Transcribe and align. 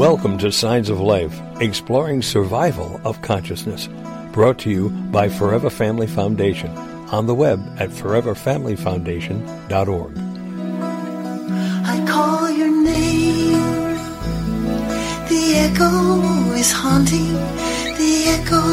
Welcome 0.00 0.38
to 0.38 0.50
Signs 0.50 0.88
of 0.88 0.98
Life, 0.98 1.38
exploring 1.60 2.22
survival 2.22 2.98
of 3.04 3.20
consciousness. 3.20 3.86
Brought 4.32 4.58
to 4.60 4.70
you 4.70 4.88
by 4.88 5.28
Forever 5.28 5.68
Family 5.68 6.06
Foundation 6.06 6.70
on 7.12 7.26
the 7.26 7.34
web 7.34 7.60
at 7.78 7.90
foreverfamilyfoundation.org. 7.90 10.18
I 11.84 12.04
call 12.08 12.50
your 12.50 12.70
name. 12.82 13.60
The 15.28 15.54
echo 15.68 16.22
is 16.54 16.72
haunting. 16.72 17.34
The 18.00 18.24
echo 18.40 18.64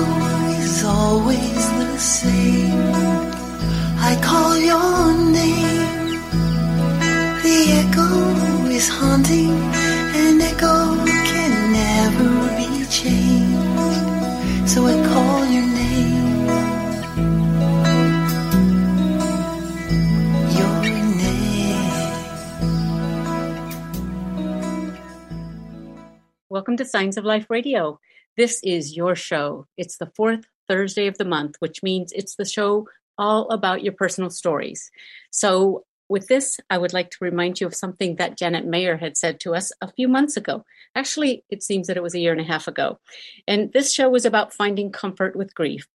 is 0.63 0.85
always 0.85 1.69
the 1.73 1.97
same. 1.99 2.93
I 3.99 4.15
call 4.23 4.57
your 4.57 5.11
name. 5.33 6.21
The 7.43 7.83
echo 7.83 8.07
is 8.69 8.87
haunting. 8.87 9.59
An 10.19 10.41
echo 10.41 10.96
Welcome 26.57 26.77
to 26.77 26.85
Signs 26.85 27.17
of 27.17 27.23
Life 27.23 27.45
Radio. 27.51 27.99
This 28.35 28.61
is 28.63 28.97
your 28.97 29.13
show. 29.13 29.67
It's 29.77 29.97
the 29.97 30.11
fourth 30.15 30.47
Thursday 30.67 31.05
of 31.05 31.15
the 31.19 31.23
month, 31.23 31.55
which 31.59 31.83
means 31.83 32.11
it's 32.11 32.33
the 32.33 32.45
show 32.45 32.87
all 33.15 33.47
about 33.49 33.83
your 33.83 33.93
personal 33.93 34.31
stories. 34.31 34.89
So, 35.29 35.85
with 36.09 36.25
this, 36.25 36.59
I 36.67 36.79
would 36.79 36.93
like 36.93 37.11
to 37.11 37.17
remind 37.21 37.61
you 37.61 37.67
of 37.67 37.75
something 37.75 38.15
that 38.15 38.39
Janet 38.39 38.65
Mayer 38.65 38.97
had 38.97 39.17
said 39.17 39.39
to 39.41 39.53
us 39.53 39.71
a 39.81 39.91
few 39.91 40.07
months 40.07 40.35
ago. 40.35 40.65
Actually, 40.95 41.43
it 41.51 41.61
seems 41.61 41.85
that 41.85 41.95
it 41.95 42.01
was 42.01 42.15
a 42.15 42.19
year 42.19 42.31
and 42.31 42.41
a 42.41 42.51
half 42.51 42.67
ago. 42.67 42.97
And 43.47 43.71
this 43.71 43.93
show 43.93 44.09
was 44.09 44.25
about 44.25 44.51
finding 44.51 44.91
comfort 44.91 45.35
with 45.35 45.53
grief 45.53 45.87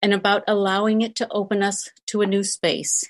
and 0.00 0.14
about 0.14 0.44
allowing 0.48 1.02
it 1.02 1.14
to 1.16 1.28
open 1.30 1.62
us 1.62 1.90
to 2.06 2.22
a 2.22 2.26
new 2.26 2.42
space. 2.42 3.04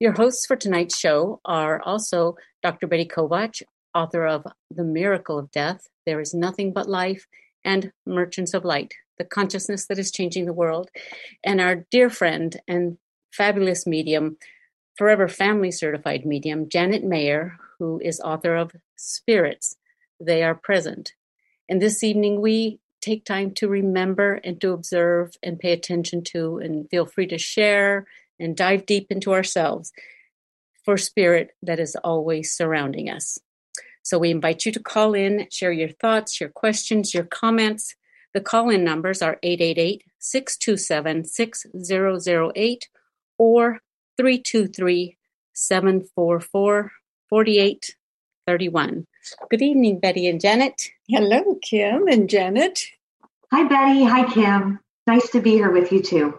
Your 0.00 0.12
hosts 0.12 0.46
for 0.46 0.56
tonight's 0.56 0.98
show 0.98 1.42
are 1.44 1.82
also 1.82 2.36
Dr. 2.62 2.86
Betty 2.86 3.04
Kovacs, 3.04 3.62
author 3.94 4.26
of 4.26 4.46
The 4.70 4.84
Miracle 4.84 5.38
of 5.38 5.50
Death, 5.50 5.88
There 6.06 6.20
is 6.20 6.34
Nothing 6.34 6.72
But 6.72 6.88
Life, 6.88 7.26
and 7.64 7.92
Merchants 8.06 8.54
of 8.54 8.64
Light, 8.64 8.94
The 9.18 9.24
Consciousness 9.24 9.86
That 9.86 9.98
is 9.98 10.10
Changing 10.10 10.46
the 10.46 10.52
World, 10.52 10.90
and 11.42 11.60
our 11.60 11.86
dear 11.90 12.10
friend 12.10 12.56
and 12.68 12.98
fabulous 13.32 13.86
medium, 13.86 14.36
Forever 14.96 15.28
Family 15.28 15.70
Certified 15.70 16.24
Medium, 16.24 16.68
Janet 16.68 17.04
Mayer, 17.04 17.56
who 17.78 18.00
is 18.04 18.20
author 18.20 18.54
of 18.54 18.72
Spirits, 18.96 19.76
They 20.20 20.42
Are 20.42 20.54
Present. 20.54 21.12
And 21.68 21.80
this 21.80 22.02
evening 22.02 22.40
we 22.40 22.80
take 23.00 23.24
time 23.24 23.52
to 23.54 23.68
remember 23.68 24.34
and 24.44 24.60
to 24.60 24.72
observe 24.72 25.36
and 25.42 25.58
pay 25.58 25.72
attention 25.72 26.22
to 26.24 26.58
and 26.58 26.88
feel 26.88 27.06
free 27.06 27.26
to 27.26 27.38
share 27.38 28.06
and 28.38 28.56
dive 28.56 28.86
deep 28.86 29.10
into 29.10 29.32
ourselves 29.32 29.92
for 30.84 30.96
spirit 30.96 31.50
that 31.62 31.80
is 31.80 31.96
always 31.96 32.54
surrounding 32.54 33.10
us. 33.10 33.38
So 34.04 34.18
we 34.18 34.30
invite 34.30 34.66
you 34.66 34.72
to 34.72 34.80
call 34.80 35.14
in, 35.14 35.48
share 35.50 35.72
your 35.72 35.88
thoughts, 35.88 36.38
your 36.38 36.50
questions, 36.50 37.14
your 37.14 37.24
comments. 37.24 37.96
The 38.34 38.42
call 38.42 38.68
in 38.68 38.84
numbers 38.84 39.22
are 39.22 39.38
888 39.42 40.04
627 40.18 41.24
6008 41.24 42.88
or 43.38 43.80
323 44.18 45.16
744 45.54 46.92
4831. 47.30 49.06
Good 49.50 49.62
evening, 49.62 50.00
Betty 50.00 50.28
and 50.28 50.38
Janet. 50.38 50.90
Hello, 51.08 51.58
Kim 51.62 52.06
and 52.06 52.28
Janet. 52.28 52.84
Hi, 53.50 53.66
Betty. 53.66 54.04
Hi, 54.04 54.30
Kim. 54.30 54.80
Nice 55.06 55.30
to 55.30 55.40
be 55.40 55.52
here 55.52 55.70
with 55.70 55.90
you 55.92 56.02
too. 56.02 56.38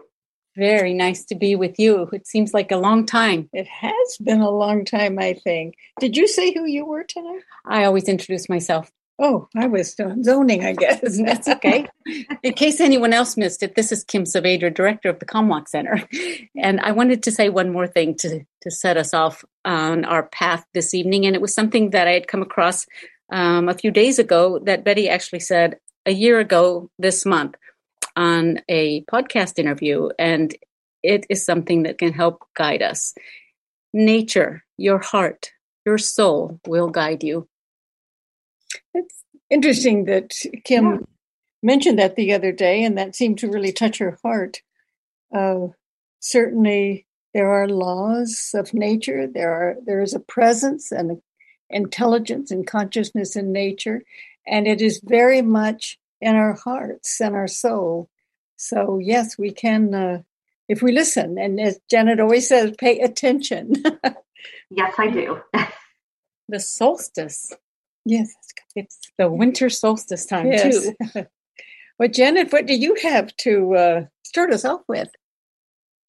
Very 0.56 0.94
nice 0.94 1.26
to 1.26 1.36
be 1.36 1.56
with 1.56 1.78
you. 1.80 2.10
It 2.14 2.28
seems 2.28 2.54
like 2.54 2.72
a 2.72 2.78
long 2.78 3.06
time. 3.06 3.50
It 3.52 3.68
has 3.68 4.18
been 4.24 4.42
a 4.42 4.50
long 4.50 4.86
time, 4.86 5.20
I 5.20 5.34
think. 5.34 5.76
Did 6.00 6.16
you 6.16 6.28
say 6.28 6.54
who 6.54 6.66
you 6.66 6.86
were 6.86 7.04
tonight? 7.04 7.42
I 7.66 7.84
always 7.84 8.06
introduce 8.06 8.48
myself. 8.48 8.90
Oh, 9.18 9.48
I 9.56 9.68
was 9.68 9.96
zoning, 10.24 10.66
I 10.66 10.74
guess. 10.74 11.00
That's 11.26 11.48
okay. 11.48 11.88
In 12.44 12.54
case 12.54 12.82
anyone 12.82 13.14
else 13.14 13.38
missed 13.38 13.64
it, 13.64 13.76
this 13.76 13.92
is 13.92 14.04
Kim 14.04 14.24
Saavedra, 14.24 14.74
director 14.74 15.10
of 15.10 15.20
the 15.20 15.26
Comwalk 15.26 15.68
Center. 15.68 16.04
And 16.58 16.80
I 16.82 16.92
wanted 16.92 17.24
to 17.24 17.32
say 17.32 17.50
one 17.50 17.72
more 17.72 17.88
thing 17.88 18.16
to, 18.16 18.44
to 18.62 18.72
set 18.72 18.98
us 18.98 19.14
off 19.14 19.44
on 19.64 20.06
our 20.06 20.24
path 20.24 20.66
this 20.74 20.94
evening. 20.94 21.26
And 21.26 21.36
it 21.36 21.42
was 21.42 21.54
something 21.54 21.92
that 21.92 22.08
I 22.08 22.12
had 22.12 22.28
come 22.28 22.42
across 22.42 22.86
um, 23.30 23.70
a 23.70 23.74
few 23.74 23.92
days 23.92 24.20
ago 24.20 24.60
that 24.60 24.84
Betty 24.84 25.10
actually 25.10 25.40
said 25.40 25.80
a 26.06 26.12
year 26.12 26.40
ago 26.40 26.90
this 27.00 27.26
month 27.26 27.56
on 28.16 28.62
a 28.70 29.02
podcast 29.04 29.60
interview. 29.60 30.10
And 30.18 30.56
it 31.04 31.26
is 31.30 31.46
something 31.46 31.84
that 31.84 31.98
can 31.98 32.14
help 32.14 32.46
guide 32.56 32.82
us. 32.82 33.14
Nature, 33.94 34.64
your 34.78 35.00
heart, 35.00 35.52
your 35.86 35.98
soul 35.98 36.60
will 36.68 36.90
guide 36.90 37.24
you. 37.24 37.48
It's 38.94 39.24
interesting 39.50 40.06
that 40.06 40.34
Kim 40.64 41.06
mentioned 41.62 42.00
that 42.00 42.16
the 42.16 42.34
other 42.34 42.52
day, 42.52 42.84
and 42.84 42.98
that 42.98 43.16
seemed 43.16 43.40
to 43.40 43.50
really 43.50 43.72
touch 43.72 43.98
her 44.00 44.18
heart. 44.24 44.62
Uh, 45.36 45.68
certainly, 46.20 47.06
there 47.34 47.52
are 47.52 47.68
laws 47.68 48.52
of 48.54 48.74
nature. 48.74 49.28
There 49.28 49.52
are 49.52 49.76
there 49.86 50.02
is 50.02 50.14
a 50.14 50.20
presence 50.20 50.92
and 50.92 51.22
intelligence 51.70 52.52
and 52.52 52.66
consciousness 52.66 53.36
in 53.36 53.52
nature, 53.52 54.04
and 54.48 54.68
it 54.68 54.82
is 54.82 55.02
very 55.04 55.42
much 55.42 55.98
in 56.26 56.36
our 56.36 56.54
hearts 56.54 57.22
and 57.22 57.36
our 57.36 57.48
soul. 57.48 58.10
So 58.58 59.00
yes, 59.00 59.38
we 59.38 59.52
can 59.52 59.94
uh, 59.94 60.22
if 60.68 60.82
we 60.82 60.92
listen. 60.92 61.38
And 61.38 61.60
as 61.60 61.80
Janet 61.90 62.20
always 62.20 62.48
says, 62.48 62.74
pay 62.78 63.00
attention. 63.00 63.76
Yes, 64.70 64.94
I 64.98 65.10
do. 65.10 65.42
The 66.48 66.60
solstice, 66.60 67.52
yes, 68.06 68.32
it's 68.76 69.00
the 69.18 69.32
winter 69.32 69.68
solstice 69.68 70.28
time 70.28 70.52
yes. 70.52 70.86
too. 70.86 70.94
well, 72.00 72.08
Janet, 72.08 72.54
what 72.54 72.68
do 72.68 72.76
you 72.76 72.94
have 73.02 73.36
to 73.38 73.74
uh, 73.74 74.06
start 74.24 74.54
us 74.54 74.64
off 74.64 74.82
with? 74.88 75.10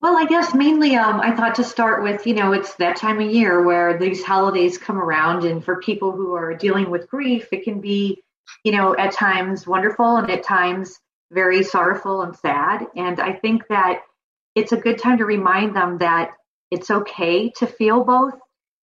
Well, 0.02 0.18
I 0.18 0.26
guess 0.26 0.54
mainly 0.54 0.94
um, 0.94 1.22
I 1.22 1.34
thought 1.34 1.54
to 1.54 1.64
start 1.64 2.02
with, 2.02 2.26
you 2.26 2.34
know, 2.34 2.52
it's 2.52 2.74
that 2.74 2.96
time 2.96 3.18
of 3.18 3.30
year 3.30 3.62
where 3.62 3.98
these 3.98 4.22
holidays 4.22 4.76
come 4.76 4.98
around, 4.98 5.44
and 5.44 5.64
for 5.64 5.80
people 5.80 6.12
who 6.12 6.34
are 6.34 6.52
dealing 6.52 6.90
with 6.90 7.08
grief, 7.08 7.48
it 7.50 7.64
can 7.64 7.80
be, 7.80 8.22
you 8.64 8.72
know, 8.72 8.94
at 8.96 9.12
times 9.12 9.66
wonderful 9.66 10.16
and 10.16 10.30
at 10.30 10.42
times 10.42 10.98
very 11.32 11.62
sorrowful 11.62 12.22
and 12.22 12.36
sad. 12.36 12.86
And 12.94 13.20
I 13.20 13.32
think 13.32 13.66
that 13.68 14.02
it's 14.54 14.72
a 14.72 14.76
good 14.76 14.98
time 14.98 15.18
to 15.18 15.24
remind 15.24 15.74
them 15.74 15.98
that 15.98 16.30
it's 16.70 16.90
okay 16.90 17.50
to 17.56 17.66
feel 17.66 18.04
both. 18.04 18.34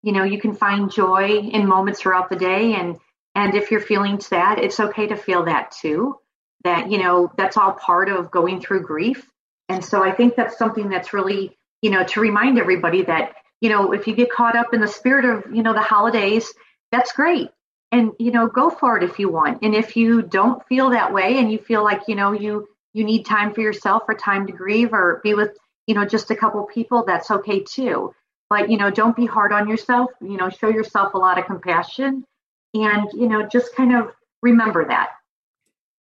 You 0.04 0.12
know, 0.12 0.24
you 0.24 0.40
can 0.40 0.54
find 0.54 0.92
joy 0.92 1.40
in 1.40 1.68
moments 1.68 2.02
throughout 2.02 2.30
the 2.30 2.36
day, 2.36 2.76
and 2.76 2.98
and 3.36 3.56
if 3.56 3.72
you're 3.72 3.80
feeling 3.80 4.20
sad, 4.20 4.60
it's 4.60 4.80
okay 4.80 5.08
to 5.08 5.16
feel 5.16 5.46
that 5.46 5.72
too. 5.72 6.16
That 6.64 6.92
you 6.92 6.98
know, 6.98 7.32
that's 7.38 7.58
all 7.58 7.74
part 7.74 8.10
of 8.10 8.32
going 8.32 8.62
through 8.62 8.84
grief. 8.84 9.28
And 9.70 9.84
so 9.84 10.04
I 10.04 10.12
think 10.12 10.36
that's 10.36 10.58
something 10.58 10.90
that's 10.90 11.14
really, 11.14 11.58
you 11.82 11.90
know, 11.90 12.04
to 12.04 12.20
remind 12.20 12.60
everybody 12.60 13.04
that, 13.04 13.34
you 13.62 13.70
know, 13.70 13.94
if 13.94 14.08
you 14.08 14.16
get 14.16 14.32
caught 14.32 14.56
up 14.56 14.74
in 14.74 14.82
the 14.82 14.88
spirit 14.88 15.26
of, 15.26 15.56
you 15.56 15.64
know, 15.64 15.74
the 15.74 15.82
holidays, 15.82 16.54
that's 16.92 17.14
great. 17.14 17.50
And, 17.94 18.14
you 18.18 18.32
know, 18.32 18.48
go 18.48 18.72
for 18.72 18.98
it 18.98 19.04
if 19.04 19.20
you 19.20 19.30
want. 19.30 19.62
And 19.62 19.76
if 19.76 19.96
you 19.96 20.24
don't 20.24 20.66
feel 20.68 20.90
that 20.90 21.14
way 21.14 21.38
and 21.38 21.52
you 21.52 21.60
feel 21.60 21.84
like, 21.84 22.02
you 22.08 22.16
know, 22.16 22.32
you 22.32 22.68
you 22.92 23.04
need 23.04 23.24
time 23.24 23.54
for 23.54 23.62
yourself 23.62 24.02
or 24.08 24.16
time 24.16 24.48
to 24.48 24.52
grieve 24.54 24.94
or 24.94 25.22
be 25.24 25.36
with, 25.36 25.52
you 25.86 25.94
know, 25.94 26.04
just 26.04 26.32
a 26.32 26.36
couple 26.36 26.64
people, 26.66 27.04
that's 27.06 27.30
okay 27.30 27.60
too. 27.60 28.12
But, 28.50 28.72
you 28.72 28.78
know, 28.78 28.90
don't 28.90 29.16
be 29.16 29.28
hard 29.28 29.52
on 29.52 29.68
yourself, 29.68 30.10
you 30.22 30.38
know, 30.38 30.50
show 30.50 30.70
yourself 30.70 31.14
a 31.14 31.20
lot 31.20 31.38
of 31.38 31.46
compassion 31.46 32.26
and, 32.74 33.08
you 33.14 33.28
know, 33.28 33.48
just 33.48 33.76
kind 33.76 33.96
of 33.96 34.12
remember 34.42 34.88
that. 34.88 35.12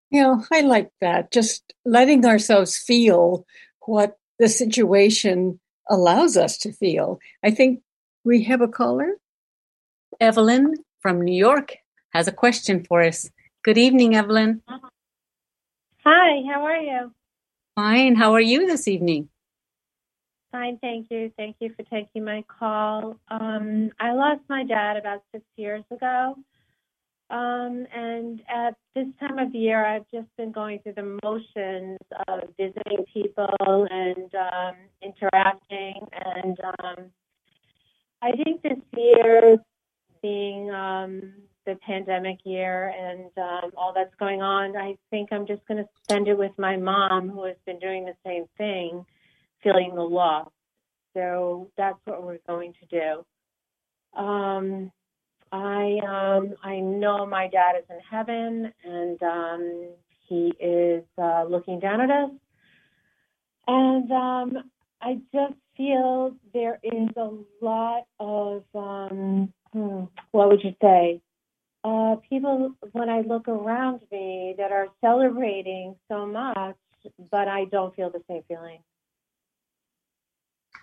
You 0.09 0.23
know, 0.23 0.43
I 0.51 0.61
like 0.61 0.89
that. 0.99 1.31
Just 1.31 1.75
letting 1.85 2.25
ourselves 2.25 2.75
feel 2.75 3.45
what 3.85 4.17
the 4.39 4.49
situation 4.49 5.59
allows 5.91 6.37
us 6.37 6.57
to 6.59 6.71
feel. 6.71 7.19
I 7.43 7.51
think 7.51 7.81
we 8.23 8.45
have 8.45 8.61
a 8.61 8.67
caller. 8.67 9.17
Evelyn 10.19 10.73
from 11.01 11.21
New 11.21 11.35
York 11.35 11.75
has 12.13 12.27
a 12.27 12.31
question 12.31 12.83
for 12.83 13.01
us. 13.01 13.29
Good 13.63 13.77
evening, 13.77 14.15
Evelyn. 14.15 14.61
Hi, 14.67 16.43
how 16.51 16.65
are 16.65 16.77
you? 16.77 17.11
Fine. 17.75 18.15
How 18.15 18.33
are 18.33 18.41
you 18.41 18.67
this 18.67 18.87
evening? 18.87 19.29
Fine, 20.51 20.77
thank 20.81 21.07
you. 21.09 21.31
Thank 21.35 21.55
you 21.59 21.73
for 21.75 21.83
taking 21.83 22.23
my 22.23 22.43
call. 22.47 23.17
Um, 23.29 23.89
I 23.99 24.13
lost 24.13 24.41
my 24.47 24.63
dad 24.63 24.97
about 24.97 25.23
six 25.31 25.43
years 25.57 25.83
ago. 25.89 26.35
Um, 27.31 27.87
and 27.91 28.43
at 28.47 28.75
this 28.93 29.07
time 29.19 29.39
of 29.39 29.55
year, 29.55 29.83
I've 29.83 30.05
just 30.13 30.27
been 30.37 30.51
going 30.51 30.79
through 30.79 30.93
the 30.93 31.17
motions 31.23 31.97
of 32.27 32.41
visiting 32.59 33.05
people 33.11 33.87
and 33.89 34.31
um, 34.35 34.75
interacting. 35.01 36.05
And 36.11 36.59
um, 36.59 37.05
I 38.21 38.31
think 38.33 38.61
this 38.61 38.77
year, 38.95 39.57
being 40.21 40.69
um, 40.69 41.33
the 41.65 41.75
pandemic 41.85 42.39
year 42.43 42.93
and 42.97 43.29
um, 43.37 43.71
all 43.77 43.93
that's 43.93 44.13
going 44.19 44.41
on, 44.41 44.75
I 44.75 44.95
think 45.09 45.29
I'm 45.31 45.47
just 45.47 45.65
going 45.67 45.77
to 45.83 45.89
spend 46.03 46.27
it 46.27 46.37
with 46.37 46.51
my 46.57 46.77
mom, 46.77 47.29
who 47.29 47.45
has 47.45 47.55
been 47.65 47.79
doing 47.79 48.05
the 48.05 48.15
same 48.25 48.45
thing, 48.57 49.05
feeling 49.63 49.93
the 49.95 50.01
loss. 50.01 50.49
So 51.13 51.69
that's 51.77 51.99
what 52.05 52.23
we're 52.23 52.39
going 52.47 52.73
to 52.81 53.23
do. 54.15 54.19
Um, 54.21 54.91
I 55.51 55.99
um, 56.07 56.55
I 56.63 56.79
know 56.79 57.25
my 57.25 57.47
dad 57.47 57.75
is 57.77 57.85
in 57.89 57.99
heaven, 58.09 58.73
and 58.83 59.21
um, 59.21 59.89
he 60.27 60.51
is 60.59 61.03
uh, 61.21 61.45
looking 61.47 61.79
down 61.79 62.01
at 62.01 62.09
us. 62.09 62.31
And 63.67 64.11
um, 64.11 64.63
I 65.01 65.19
just 65.33 65.53
feel 65.77 66.35
there 66.53 66.79
is 66.83 67.09
a 67.15 67.29
lot 67.61 68.03
of 68.19 68.63
um, 68.73 69.53
hmm, 69.71 70.05
what 70.31 70.49
would 70.49 70.63
you 70.63 70.73
say? 70.81 71.21
Uh, 71.83 72.15
people, 72.29 72.73
when 72.93 73.09
I 73.09 73.21
look 73.21 73.47
around 73.47 74.01
me, 74.11 74.55
that 74.57 74.71
are 74.71 74.87
celebrating 75.01 75.95
so 76.09 76.25
much, 76.25 76.75
but 77.29 77.47
I 77.47 77.65
don't 77.65 77.93
feel 77.95 78.09
the 78.09 78.21
same 78.29 78.43
feeling. 78.47 78.79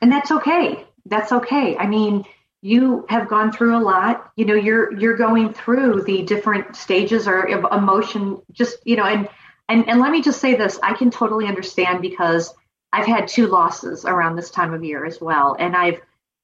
And 0.03 0.13
that's 0.13 0.31
okay. 0.31 0.87
That's 1.07 1.33
okay. 1.33 1.77
I 1.77 1.87
mean, 1.87 2.25
you 2.63 3.07
have 3.09 3.29
gone 3.29 3.53
through 3.53 3.77
a 3.77 3.81
lot 3.81 4.33
you 4.37 4.45
know 4.45 4.55
you're 4.55 4.93
you're 4.99 5.17
going 5.17 5.53
through 5.53 6.03
the 6.03 6.23
different 6.23 6.77
stages 6.77 7.27
or 7.27 7.47
emotion 7.47 8.41
just 8.53 8.77
you 8.85 8.97
know 8.97 9.05
and 9.05 9.29
and 9.69 9.89
and 9.89 10.01
let 10.01 10.11
me 10.13 10.21
just 10.21 10.41
say 10.41 10.55
this 10.55 10.79
i 10.83 10.93
can 10.95 11.11
totally 11.11 11.47
understand 11.47 12.03
because 12.03 12.53
i've 12.93 13.07
had 13.07 13.29
two 13.29 13.47
losses 13.47 14.05
around 14.05 14.37
this 14.37 14.51
time 14.51 14.75
of 14.75 14.85
year 14.85 15.07
as 15.07 15.21
well 15.21 15.57
and 15.59 15.75
i've 15.75 16.01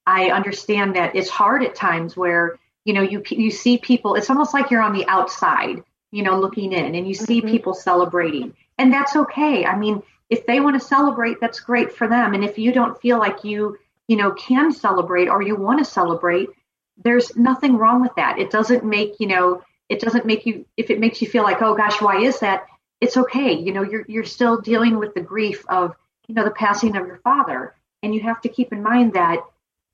i 0.06 0.30
understand 0.30 0.96
that 0.96 1.14
it's 1.14 1.28
hard 1.28 1.62
at 1.62 1.74
times 1.74 2.16
where 2.16 2.58
you 2.86 2.92
know 2.92 3.02
you 3.02 3.22
you 3.30 3.50
see 3.50 3.76
people 3.76 4.14
it's 4.14 4.30
almost 4.30 4.54
like 4.54 4.70
you're 4.70 4.80
on 4.80 4.94
the 4.94 5.06
outside 5.08 5.82
you 6.12 6.22
know 6.22 6.38
looking 6.38 6.72
in 6.72 6.94
and 6.94 7.06
you 7.06 7.14
see 7.14 7.40
mm-hmm. 7.40 7.50
people 7.50 7.74
celebrating. 7.74 8.54
And 8.78 8.92
that's 8.92 9.16
okay. 9.16 9.66
I 9.66 9.76
mean 9.76 10.02
if 10.30 10.46
they 10.46 10.60
want 10.60 10.80
to 10.80 10.88
celebrate 10.88 11.40
that's 11.40 11.60
great 11.60 11.92
for 11.92 12.08
them. 12.08 12.32
And 12.32 12.44
if 12.44 12.58
you 12.58 12.72
don't 12.72 12.98
feel 13.00 13.18
like 13.18 13.44
you 13.44 13.76
you 14.06 14.16
know 14.16 14.30
can 14.30 14.72
celebrate 14.72 15.28
or 15.28 15.42
you 15.42 15.56
want 15.56 15.80
to 15.80 15.84
celebrate 15.84 16.48
there's 16.96 17.36
nothing 17.36 17.76
wrong 17.76 18.00
with 18.00 18.14
that. 18.16 18.38
It 18.38 18.50
doesn't 18.50 18.84
make 18.84 19.16
you 19.18 19.26
know 19.26 19.62
it 19.88 20.00
doesn't 20.00 20.24
make 20.24 20.46
you 20.46 20.64
if 20.76 20.88
it 20.90 21.00
makes 21.00 21.20
you 21.20 21.28
feel 21.28 21.42
like 21.42 21.60
oh 21.60 21.74
gosh 21.74 22.00
why 22.00 22.20
is 22.22 22.38
that? 22.38 22.66
It's 23.00 23.16
okay. 23.16 23.52
You 23.52 23.72
know 23.72 23.82
you're 23.82 24.04
you're 24.06 24.24
still 24.24 24.60
dealing 24.60 24.96
with 25.00 25.12
the 25.14 25.20
grief 25.20 25.64
of 25.68 25.92
you 26.28 26.36
know 26.36 26.44
the 26.44 26.52
passing 26.52 26.96
of 26.96 27.06
your 27.06 27.18
father. 27.24 27.74
And 28.04 28.14
you 28.14 28.20
have 28.20 28.40
to 28.42 28.48
keep 28.48 28.72
in 28.72 28.84
mind 28.84 29.14
that 29.14 29.40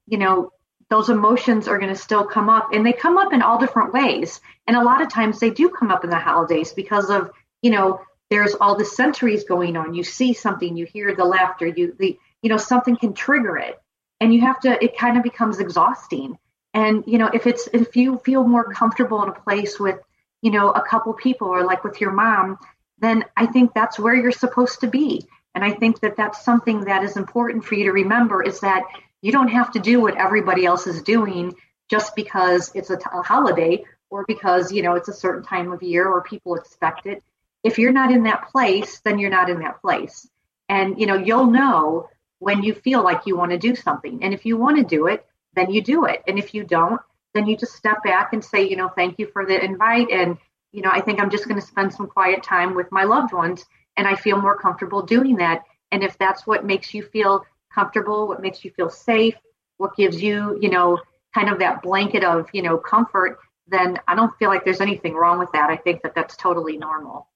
you 0.06 0.18
know 0.18 0.52
those 0.92 1.08
emotions 1.08 1.68
are 1.68 1.78
going 1.78 1.88
to 1.88 1.98
still 1.98 2.22
come 2.22 2.50
up 2.50 2.68
and 2.74 2.84
they 2.84 2.92
come 2.92 3.16
up 3.16 3.32
in 3.32 3.40
all 3.40 3.58
different 3.58 3.94
ways. 3.94 4.42
And 4.66 4.76
a 4.76 4.84
lot 4.84 5.00
of 5.00 5.08
times 5.08 5.40
they 5.40 5.48
do 5.48 5.70
come 5.70 5.90
up 5.90 6.04
in 6.04 6.10
the 6.10 6.18
holidays 6.18 6.74
because 6.74 7.08
of 7.08 7.30
you 7.62 7.70
know 7.70 8.02
there's 8.28 8.54
all 8.54 8.76
the 8.76 8.84
sensories 8.84 9.48
going 9.48 9.78
on. 9.78 9.94
You 9.94 10.04
see 10.04 10.34
something 10.34 10.76
you 10.76 10.84
hear 10.84 11.14
the 11.14 11.24
laughter 11.24 11.66
you 11.66 11.96
the 11.98 12.18
you 12.42 12.50
know 12.50 12.58
something 12.58 12.96
can 12.96 13.14
trigger 13.14 13.56
it. 13.56 13.80
And 14.20 14.34
you 14.34 14.42
have 14.42 14.60
to 14.60 14.84
it 14.84 14.98
kind 14.98 15.16
of 15.16 15.22
becomes 15.22 15.60
exhausting. 15.60 16.36
And 16.74 17.04
you 17.06 17.16
know 17.16 17.30
if 17.32 17.46
it's 17.46 17.70
if 17.72 17.96
you 17.96 18.18
feel 18.18 18.44
more 18.44 18.70
comfortable 18.70 19.22
in 19.22 19.30
a 19.30 19.32
place 19.32 19.80
with 19.80 19.98
you 20.42 20.50
know 20.50 20.72
a 20.72 20.82
couple 20.82 21.14
people 21.14 21.48
or 21.48 21.64
like 21.64 21.84
with 21.84 22.02
your 22.02 22.12
mom 22.12 22.58
then 22.98 23.24
i 23.34 23.46
think 23.46 23.72
that's 23.72 23.98
where 23.98 24.14
you're 24.14 24.30
supposed 24.30 24.80
to 24.80 24.88
be. 24.88 25.26
And 25.54 25.64
i 25.64 25.70
think 25.70 26.00
that 26.00 26.18
that's 26.18 26.44
something 26.44 26.84
that 26.84 27.02
is 27.02 27.16
important 27.16 27.64
for 27.64 27.76
you 27.76 27.84
to 27.84 27.92
remember 27.92 28.42
is 28.42 28.60
that 28.60 28.82
you 29.22 29.32
don't 29.32 29.48
have 29.48 29.72
to 29.72 29.78
do 29.78 30.00
what 30.00 30.16
everybody 30.16 30.66
else 30.66 30.86
is 30.86 31.02
doing 31.02 31.54
just 31.90 32.14
because 32.14 32.70
it's 32.74 32.90
a, 32.90 32.96
t- 32.96 33.04
a 33.12 33.22
holiday 33.22 33.84
or 34.10 34.24
because 34.28 34.70
you 34.70 34.82
know 34.82 34.94
it's 34.94 35.08
a 35.08 35.14
certain 35.14 35.42
time 35.42 35.72
of 35.72 35.82
year 35.82 36.06
or 36.06 36.22
people 36.22 36.54
expect 36.54 37.06
it 37.06 37.22
if 37.64 37.78
you're 37.78 37.92
not 37.92 38.12
in 38.12 38.24
that 38.24 38.48
place 38.50 39.00
then 39.04 39.18
you're 39.18 39.30
not 39.30 39.48
in 39.48 39.60
that 39.60 39.80
place 39.80 40.28
and 40.68 41.00
you 41.00 41.06
know 41.06 41.16
you'll 41.16 41.46
know 41.46 42.08
when 42.42 42.62
you 42.64 42.74
feel 42.74 43.04
like 43.04 43.24
you 43.24 43.36
want 43.36 43.52
to 43.52 43.58
do 43.58 43.76
something. 43.76 44.24
And 44.24 44.34
if 44.34 44.44
you 44.44 44.56
want 44.56 44.76
to 44.76 44.82
do 44.82 45.06
it, 45.06 45.24
then 45.54 45.70
you 45.70 45.80
do 45.80 46.06
it. 46.06 46.22
And 46.26 46.40
if 46.40 46.54
you 46.54 46.64
don't, 46.64 47.00
then 47.34 47.46
you 47.46 47.56
just 47.56 47.76
step 47.76 48.02
back 48.02 48.32
and 48.32 48.44
say, 48.44 48.68
you 48.68 48.74
know, 48.74 48.88
thank 48.88 49.18
you 49.20 49.28
for 49.28 49.46
the 49.46 49.64
invite. 49.64 50.10
And, 50.10 50.36
you 50.72 50.82
know, 50.82 50.90
I 50.92 51.00
think 51.00 51.20
I'm 51.20 51.30
just 51.30 51.46
going 51.46 51.60
to 51.60 51.66
spend 51.66 51.94
some 51.94 52.08
quiet 52.08 52.42
time 52.42 52.74
with 52.74 52.90
my 52.90 53.04
loved 53.04 53.32
ones. 53.32 53.64
And 53.96 54.08
I 54.08 54.16
feel 54.16 54.40
more 54.40 54.58
comfortable 54.58 55.02
doing 55.02 55.36
that. 55.36 55.62
And 55.92 56.02
if 56.02 56.18
that's 56.18 56.44
what 56.44 56.64
makes 56.64 56.92
you 56.92 57.04
feel 57.04 57.44
comfortable, 57.74 58.28
what 58.28 58.42
makes 58.42 58.64
you 58.64 58.70
feel 58.70 58.90
safe, 58.90 59.34
what 59.76 59.96
gives 59.96 60.22
you, 60.22 60.58
you 60.60 60.70
know, 60.70 61.00
kind 61.34 61.48
of 61.48 61.58
that 61.58 61.82
blanket 61.82 62.24
of, 62.24 62.48
you 62.52 62.62
know, 62.62 62.76
comfort, 62.76 63.38
then 63.66 63.98
I 64.06 64.14
don't 64.14 64.36
feel 64.38 64.50
like 64.50 64.64
there's 64.64 64.80
anything 64.80 65.14
wrong 65.14 65.38
with 65.38 65.50
that. 65.52 65.70
I 65.70 65.76
think 65.76 66.02
that 66.02 66.14
that's 66.14 66.36
totally 66.36 66.76
normal. 66.76 67.28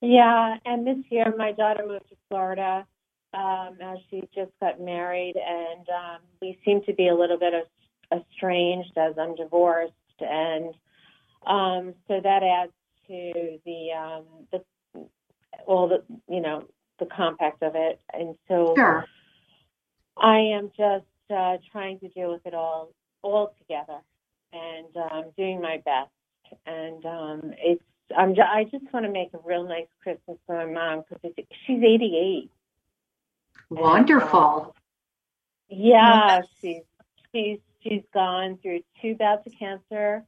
Yeah. 0.00 0.56
And 0.64 0.86
this 0.86 0.98
year, 1.10 1.34
my 1.36 1.52
daughter 1.52 1.84
moved 1.86 2.08
to 2.10 2.16
Florida 2.28 2.86
um, 3.34 3.76
as 3.82 3.98
she 4.10 4.22
just 4.34 4.52
got 4.60 4.80
married, 4.80 5.34
and 5.36 5.88
um, 5.88 6.20
we 6.40 6.58
seem 6.64 6.82
to 6.84 6.94
be 6.94 7.08
a 7.08 7.14
little 7.14 7.38
bit 7.38 7.54
of, 7.54 7.62
estranged 8.12 8.96
as 8.96 9.14
I'm 9.18 9.34
divorced, 9.34 9.92
and 10.20 10.72
um, 11.44 11.92
so 12.06 12.20
that 12.22 12.42
adds 12.44 12.72
to 13.08 13.58
the 13.64 13.88
um, 13.92 14.24
the 14.52 14.62
well, 15.66 15.88
the 15.88 16.04
you 16.32 16.40
know 16.40 16.68
the 16.98 17.06
compact 17.06 17.62
of 17.62 17.74
it, 17.74 18.00
and 18.12 18.36
so 18.48 18.74
sure. 18.76 19.06
I 20.16 20.38
am 20.38 20.70
just 20.76 21.04
uh, 21.30 21.58
trying 21.72 21.98
to 22.00 22.08
deal 22.08 22.32
with 22.32 22.46
it 22.46 22.54
all 22.54 22.92
all 23.22 23.54
together, 23.58 23.98
and 24.52 24.96
um, 25.10 25.24
doing 25.36 25.60
my 25.60 25.82
best, 25.84 26.10
and 26.66 27.04
um, 27.04 27.54
it's 27.58 27.82
I'm 28.16 28.34
I 28.40 28.64
just 28.64 28.84
want 28.92 29.06
to 29.06 29.12
make 29.12 29.32
a 29.34 29.38
real 29.44 29.64
nice 29.66 29.86
Christmas 30.02 30.38
for 30.46 30.56
my 30.56 30.72
mom 30.72 31.04
because 31.08 31.32
she's 31.66 31.82
88 31.82 32.50
Wonderful. 33.70 34.74
yeah, 35.68 36.42
she's 36.60 36.82
she's 37.32 37.58
she's 37.82 38.02
gone 38.14 38.58
through 38.62 38.80
two 39.02 39.16
bouts 39.16 39.46
of 39.46 39.52
cancer, 39.58 40.24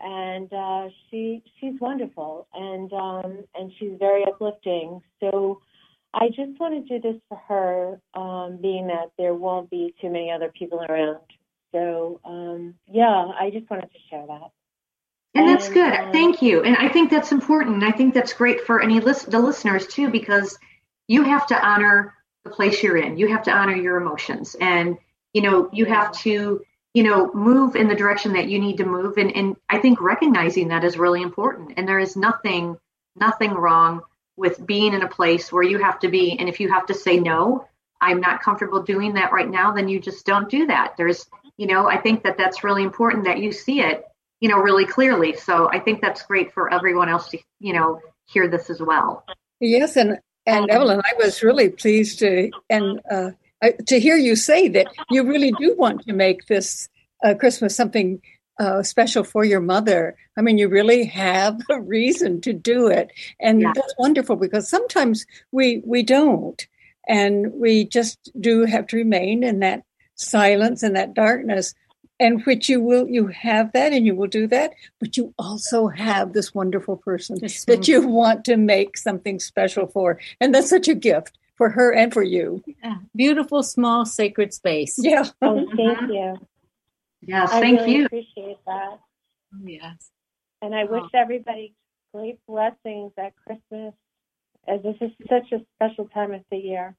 and 0.00 0.52
uh, 0.52 0.88
she 1.10 1.42
she's 1.58 1.80
wonderful, 1.80 2.46
and 2.54 2.92
um, 2.92 3.44
and 3.54 3.72
she's 3.78 3.92
very 3.98 4.24
uplifting. 4.24 5.00
So. 5.20 5.60
I 6.14 6.28
just 6.28 6.58
want 6.58 6.86
to 6.86 6.98
do 6.98 7.00
this 7.00 7.20
for 7.28 7.38
her, 7.48 8.00
um, 8.20 8.58
being 8.60 8.86
that 8.88 9.10
there 9.18 9.34
won't 9.34 9.70
be 9.70 9.94
too 10.00 10.10
many 10.10 10.30
other 10.30 10.50
people 10.56 10.80
around. 10.88 11.18
So, 11.72 12.20
um, 12.24 12.74
yeah, 12.90 13.30
I 13.38 13.50
just 13.50 13.68
wanted 13.70 13.90
to 13.92 13.98
share 14.08 14.26
that. 14.26 14.50
And, 15.34 15.44
and 15.44 15.48
that's 15.48 15.68
good. 15.68 15.92
Um, 15.92 16.12
Thank 16.12 16.40
you. 16.40 16.62
And 16.62 16.76
I 16.76 16.88
think 16.88 17.10
that's 17.10 17.32
important. 17.32 17.84
I 17.84 17.90
think 17.90 18.14
that's 18.14 18.32
great 18.32 18.62
for 18.62 18.80
any 18.80 19.00
list- 19.00 19.30
the 19.30 19.38
listeners 19.38 19.86
too, 19.86 20.08
because 20.08 20.58
you 21.08 21.22
have 21.24 21.46
to 21.48 21.66
honor 21.66 22.14
the 22.44 22.50
place 22.50 22.82
you're 22.82 22.96
in. 22.96 23.18
You 23.18 23.28
have 23.28 23.42
to 23.44 23.52
honor 23.52 23.76
your 23.76 23.98
emotions 23.98 24.56
and 24.60 24.96
you 25.34 25.42
know, 25.42 25.68
you 25.72 25.84
have 25.84 26.10
to, 26.12 26.64
you 26.94 27.02
know, 27.02 27.30
move 27.34 27.76
in 27.76 27.86
the 27.86 27.94
direction 27.94 28.32
that 28.32 28.48
you 28.48 28.58
need 28.58 28.78
to 28.78 28.86
move 28.86 29.18
and 29.18 29.34
and 29.36 29.56
I 29.68 29.78
think 29.78 30.00
recognizing 30.00 30.68
that 30.68 30.84
is 30.84 30.96
really 30.96 31.22
important. 31.22 31.74
And 31.76 31.86
there 31.86 31.98
is 31.98 32.16
nothing 32.16 32.78
nothing 33.14 33.52
wrong 33.52 34.02
with 34.38 34.64
being 34.64 34.94
in 34.94 35.02
a 35.02 35.08
place 35.08 35.52
where 35.52 35.64
you 35.64 35.78
have 35.78 35.98
to 35.98 36.08
be 36.08 36.38
and 36.38 36.48
if 36.48 36.60
you 36.60 36.70
have 36.70 36.86
to 36.86 36.94
say 36.94 37.18
no, 37.18 37.66
I'm 38.00 38.20
not 38.20 38.40
comfortable 38.40 38.82
doing 38.82 39.14
that 39.14 39.32
right 39.32 39.50
now, 39.50 39.72
then 39.72 39.88
you 39.88 40.00
just 40.00 40.24
don't 40.24 40.48
do 40.48 40.66
that. 40.66 40.94
There's, 40.96 41.26
you 41.56 41.66
know, 41.66 41.88
I 41.88 41.98
think 41.98 42.22
that 42.22 42.38
that's 42.38 42.62
really 42.62 42.84
important 42.84 43.24
that 43.24 43.40
you 43.40 43.50
see 43.50 43.80
it, 43.80 44.04
you 44.40 44.48
know, 44.48 44.58
really 44.58 44.86
clearly. 44.86 45.34
So 45.34 45.68
I 45.70 45.80
think 45.80 46.00
that's 46.00 46.22
great 46.22 46.54
for 46.54 46.72
everyone 46.72 47.08
else 47.08 47.28
to, 47.30 47.38
you 47.58 47.72
know, 47.72 48.00
hear 48.26 48.46
this 48.48 48.70
as 48.70 48.80
well. 48.80 49.24
Yes, 49.60 49.96
and 49.96 50.18
and 50.46 50.70
Evelyn, 50.70 51.00
I 51.04 51.14
was 51.18 51.42
really 51.42 51.68
pleased 51.68 52.20
to 52.20 52.50
and 52.70 53.00
uh, 53.10 53.30
to 53.86 53.98
hear 53.98 54.16
you 54.16 54.36
say 54.36 54.68
that 54.68 54.86
you 55.10 55.24
really 55.24 55.52
do 55.58 55.74
want 55.76 56.06
to 56.06 56.12
make 56.12 56.46
this 56.46 56.88
uh, 57.24 57.34
Christmas 57.34 57.74
something 57.74 58.22
uh, 58.58 58.82
special 58.82 59.24
for 59.24 59.44
your 59.44 59.60
mother. 59.60 60.16
I 60.36 60.42
mean, 60.42 60.58
you 60.58 60.68
really 60.68 61.04
have 61.04 61.60
a 61.70 61.80
reason 61.80 62.40
to 62.42 62.52
do 62.52 62.88
it, 62.88 63.10
and 63.40 63.60
yeah. 63.60 63.72
that's 63.74 63.94
wonderful 63.98 64.36
because 64.36 64.68
sometimes 64.68 65.26
we 65.52 65.82
we 65.84 66.02
don't, 66.02 66.66
and 67.08 67.52
we 67.54 67.84
just 67.84 68.30
do 68.40 68.64
have 68.64 68.86
to 68.88 68.96
remain 68.96 69.42
in 69.42 69.60
that 69.60 69.84
silence 70.14 70.82
and 70.82 70.96
that 70.96 71.14
darkness. 71.14 71.74
And 72.20 72.44
which 72.46 72.68
you 72.68 72.80
will 72.80 73.08
you 73.08 73.28
have 73.28 73.70
that 73.74 73.92
and 73.92 74.04
you 74.04 74.16
will 74.16 74.26
do 74.26 74.48
that 74.48 74.72
but 74.98 75.16
you 75.16 75.32
also 75.38 75.86
have 75.86 76.32
this 76.32 76.52
wonderful 76.52 76.96
person 76.96 77.38
this 77.40 77.64
that 77.66 77.86
you 77.86 78.04
want 78.08 78.44
to 78.46 78.56
make 78.56 78.98
something 78.98 79.38
special 79.38 79.86
for. 79.86 80.18
And 80.40 80.52
that's 80.52 80.68
such 80.68 80.88
a 80.88 80.96
gift 80.96 81.38
for 81.54 81.70
her 81.70 81.94
and 81.94 82.12
for 82.12 82.24
you. 82.24 82.64
Yeah. 82.82 82.96
beautiful 83.14 83.62
small 83.62 84.04
sacred 84.04 84.52
space. 84.52 84.98
Yeah. 84.98 85.28
Oh, 85.40 85.64
thank 85.76 86.10
you 86.10 86.38
yes 87.22 87.50
I 87.52 87.60
thank 87.60 87.80
really 87.80 87.94
you 87.94 88.06
appreciate 88.06 88.58
that 88.66 88.98
oh, 89.54 89.64
yes 89.64 90.10
and 90.62 90.74
i 90.74 90.84
wish 90.84 91.04
everybody 91.14 91.74
great 92.14 92.38
blessings 92.46 93.12
at 93.18 93.32
christmas 93.36 93.94
as 94.66 94.82
this 94.82 94.96
is 95.00 95.10
such 95.28 95.52
a 95.52 95.64
special 95.76 96.08
time 96.08 96.32
of 96.32 96.42
the 96.50 96.58
year 96.58 96.96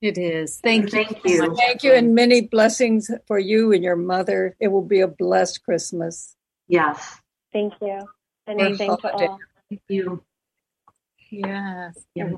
it 0.00 0.16
is. 0.16 0.60
Thank, 0.62 0.90
Thank 0.90 1.24
you. 1.24 1.54
Thank 1.56 1.82
you, 1.82 1.92
and 1.92 2.14
many 2.14 2.42
blessings 2.42 3.10
for 3.26 3.38
you 3.38 3.72
and 3.72 3.82
your 3.82 3.96
mother. 3.96 4.54
It 4.60 4.68
will 4.68 4.84
be 4.84 5.00
a 5.00 5.08
blessed 5.08 5.64
Christmas. 5.64 6.36
Yes. 6.68 7.20
Thank 7.52 7.74
you. 7.80 8.06
And 8.46 8.62
I 8.62 8.76
thank 8.76 9.02
you 9.02 9.10
all. 9.10 9.38
Thank 9.68 9.82
you. 9.88 10.22
Yes. 11.30 11.98
Yeah. 12.14 12.30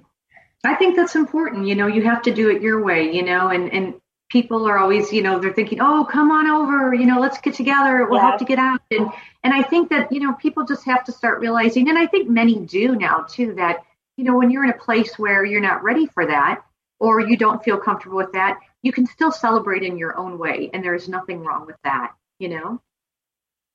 I 0.64 0.74
think 0.74 0.96
that's 0.96 1.14
important. 1.14 1.66
You 1.66 1.74
know, 1.74 1.86
you 1.86 2.02
have 2.02 2.22
to 2.22 2.34
do 2.34 2.50
it 2.50 2.62
your 2.62 2.82
way, 2.82 3.12
you 3.12 3.22
know, 3.22 3.48
and, 3.48 3.72
and 3.72 3.99
people 4.30 4.66
are 4.66 4.78
always, 4.78 5.12
you 5.12 5.22
know, 5.22 5.38
they're 5.38 5.52
thinking, 5.52 5.80
oh, 5.80 6.06
come 6.10 6.30
on 6.30 6.46
over, 6.46 6.94
you 6.94 7.04
know, 7.04 7.20
let's 7.20 7.38
get 7.40 7.54
together. 7.54 8.06
We'll 8.08 8.20
Yeah. 8.20 8.30
have 8.30 8.38
to 8.38 8.44
get 8.44 8.58
out. 8.58 8.80
And, 8.90 9.10
and 9.44 9.52
I 9.52 9.62
think 9.62 9.90
that, 9.90 10.10
you 10.12 10.20
know, 10.20 10.32
people 10.34 10.64
just 10.64 10.84
have 10.84 11.04
to 11.04 11.12
start 11.12 11.40
realizing, 11.40 11.88
and 11.88 11.98
I 11.98 12.06
think 12.06 12.28
many 12.28 12.58
do 12.60 12.96
now 12.96 13.26
too, 13.28 13.54
that, 13.54 13.84
you 14.16 14.24
know, 14.24 14.36
when 14.36 14.50
you're 14.50 14.64
in 14.64 14.70
a 14.70 14.78
place 14.78 15.18
where 15.18 15.44
you're 15.44 15.60
not 15.60 15.82
ready 15.82 16.06
for 16.06 16.26
that 16.26 16.62
or 17.00 17.20
you 17.20 17.36
don't 17.36 17.62
feel 17.64 17.76
comfortable 17.76 18.16
with 18.16 18.32
that, 18.32 18.58
you 18.82 18.92
can 18.92 19.06
still 19.06 19.32
celebrate 19.32 19.82
in 19.82 19.98
your 19.98 20.16
own 20.16 20.38
way. 20.38 20.70
And 20.72 20.84
there's 20.84 21.08
nothing 21.08 21.40
wrong 21.40 21.66
with 21.66 21.76
that, 21.84 22.12
you 22.38 22.48
know? 22.48 22.80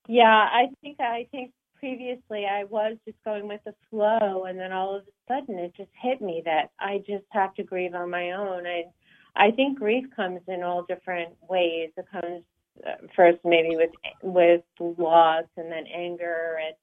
Yeah, 0.08 0.26
I 0.28 0.70
think 0.82 1.00
I 1.00 1.28
think 1.32 1.52
previously 1.80 2.46
I 2.46 2.64
was 2.64 2.98
just 3.06 3.18
going 3.26 3.48
with 3.48 3.62
the 3.66 3.74
flow, 3.90 4.46
and 4.46 4.58
then 4.60 4.72
all 4.72 4.96
of 4.96 5.04
a 5.04 5.34
sudden 5.34 5.58
it 5.60 5.74
just 5.76 5.90
hit 6.00 6.22
me 6.22 6.44
that 6.46 6.70
I 6.80 7.00
just 7.00 7.26
have 7.32 7.54
to 7.56 7.64
grieve 7.64 7.96
on 7.96 8.10
my 8.10 8.32
own. 8.32 8.66
I 8.68 8.86
I 9.36 9.52
think 9.52 9.80
grief 9.80 10.06
comes 10.16 10.42
in 10.48 10.64
all 10.64 10.84
different 10.84 11.36
ways. 11.50 11.90
It 11.98 12.06
comes 12.12 12.44
uh, 12.86 13.08
first 13.16 13.40
maybe 13.44 13.76
with 13.76 13.92
with 14.22 14.62
loss, 14.80 15.46
and 15.58 15.72
then 15.72 15.86
anger, 15.88 16.60
and 16.66 16.76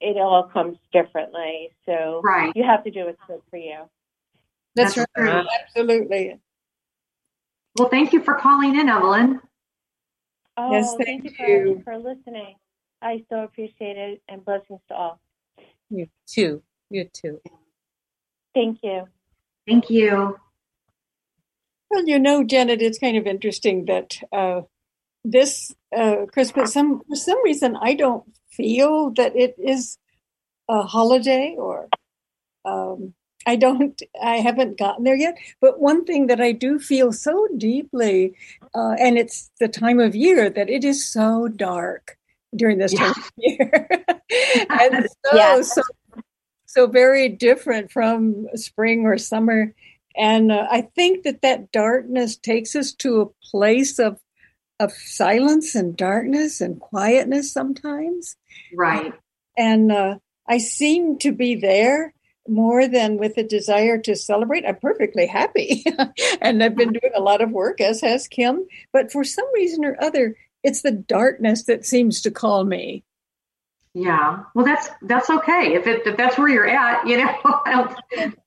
it 0.00 0.16
all 0.18 0.44
comes 0.44 0.76
differently. 0.92 1.70
So 1.86 2.20
Right. 2.24 2.52
you 2.56 2.64
have 2.64 2.84
to 2.84 2.90
do 2.90 3.06
what's 3.06 3.20
good 3.26 3.40
for 3.50 3.56
you. 3.56 3.82
That's, 4.74 4.94
That's 4.94 5.08
right. 5.16 5.44
true. 5.44 5.48
Absolutely. 5.62 6.38
Well, 7.78 7.88
thank 7.88 8.12
you 8.12 8.22
for 8.22 8.34
calling 8.34 8.78
in, 8.78 8.88
Evelyn. 8.88 9.40
Oh, 10.56 10.72
Yes, 10.72 10.94
thank, 10.96 11.22
thank 11.22 11.38
you, 11.38 11.46
you. 11.46 11.82
For, 11.84 11.92
for 11.92 11.98
listening. 11.98 12.56
I 13.00 13.24
so 13.30 13.44
appreciate 13.44 13.96
it, 13.96 14.22
and 14.28 14.44
blessings 14.44 14.80
to 14.88 14.94
all. 14.94 15.20
You 15.90 16.06
too. 16.26 16.62
You 16.90 17.08
too. 17.12 17.40
Thank 18.54 18.78
you. 18.82 19.04
Thank 19.66 19.90
you. 19.90 20.38
Well, 21.92 22.06
you 22.06 22.18
know, 22.18 22.42
Janet, 22.42 22.80
it's 22.80 22.98
kind 22.98 23.18
of 23.18 23.26
interesting 23.26 23.84
that 23.84 24.16
uh, 24.32 24.62
this 25.24 25.74
uh, 25.94 26.24
Christmas, 26.32 26.72
some 26.72 27.02
for 27.06 27.16
some 27.16 27.42
reason, 27.44 27.76
I 27.80 27.92
don't 27.94 28.24
feel 28.50 29.10
that 29.10 29.36
it 29.36 29.56
is 29.58 29.98
a 30.70 30.82
holiday, 30.84 31.54
or 31.58 31.88
um, 32.64 33.12
I 33.46 33.56
don't, 33.56 34.00
I 34.22 34.36
haven't 34.36 34.78
gotten 34.78 35.04
there 35.04 35.16
yet. 35.16 35.36
But 35.60 35.80
one 35.80 36.06
thing 36.06 36.28
that 36.28 36.40
I 36.40 36.52
do 36.52 36.78
feel 36.78 37.12
so 37.12 37.46
deeply, 37.58 38.34
uh, 38.74 38.96
and 38.98 39.18
it's 39.18 39.50
the 39.60 39.68
time 39.68 40.00
of 40.00 40.16
year 40.16 40.48
that 40.48 40.70
it 40.70 40.84
is 40.84 41.06
so 41.06 41.48
dark 41.48 42.16
during 42.56 42.78
this 42.78 42.94
time 42.94 43.10
of 43.10 43.30
year, 43.36 43.88
and 44.70 45.08
so 45.26 45.36
Yes. 45.36 45.74
so 45.74 45.82
so 46.66 46.86
very 46.86 47.28
different 47.28 47.92
from 47.92 48.46
spring 48.54 49.04
or 49.04 49.18
summer. 49.18 49.74
And 50.16 50.52
uh, 50.52 50.66
I 50.70 50.82
think 50.94 51.24
that 51.24 51.42
that 51.42 51.72
darkness 51.72 52.36
takes 52.36 52.76
us 52.76 52.92
to 52.94 53.20
a 53.20 53.48
place 53.50 53.98
of 53.98 54.18
of 54.80 54.92
silence 54.92 55.74
and 55.76 55.96
darkness 55.96 56.60
and 56.60 56.80
quietness 56.80 57.52
sometimes. 57.52 58.36
Right. 58.74 59.12
And 59.56 59.92
uh, 59.92 60.16
I 60.48 60.58
seem 60.58 61.18
to 61.18 61.30
be 61.30 61.54
there 61.54 62.12
more 62.48 62.88
than 62.88 63.16
with 63.16 63.36
a 63.36 63.44
desire 63.44 63.98
to 63.98 64.16
celebrate. 64.16 64.66
I'm 64.66 64.76
perfectly 64.76 65.26
happy, 65.26 65.84
and 66.40 66.62
I've 66.62 66.74
been 66.74 66.92
doing 66.92 67.12
a 67.14 67.20
lot 67.20 67.40
of 67.40 67.50
work, 67.50 67.80
as 67.80 68.00
has 68.00 68.26
Kim. 68.26 68.66
But 68.92 69.12
for 69.12 69.22
some 69.22 69.46
reason 69.54 69.84
or 69.84 69.96
other, 70.02 70.36
it's 70.64 70.82
the 70.82 70.90
darkness 70.90 71.64
that 71.64 71.86
seems 71.86 72.20
to 72.22 72.30
call 72.30 72.64
me. 72.64 73.04
Yeah. 73.94 74.44
Well, 74.54 74.64
that's 74.64 74.88
that's 75.02 75.28
okay. 75.28 75.74
If 75.74 75.86
it 75.86 76.06
if 76.06 76.16
that's 76.16 76.38
where 76.38 76.48
you're 76.48 76.68
at, 76.68 77.06
you 77.06 77.18
know. 77.18 77.38
I 77.66 77.72
don't, 78.16 78.38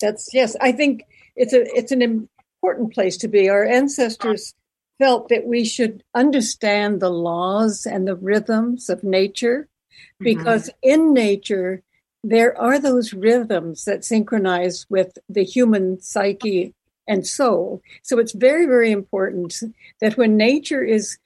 That's 0.00 0.28
yes. 0.32 0.56
I 0.60 0.72
think 0.72 1.04
it's 1.36 1.52
a 1.52 1.62
it's 1.76 1.92
an 1.92 2.02
important 2.02 2.92
place 2.92 3.16
to 3.18 3.28
be. 3.28 3.48
Our 3.48 3.64
ancestors 3.64 4.54
felt 4.98 5.28
that 5.28 5.46
we 5.46 5.64
should 5.64 6.02
understand 6.14 7.00
the 7.00 7.10
laws 7.10 7.86
and 7.86 8.06
the 8.06 8.16
rhythms 8.16 8.88
of 8.88 9.02
nature 9.02 9.68
mm-hmm. 9.92 10.24
because 10.24 10.70
in 10.82 11.12
nature 11.12 11.82
there 12.22 12.58
are 12.58 12.78
those 12.78 13.12
rhythms 13.12 13.84
that 13.84 14.04
synchronize 14.04 14.86
with 14.88 15.18
the 15.28 15.44
human 15.44 16.00
psyche 16.00 16.72
and 17.06 17.26
soul. 17.26 17.82
So 18.02 18.18
it's 18.18 18.32
very 18.32 18.66
very 18.66 18.90
important 18.90 19.62
that 20.00 20.16
when 20.16 20.36
nature 20.36 20.82
is 20.82 21.18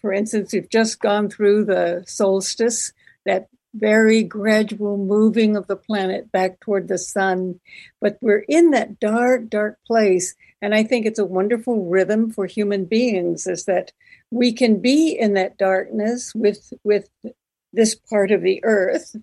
for 0.00 0.12
instance 0.12 0.52
we've 0.52 0.70
just 0.70 1.00
gone 1.00 1.28
through 1.28 1.64
the 1.64 2.04
solstice 2.06 2.92
that 3.24 3.48
very 3.76 4.22
gradual 4.22 4.96
moving 4.96 5.56
of 5.56 5.66
the 5.66 5.76
planet 5.76 6.30
back 6.32 6.58
toward 6.60 6.88
the 6.88 6.98
sun 6.98 7.60
but 8.00 8.16
we're 8.20 8.44
in 8.48 8.70
that 8.70 8.98
dark 8.98 9.48
dark 9.48 9.78
place 9.86 10.34
and 10.62 10.74
i 10.74 10.82
think 10.82 11.04
it's 11.04 11.18
a 11.18 11.24
wonderful 11.24 11.84
rhythm 11.84 12.30
for 12.30 12.46
human 12.46 12.84
beings 12.84 13.46
is 13.46 13.64
that 13.64 13.92
we 14.30 14.52
can 14.52 14.80
be 14.80 15.10
in 15.10 15.34
that 15.34 15.56
darkness 15.58 16.32
with 16.34 16.72
with 16.84 17.08
this 17.72 17.94
part 17.94 18.30
of 18.30 18.42
the 18.42 18.60
earth 18.64 19.14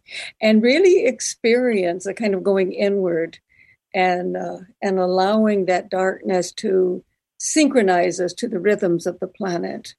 and 0.41 0.62
really 0.62 1.05
experience 1.05 2.05
a 2.05 2.13
kind 2.13 2.36
of 2.36 2.43
going 2.43 2.72
inward 2.72 3.39
and 3.93 4.38
uh, 4.38 4.57
and 4.81 5.00
allowing 5.00 5.65
that 5.65 5.89
darkness 5.89 6.51
to 6.51 7.03
synchronize 7.39 8.19
us 8.19 8.33
to 8.33 8.48
the 8.48 8.60
rhythms 8.60 9.05
of 9.07 9.19
the 9.19 9.27
planet 9.27 9.95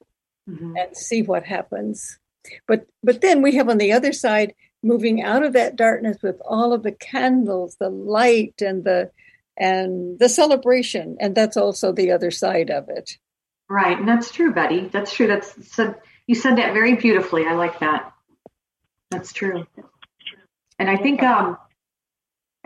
Mhm. 0.47 0.75
and 0.79 0.95
see 0.95 1.23
what 1.23 1.43
happens. 1.43 2.19
But 2.67 2.87
but 3.03 3.21
then 3.21 3.41
we 3.41 3.55
have 3.55 3.69
on 3.69 3.77
the 3.77 3.91
other 3.91 4.13
side 4.13 4.53
moving 4.83 5.21
out 5.21 5.43
of 5.43 5.53
that 5.53 5.75
darkness 5.75 6.17
with 6.21 6.39
all 6.45 6.73
of 6.73 6.83
the 6.83 6.91
candles, 6.91 7.77
the 7.79 7.89
light 7.89 8.61
and 8.61 8.83
the 8.83 9.11
and 9.57 10.19
the 10.19 10.29
celebration. 10.29 11.17
And 11.19 11.35
that's 11.35 11.57
also 11.57 11.91
the 11.91 12.11
other 12.11 12.31
side 12.31 12.69
of 12.69 12.89
it. 12.89 13.17
Right, 13.69 13.97
and 13.97 14.07
that's 14.07 14.31
true, 14.31 14.53
Betty. 14.53 14.87
That's 14.87 15.13
true. 15.13 15.27
That's 15.27 15.73
said. 15.73 15.95
You 16.27 16.35
said 16.35 16.57
that 16.57 16.73
very 16.73 16.95
beautifully. 16.95 17.45
I 17.45 17.53
like 17.53 17.79
that. 17.79 18.11
That's 19.11 19.31
true. 19.31 19.67
And 20.79 20.89
I 20.89 20.97
think 20.97 21.21
um, 21.21 21.57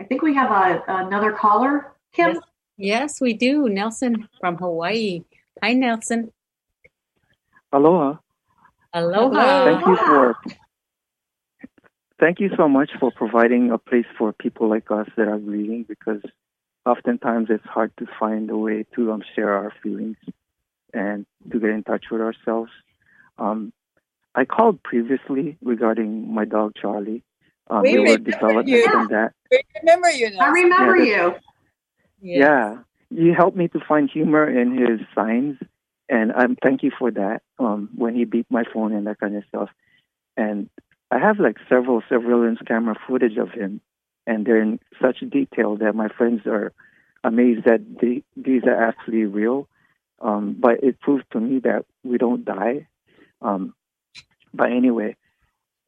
I 0.00 0.04
think 0.04 0.22
we 0.22 0.34
have 0.34 0.50
a, 0.50 0.82
another 0.88 1.32
caller, 1.32 1.92
Kim. 2.12 2.34
Yes. 2.34 2.42
Yes, 2.82 3.20
we 3.20 3.34
do. 3.34 3.68
Nelson 3.68 4.26
from 4.40 4.56
Hawaii. 4.56 5.24
Hi, 5.62 5.74
Nelson. 5.74 6.32
Aloha. 7.70 8.16
Aloha. 8.92 9.64
Thank 9.64 9.86
you 9.86 9.96
for 9.96 10.36
thank 12.20 12.40
you 12.40 12.50
so 12.56 12.68
much 12.68 12.90
for 12.98 13.10
providing 13.10 13.70
a 13.70 13.78
place 13.78 14.06
for 14.18 14.32
people 14.32 14.68
like 14.68 14.90
us 14.90 15.08
that 15.16 15.28
are 15.28 15.38
grieving 15.38 15.84
because 15.88 16.22
oftentimes 16.86 17.48
it's 17.50 17.64
hard 17.64 17.92
to 17.98 18.06
find 18.18 18.50
a 18.50 18.56
way 18.56 18.84
to 18.96 19.12
um, 19.12 19.22
share 19.34 19.54
our 19.54 19.72
feelings 19.82 20.16
and 20.92 21.26
to 21.50 21.60
get 21.60 21.70
in 21.70 21.82
touch 21.84 22.06
with 22.10 22.20
ourselves. 22.20 22.70
Um, 23.38 23.72
I 24.34 24.44
called 24.44 24.82
previously 24.82 25.58
regarding 25.62 26.32
my 26.32 26.44
dog 26.44 26.72
Charlie. 26.80 27.22
Um, 27.68 27.82
We 27.82 27.98
were 27.98 28.04
remember 28.04 28.30
developments 28.30 28.70
you. 28.70 29.08
that. 29.08 29.32
We 29.50 29.62
remember 29.80 30.10
you 30.10 30.30
now. 30.30 30.40
I 30.40 30.48
remember 30.50 30.96
Yeah, 30.96 31.26
you. 31.26 31.34
Yeah, 32.40 32.78
you 33.10 33.34
helped 33.34 33.56
me 33.56 33.68
to 33.68 33.80
find 33.88 34.10
humor 34.10 34.48
in 34.48 34.76
his 34.76 35.00
signs, 35.14 35.58
and 36.10 36.32
I'm 36.32 36.56
thank 36.56 36.82
you 36.82 36.90
for 36.98 37.10
that. 37.12 37.42
Um, 37.58 37.88
when 37.94 38.14
he 38.14 38.24
beat 38.24 38.46
my 38.50 38.64
phone 38.74 38.92
and 38.92 39.06
that 39.06 39.20
kind 39.20 39.36
of 39.36 39.44
stuff, 39.48 39.70
and 40.36 40.68
I 41.10 41.18
have 41.18 41.38
like 41.38 41.56
several 41.68 42.02
surveillance 42.08 42.58
camera 42.66 42.96
footage 43.06 43.38
of 43.38 43.50
him, 43.52 43.80
and 44.26 44.44
they're 44.44 44.60
in 44.60 44.80
such 45.00 45.20
detail 45.20 45.76
that 45.76 45.94
my 45.94 46.08
friends 46.08 46.42
are 46.46 46.72
amazed 47.22 47.64
that 47.64 47.80
these 48.36 48.64
are 48.64 48.88
actually 48.88 49.24
real. 49.24 49.68
Um, 50.20 50.56
but 50.58 50.82
it 50.82 51.00
proves 51.00 51.24
to 51.32 51.40
me 51.40 51.60
that 51.60 51.86
we 52.04 52.18
don't 52.18 52.44
die. 52.44 52.88
Um, 53.40 53.72
but 54.52 54.70
anyway, 54.70 55.16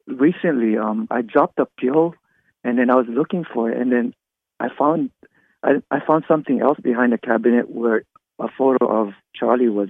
recently 0.07 0.77
um, 0.77 1.07
I 1.11 1.21
dropped 1.21 1.59
a 1.59 1.67
pill, 1.79 2.15
and 2.63 2.79
then 2.79 2.89
I 2.89 2.95
was 2.95 3.05
looking 3.09 3.43
for 3.53 3.69
it, 3.69 3.77
and 3.77 3.91
then 3.91 4.13
I 4.59 4.69
found 4.69 5.11
I, 5.61 5.81
I 5.91 5.99
found 6.05 6.23
something 6.27 6.61
else 6.61 6.79
behind 6.81 7.11
the 7.11 7.17
cabinet 7.17 7.69
where 7.69 8.03
a 8.39 8.47
photo 8.57 8.87
of 8.87 9.13
Charlie 9.35 9.69
was 9.69 9.89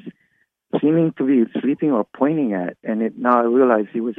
seeming 0.82 1.14
to 1.18 1.26
be 1.26 1.60
sleeping 1.62 1.92
or 1.92 2.06
pointing 2.16 2.54
at, 2.54 2.78
and 2.84 3.02
it, 3.02 3.18
now 3.18 3.40
I 3.40 3.46
realize 3.46 3.86
he 3.92 4.02
was 4.02 4.16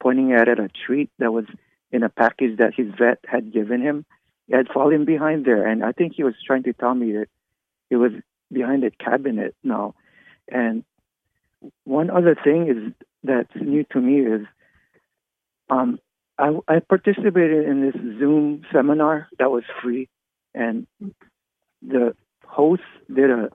pointing 0.00 0.32
at, 0.32 0.48
at 0.48 0.58
a 0.58 0.68
treat 0.86 1.10
that 1.18 1.32
was 1.32 1.44
in 1.90 2.02
a 2.02 2.08
package 2.08 2.58
that 2.58 2.74
his 2.74 2.88
vet 2.98 3.18
had 3.26 3.52
given 3.52 3.80
him. 3.80 4.04
It 4.48 4.56
had 4.56 4.68
fallen 4.68 5.04
behind 5.04 5.44
there, 5.44 5.66
and 5.66 5.84
I 5.84 5.92
think 5.92 6.14
he 6.14 6.22
was 6.22 6.34
trying 6.46 6.64
to 6.64 6.72
tell 6.72 6.94
me 6.94 7.12
that 7.12 7.28
it 7.90 7.96
was 7.96 8.12
behind 8.52 8.82
the 8.82 8.90
cabinet 8.90 9.54
now. 9.62 9.94
And 10.48 10.84
one 11.84 12.10
other 12.10 12.36
thing 12.42 12.68
is 12.68 13.06
that's 13.24 13.50
new 13.60 13.84
to 13.92 14.00
me 14.00 14.20
is 14.20 14.46
um, 15.68 15.98
I, 16.38 16.52
I 16.68 16.80
participated 16.80 17.66
in 17.66 17.80
this 17.80 18.00
Zoom 18.18 18.62
seminar 18.72 19.28
that 19.38 19.50
was 19.50 19.64
free, 19.82 20.08
and 20.54 20.86
the 21.82 22.14
host 22.44 22.82
did 23.12 23.30
a 23.30 23.50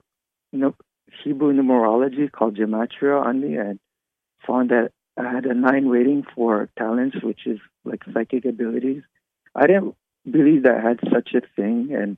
Hebrew 1.22 1.52
numerology 1.52 2.30
called 2.30 2.56
gematria 2.56 3.24
on 3.24 3.40
me, 3.40 3.56
and 3.56 3.78
found 4.46 4.70
that 4.70 4.92
I 5.16 5.30
had 5.30 5.46
a 5.46 5.54
nine 5.54 5.88
rating 5.88 6.24
for 6.34 6.68
talents, 6.78 7.16
which 7.22 7.46
is 7.46 7.58
like 7.84 8.02
psychic 8.12 8.44
abilities. 8.44 9.02
I 9.54 9.66
didn't 9.66 9.94
believe 10.28 10.62
that 10.64 10.76
I 10.76 10.88
had 10.88 11.00
such 11.12 11.34
a 11.34 11.42
thing, 11.56 11.90
and 11.92 12.16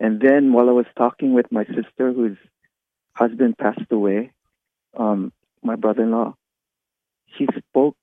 and 0.00 0.20
then 0.20 0.52
while 0.52 0.68
I 0.68 0.72
was 0.72 0.86
talking 0.96 1.34
with 1.34 1.50
my 1.50 1.64
sister, 1.64 2.12
whose 2.12 2.38
husband 3.14 3.58
passed 3.58 3.90
away, 3.90 4.32
um, 4.96 5.32
my 5.62 5.76
brother-in-law, 5.76 6.34
he 7.26 7.46
spoke 7.56 7.96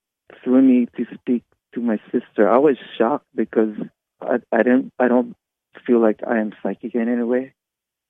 through 0.43 0.61
me 0.61 0.87
to 0.97 1.05
speak 1.15 1.43
to 1.73 1.81
my 1.81 1.99
sister. 2.11 2.49
I 2.49 2.57
was 2.57 2.77
shocked 2.97 3.27
because 3.35 3.75
I, 4.21 4.37
I 4.51 4.63
didn't 4.63 4.93
I 4.99 5.07
don't 5.07 5.35
feel 5.85 6.01
like 6.01 6.21
I 6.27 6.39
am 6.39 6.53
psychic 6.61 6.95
in 6.95 7.09
any 7.09 7.23
way. 7.23 7.53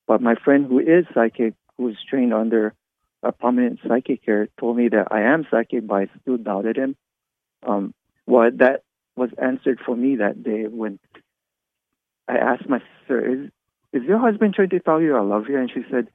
But 0.08 0.22
my 0.22 0.36
friend 0.36 0.66
who 0.66 0.80
is 0.80 1.06
psychic, 1.14 1.54
who 1.80 1.88
is 1.88 1.96
trained 2.10 2.34
under 2.34 2.74
a 3.24 3.32
prominent 3.32 3.80
psychic 3.88 4.20
here, 4.24 4.50
told 4.60 4.76
me 4.76 4.90
that 4.90 5.08
I 5.12 5.22
am 5.22 5.48
psychic, 5.50 5.88
but 5.88 5.96
I 5.96 6.08
still 6.22 6.38
doubted 6.38 6.78
him. 6.78 6.96
Um, 7.66 7.94
well, 8.28 8.52
that 8.56 8.84
was 9.16 9.30
answered 9.42 9.80
for 9.86 9.96
me 9.96 10.18
that 10.18 10.44
day 10.44 10.66
when 10.68 11.00
I 12.28 12.38
asked 12.38 12.68
my 12.70 12.82
sister, 13.00 13.26
"Is 13.26 13.52
is 13.94 14.04
your 14.04 14.20
husband 14.20 14.54
trying 14.54 14.70
to 14.70 14.80
tell 14.80 15.02
you 15.02 15.16
I 15.16 15.22
love 15.22 15.48
you?" 15.50 15.58
And 15.58 15.72
she 15.72 15.84
said, 15.90 16.10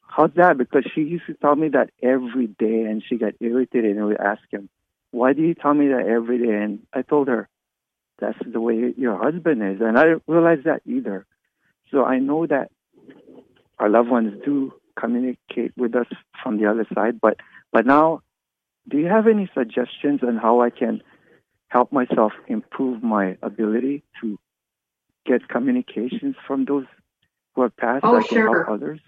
"How's 0.00 0.34
that?" 0.34 0.58
Because 0.58 0.84
she 0.92 1.02
used 1.02 1.26
to 1.26 1.34
tell 1.34 1.54
me 1.54 1.68
that 1.68 1.90
every 2.02 2.48
day, 2.48 2.82
and 2.82 3.02
she 3.02 3.16
got 3.16 3.34
irritated 3.40 3.96
and 3.96 4.06
would 4.06 4.20
ask 4.20 4.42
him, 4.50 4.68
"Why 5.12 5.32
do 5.32 5.42
you 5.42 5.54
tell 5.54 5.74
me 5.74 5.88
that 5.88 6.06
every 6.06 6.38
day?" 6.38 6.62
And 6.62 6.86
I 6.92 7.02
told 7.02 7.28
her, 7.28 7.48
"That's 8.18 8.38
the 8.44 8.60
way 8.60 8.92
your 8.96 9.16
husband 9.16 9.62
is," 9.62 9.80
and 9.80 9.96
I 9.96 10.02
didn't 10.04 10.24
realize 10.26 10.64
that 10.64 10.82
either. 10.84 11.26
So 11.90 12.04
I 12.04 12.18
know 12.18 12.46
that 12.46 12.70
our 13.78 13.88
loved 13.88 14.08
ones 14.08 14.40
do 14.44 14.72
communicate 14.98 15.72
with 15.76 15.94
us 15.94 16.06
from 16.42 16.58
the 16.58 16.66
other 16.70 16.86
side. 16.94 17.20
But 17.20 17.38
but 17.72 17.86
now, 17.86 18.20
do 18.88 18.98
you 18.98 19.06
have 19.06 19.26
any 19.26 19.50
suggestions 19.54 20.20
on 20.22 20.36
how 20.36 20.60
I 20.60 20.70
can 20.70 21.02
help 21.68 21.92
myself 21.92 22.32
improve 22.46 23.02
my 23.02 23.36
ability 23.42 24.04
to 24.20 24.38
get 25.26 25.48
communications 25.48 26.36
from 26.46 26.64
those 26.66 26.84
who 27.54 27.62
have 27.62 27.76
passed? 27.76 28.04
Oh, 28.04 28.16
I 28.16 28.22
can 28.22 28.38
sure. 28.38 28.64
help 28.64 28.68
others. 28.68 29.00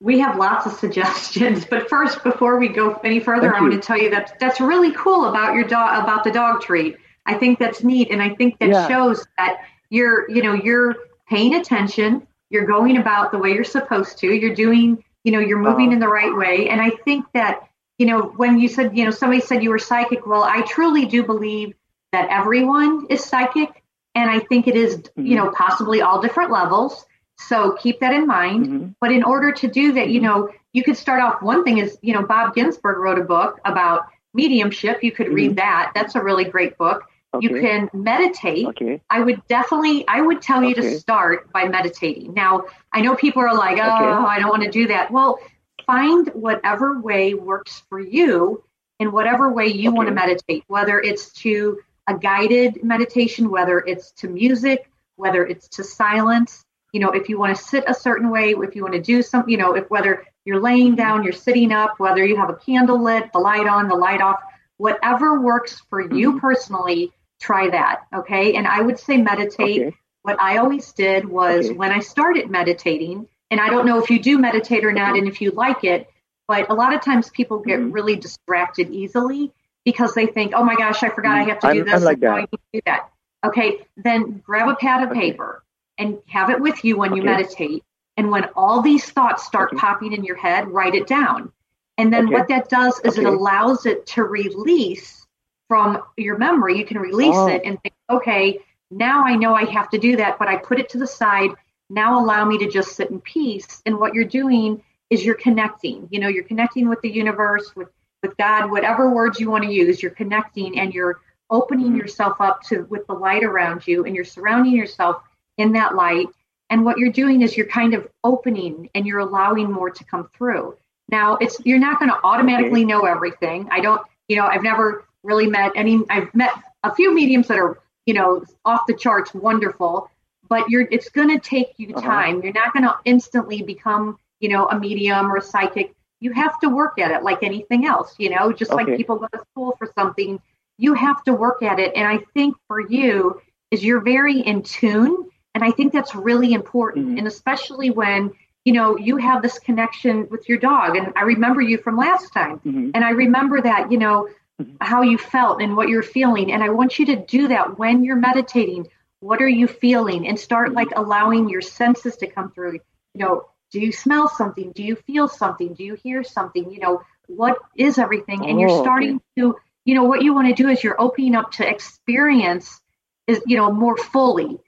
We 0.00 0.18
have 0.20 0.36
lots 0.36 0.66
of 0.66 0.72
suggestions, 0.72 1.64
but 1.64 1.88
first, 1.88 2.22
before 2.22 2.58
we 2.58 2.68
go 2.68 3.00
any 3.02 3.20
further, 3.20 3.48
Thank 3.48 3.54
I 3.56 3.60
want 3.62 3.72
you. 3.72 3.80
to 3.80 3.86
tell 3.86 3.98
you 3.98 4.10
that 4.10 4.36
that's 4.40 4.60
really 4.60 4.92
cool 4.92 5.26
about 5.26 5.54
your 5.54 5.64
dog 5.64 6.02
about 6.02 6.24
the 6.24 6.30
dog 6.30 6.60
treat. 6.60 6.96
I 7.24 7.34
think 7.34 7.58
that's 7.58 7.82
neat, 7.82 8.10
and 8.10 8.22
I 8.22 8.34
think 8.34 8.58
that 8.58 8.68
Yeah. 8.68 8.88
shows 8.88 9.26
that 9.38 9.60
you're 9.88 10.30
you 10.30 10.42
know 10.42 10.52
you're 10.52 10.96
paying 11.28 11.54
attention, 11.54 12.26
you're 12.50 12.66
going 12.66 12.96
about 12.96 13.32
the 13.32 13.38
way 13.38 13.52
you're 13.52 13.64
supposed 13.64 14.18
to, 14.18 14.26
you're 14.32 14.54
doing 14.54 15.02
you 15.24 15.32
know 15.32 15.40
you're 15.40 15.58
moving 15.58 15.86
Uh-huh. 15.86 15.94
in 15.94 15.98
the 16.00 16.08
right 16.08 16.34
way, 16.36 16.68
and 16.68 16.80
I 16.80 16.90
think 17.04 17.24
that 17.34 17.68
you 17.98 18.06
know 18.06 18.22
when 18.22 18.58
you 18.58 18.68
said 18.68 18.96
you 18.96 19.04
know 19.04 19.10
somebody 19.10 19.40
said 19.40 19.62
you 19.62 19.70
were 19.70 19.78
psychic, 19.78 20.26
well, 20.26 20.44
I 20.44 20.62
truly 20.62 21.06
do 21.06 21.22
believe 21.24 21.74
that 22.12 22.28
everyone 22.30 23.06
is 23.10 23.24
psychic, 23.24 23.82
and 24.14 24.30
I 24.30 24.38
think 24.38 24.68
it 24.68 24.76
is, 24.76 24.96
Mm-hmm. 24.96 25.26
you 25.26 25.36
know 25.36 25.50
possibly 25.50 26.00
all 26.02 26.20
different 26.22 26.50
levels. 26.52 27.04
So 27.38 27.72
keep 27.72 28.00
that 28.00 28.14
in 28.14 28.26
mind. 28.26 28.66
Mhm. 28.66 28.94
But 29.00 29.12
in 29.12 29.22
order 29.24 29.52
to 29.52 29.68
do 29.68 29.92
that, 29.92 30.08
you 30.08 30.20
Mhm. 30.20 30.24
know, 30.24 30.48
you 30.72 30.82
could 30.82 30.96
start 30.96 31.20
off. 31.20 31.42
One 31.42 31.64
thing 31.64 31.78
is, 31.78 31.98
you 32.00 32.14
know, 32.14 32.22
Bob 32.22 32.54
Ginsberg 32.54 32.96
wrote 32.98 33.18
a 33.18 33.24
book 33.24 33.58
about 33.66 34.06
mediumship. 34.32 35.02
You 35.02 35.12
could 35.12 35.28
read 35.28 35.56
that. 35.56 35.92
That's 35.94 36.14
a 36.14 36.22
really 36.22 36.44
great 36.44 36.78
book. 36.78 37.02
You 37.40 37.50
Mm-hmm. 37.50 37.60
Can 37.66 37.90
meditate. 37.92 38.66
Okay. 38.68 39.02
I 39.10 39.20
would 39.20 39.46
definitely, 39.46 40.06
I 40.08 40.20
would 40.22 40.40
tell 40.40 40.62
you 40.62 40.70
Okay. 40.70 40.92
to 40.92 40.98
start 40.98 41.52
by 41.52 41.68
meditating. 41.68 42.32
Now, 42.34 42.64
I 42.92 43.02
know 43.02 43.14
people 43.14 43.42
are 43.42 43.54
like, 43.54 43.78
oh, 43.78 43.82
Okay. 43.82 44.26
I 44.26 44.38
don't 44.38 44.48
want 44.48 44.62
to 44.62 44.70
do 44.70 44.86
that. 44.88 45.10
Well, 45.10 45.38
find 45.86 46.28
whatever 46.34 46.98
way 47.00 47.34
works 47.34 47.82
for 47.88 48.00
you 48.00 48.64
in 48.98 49.12
whatever 49.12 49.52
way 49.52 49.66
you 49.66 49.92
want 49.92 50.08
to 50.08 50.14
meditate, 50.14 50.64
whether 50.68 50.98
it's 50.98 51.30
to 51.42 51.78
a 52.08 52.16
guided 52.16 52.82
meditation, 52.82 53.50
whether 53.50 53.80
it's 53.80 54.12
to 54.12 54.28
music, 54.28 54.90
whether 55.16 55.46
it's 55.46 55.68
to 55.68 55.84
silence. 55.84 56.64
You 56.92 57.00
know, 57.00 57.10
if 57.10 57.28
you 57.28 57.38
want 57.38 57.54
to 57.54 57.62
sit 57.62 57.84
a 57.86 57.92
certain 57.94 58.30
way, 58.30 58.54
if 58.56 58.74
you 58.74 58.82
want 58.82 58.94
to 58.94 59.02
do 59.02 59.20
something, 59.20 59.50
you 59.50 59.58
know, 59.58 59.74
if 59.74 59.90
whether 59.90 60.24
you're 60.46 60.60
laying 60.60 60.94
down, 60.94 61.22
you're 61.24 61.32
sitting 61.34 61.72
up, 61.72 61.98
whether 61.98 62.24
you 62.24 62.36
have 62.36 62.48
a 62.48 62.54
candle 62.54 63.02
lit, 63.02 63.30
the 63.34 63.38
light 63.38 63.66
on, 63.66 63.88
the 63.88 63.94
light 63.94 64.22
off, 64.22 64.40
whatever 64.78 65.40
works 65.40 65.80
for 65.90 66.00
you 66.00 66.32
Mhm. 66.34 66.40
personally, 66.40 67.12
try 67.40 67.68
that. 67.70 68.02
Okay. 68.14 68.54
And 68.54 68.66
I 68.66 68.80
would 68.80 68.98
say 68.98 69.16
meditate. 69.16 69.80
Okay. 69.88 69.96
What 70.22 70.40
I 70.40 70.56
always 70.58 70.92
did 70.92 71.24
was 71.28 71.66
Okay. 71.66 71.76
when 71.76 71.92
I 71.92 72.00
started 72.00 72.50
meditating, 72.50 73.28
and 73.50 73.60
I 73.60 73.68
don't 73.68 73.86
know 73.86 73.98
if 74.02 74.10
you 74.10 74.18
do 74.18 74.38
meditate 74.38 74.84
or 74.84 74.92
not 74.92 75.10
Okay. 75.10 75.20
and 75.20 75.28
if 75.28 75.40
you 75.40 75.50
like 75.52 75.84
it, 75.84 76.08
but 76.48 76.68
a 76.70 76.74
lot 76.74 76.92
of 76.94 77.00
times 77.00 77.30
people 77.30 77.58
get 77.60 77.78
Mhm. 77.80 77.94
really 77.94 78.16
distracted 78.16 78.90
easily 78.90 79.52
because 79.84 80.14
they 80.14 80.26
think, 80.26 80.52
oh 80.54 80.64
my 80.64 80.74
gosh, 80.74 81.02
I 81.02 81.10
forgot 81.10 81.36
I 81.36 81.42
have 81.44 81.60
to 81.60 81.72
do 81.72 81.72
Mm-hmm. 81.72 81.76
I'm- 81.78 81.84
this. 81.86 81.94
I'm 81.94 82.04
like 82.04 82.18
now 82.18 82.32
I 82.36 82.40
that. 82.40 82.52
need 82.52 82.58
to 82.58 82.58
do 82.74 82.80
that. 82.86 83.08
Okay. 83.44 83.86
Then 83.96 84.42
grab 84.44 84.68
a 84.68 84.74
pad 84.74 85.02
of 85.04 85.12
paper 85.12 85.62
and 85.98 86.18
have 86.28 86.50
it 86.50 86.60
with 86.60 86.84
you 86.84 86.96
when 86.96 87.14
you 87.14 87.22
meditate. 87.22 87.84
And 88.16 88.30
when 88.30 88.44
all 88.56 88.80
these 88.82 89.08
thoughts 89.10 89.44
start 89.44 89.76
popping 89.76 90.12
in 90.12 90.24
your 90.24 90.36
head, 90.36 90.68
write 90.68 90.94
it 90.94 91.06
down. 91.06 91.52
And 91.98 92.12
then 92.12 92.26
Okay. 92.26 92.34
what 92.34 92.48
that 92.48 92.68
does 92.68 93.00
is 93.04 93.18
it 93.18 93.24
allows 93.24 93.86
it 93.86 94.06
to 94.08 94.22
release 94.24 95.26
from 95.68 96.02
your 96.16 96.36
memory. 96.38 96.78
You 96.78 96.84
can 96.84 96.98
release 96.98 97.36
Oh. 97.36 97.48
it 97.48 97.62
and 97.64 97.80
think, 97.82 97.94
okay, 98.10 98.60
now 98.90 99.24
I 99.24 99.34
know 99.34 99.54
I 99.54 99.64
have 99.64 99.88
to 99.90 99.98
do 99.98 100.16
that, 100.16 100.38
but 100.38 100.48
I 100.48 100.56
put 100.56 100.78
it 100.78 100.88
to 100.90 100.98
the 100.98 101.06
side. 101.06 101.50
Now 101.90 102.18
allow 102.22 102.44
me 102.44 102.58
to 102.58 102.68
just 102.68 102.94
sit 102.96 103.10
in 103.10 103.20
peace. 103.20 103.82
And 103.86 103.98
what 103.98 104.14
you're 104.14 104.24
doing 104.24 104.82
is 105.10 105.24
you're 105.24 105.34
connecting. 105.36 106.08
You 106.10 106.20
know, 106.20 106.28
you're 106.28 106.44
connecting 106.44 106.88
with 106.88 107.00
the 107.00 107.10
universe, 107.10 107.74
with 107.76 107.88
with 108.22 108.36
God, 108.38 108.70
whatever 108.70 109.10
words 109.10 109.38
you 109.38 109.50
want 109.50 109.62
to 109.64 109.70
use. 109.72 110.02
You're 110.02 110.10
connecting 110.10 110.80
and 110.80 110.92
you're 110.92 111.20
opening 111.50 111.92
Mhm. 111.92 111.98
yourself 111.98 112.40
up 112.40 112.62
to 112.64 112.82
with 112.84 113.06
the 113.06 113.12
light 113.12 113.44
around 113.44 113.86
you, 113.86 114.04
and 114.04 114.16
you're 114.16 114.24
surrounding 114.24 114.72
yourself 114.74 115.22
in 115.58 115.72
that 115.72 115.94
light. 115.94 116.26
And 116.70 116.84
what 116.84 116.98
you're 116.98 117.12
doing 117.12 117.42
is 117.42 117.56
you're 117.56 117.66
kind 117.66 117.94
of 117.94 118.08
opening 118.24 118.88
and 118.94 119.06
you're 119.06 119.20
allowing 119.20 119.70
more 119.70 119.90
to 119.90 120.04
come 120.04 120.28
through. 120.36 120.76
Now, 121.08 121.36
it's 121.36 121.56
you're 121.64 121.78
not 121.78 121.98
going 121.98 122.10
to 122.10 122.18
automatically 122.24 122.84
know 122.84 123.02
everything. 123.06 123.68
I 123.70 123.80
don't, 123.80 124.00
you 124.28 124.36
know, 124.36 124.46
I've 124.46 124.62
never 124.62 125.04
really 125.22 125.46
met 125.46 125.72
any. 125.76 126.00
I've 126.10 126.34
met 126.34 126.50
a 126.82 126.94
few 126.94 127.14
mediums 127.14 127.48
that 127.48 127.58
are, 127.58 127.78
you 128.06 128.14
know, 128.14 128.44
off 128.64 128.82
the 128.86 128.94
charts, 128.94 129.32
wonderful. 129.34 130.10
But 130.48 130.68
you're, 130.70 130.86
it's 130.90 131.08
going 131.08 131.28
to 131.28 131.38
take 131.40 131.74
you 131.76 131.94
Uh-huh. 131.94 132.06
time. 132.06 132.42
You're 132.42 132.52
not 132.52 132.72
going 132.72 132.84
to 132.84 132.94
instantly 133.04 133.62
become, 133.62 134.18
you 134.40 134.48
know, 134.48 134.68
a 134.68 134.78
medium 134.78 135.30
or 135.30 135.36
a 135.36 135.42
psychic. 135.42 135.92
You 136.20 136.32
have 136.32 136.58
to 136.60 136.68
work 136.68 136.98
at 136.98 137.10
it 137.10 137.22
like 137.24 137.42
anything 137.42 137.84
else. 137.86 138.14
You 138.18 138.30
know, 138.30 138.52
just 138.52 138.72
like 138.72 138.86
people 138.96 139.16
go 139.18 139.26
to 139.32 139.40
school 139.50 139.74
for 139.78 139.90
something, 139.94 140.40
you 140.78 140.94
have 140.94 141.22
to 141.24 141.32
work 141.34 141.62
at 141.62 141.78
it. 141.80 141.92
And 141.96 142.06
I 142.06 142.18
think 142.34 142.56
for 142.68 142.80
you 142.80 143.40
is 143.70 143.84
you're 143.84 144.00
very 144.00 144.38
in 144.40 144.62
tune, 144.62 145.28
and 145.54 145.64
I 145.64 145.72
think 145.72 145.92
that's 145.92 146.14
really 146.14 146.52
important. 146.52 147.08
Mhm. 147.08 147.18
And 147.18 147.26
especially 147.26 147.90
when 147.90 148.32
you 148.66 148.72
know 148.72 148.96
you 148.98 149.16
have 149.28 149.42
this 149.42 149.58
connection 149.68 150.28
with 150.30 150.48
your 150.48 150.58
dog. 150.58 150.96
And 150.96 151.12
I 151.16 151.22
remember 151.22 151.62
you 151.62 151.78
from 151.78 151.96
last 151.96 152.32
time. 152.32 152.60
Mhm. 152.66 152.90
And 152.94 153.04
I 153.04 153.10
remember 153.10 153.60
that, 153.62 153.90
you 153.92 153.98
know, 153.98 154.28
Mhm. 154.60 154.76
how 154.80 155.02
you 155.02 155.18
felt 155.18 155.62
and 155.62 155.76
what 155.76 155.88
you're 155.88 156.02
feeling. 156.16 156.52
And 156.52 156.62
I 156.62 156.70
want 156.70 156.98
you 156.98 157.06
to 157.06 157.16
do 157.16 157.48
that 157.48 157.78
when 157.78 158.04
you're 158.04 158.16
meditating. 158.30 158.88
What 159.20 159.40
are 159.42 159.48
you 159.60 159.66
feeling? 159.68 160.26
And 160.28 160.38
start 160.38 160.68
Mm-hmm. 160.68 160.76
like 160.80 160.88
allowing 160.96 161.48
your 161.48 161.62
senses 161.62 162.16
to 162.18 162.26
come 162.26 162.50
through. 162.52 162.74
You 163.14 163.20
know, 163.24 163.34
do 163.72 163.80
you 163.80 163.92
smell 163.92 164.28
something? 164.28 164.72
Do 164.72 164.82
you 164.82 164.96
feel 164.96 165.28
something? 165.28 165.74
Do 165.74 165.84
you 165.84 165.94
hear 165.94 166.22
something? 166.24 166.70
You 166.70 166.80
know, 166.80 167.02
what 167.28 167.58
is 167.76 167.98
everything? 167.98 168.46
And 168.48 168.60
you're 168.60 168.70
Oh, 168.70 168.80
okay. 168.80 168.82
starting 168.88 169.20
to, 169.36 169.56
you 169.84 169.94
know, 169.94 170.04
what 170.04 170.22
you 170.22 170.34
want 170.34 170.48
to 170.48 170.54
do 170.62 170.68
is 170.68 170.82
you're 170.84 171.00
opening 171.00 171.34
up 171.34 171.52
to 171.52 171.68
experience 171.68 172.80
is, 173.26 173.42
you 173.46 173.56
know, 173.56 173.70
more 173.72 173.96
fully. 173.96 174.58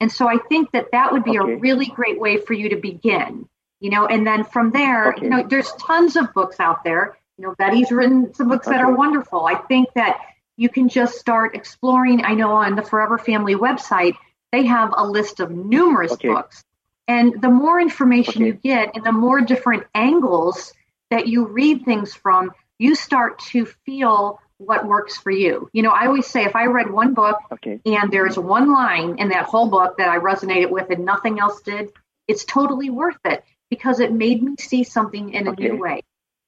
And 0.00 0.10
so 0.10 0.28
I 0.28 0.38
think 0.48 0.72
that 0.72 0.92
that 0.92 1.12
would 1.12 1.24
be 1.24 1.38
Okay. 1.38 1.52
a 1.52 1.56
really 1.58 1.86
great 1.86 2.18
way 2.18 2.38
for 2.38 2.54
you 2.54 2.70
to 2.70 2.76
begin, 2.76 3.48
you 3.80 3.90
know, 3.90 4.06
and 4.06 4.26
then 4.26 4.44
from 4.44 4.70
there, 4.70 5.08
Okay. 5.12 5.24
you 5.24 5.30
know, 5.30 5.42
there's 5.46 5.70
tons 5.74 6.16
of 6.16 6.32
books 6.32 6.58
out 6.58 6.84
there. 6.84 7.16
You 7.36 7.46
know, 7.46 7.54
Betty's 7.58 7.90
written 7.92 8.34
some 8.34 8.48
books 8.48 8.66
that 8.66 8.80
are 8.80 8.92
wonderful. 8.94 9.46
I 9.46 9.54
think 9.54 9.88
that 9.94 10.18
you 10.56 10.68
can 10.68 10.88
just 10.88 11.18
start 11.18 11.54
exploring. 11.54 12.24
I 12.24 12.34
know 12.34 12.52
on 12.52 12.76
the 12.76 12.82
Forever 12.82 13.18
Family 13.18 13.54
website, 13.54 14.14
they 14.52 14.66
have 14.66 14.92
a 14.96 15.06
list 15.06 15.40
of 15.40 15.50
numerous 15.50 16.12
Okay. 16.12 16.28
books. 16.28 16.62
And 17.08 17.40
the 17.40 17.48
more 17.48 17.80
information 17.80 18.42
Okay. 18.42 18.46
you 18.46 18.52
get 18.54 18.94
and 18.94 19.04
the 19.04 19.12
more 19.12 19.40
different 19.40 19.84
angles 19.94 20.72
that 21.10 21.26
you 21.26 21.46
read 21.46 21.84
things 21.84 22.14
from, 22.14 22.52
you 22.78 22.94
start 22.94 23.38
to 23.50 23.66
feel 23.66 24.38
what 24.60 24.86
works 24.86 25.16
for 25.16 25.30
you. 25.30 25.68
You 25.72 25.82
know, 25.82 25.90
I 25.90 26.06
always 26.06 26.26
say 26.26 26.44
if 26.44 26.54
I 26.54 26.66
read 26.66 26.90
one 26.90 27.14
book 27.14 27.38
Okay. 27.50 27.80
and 27.86 28.12
there's 28.12 28.38
one 28.38 28.70
line 28.70 29.18
in 29.18 29.30
that 29.30 29.46
whole 29.46 29.68
book 29.70 29.96
that 29.96 30.08
I 30.08 30.18
resonated 30.18 30.70
with 30.70 30.90
and 30.90 31.04
nothing 31.04 31.40
else 31.40 31.62
did, 31.62 31.90
it's 32.28 32.44
totally 32.44 32.90
worth 32.90 33.18
it 33.24 33.42
because 33.70 34.00
it 34.00 34.12
made 34.12 34.42
me 34.42 34.56
see 34.58 34.84
something 34.84 35.32
in 35.32 35.46
a 35.46 35.52
Okay. 35.52 35.68
new 35.70 35.76
way. 35.76 36.02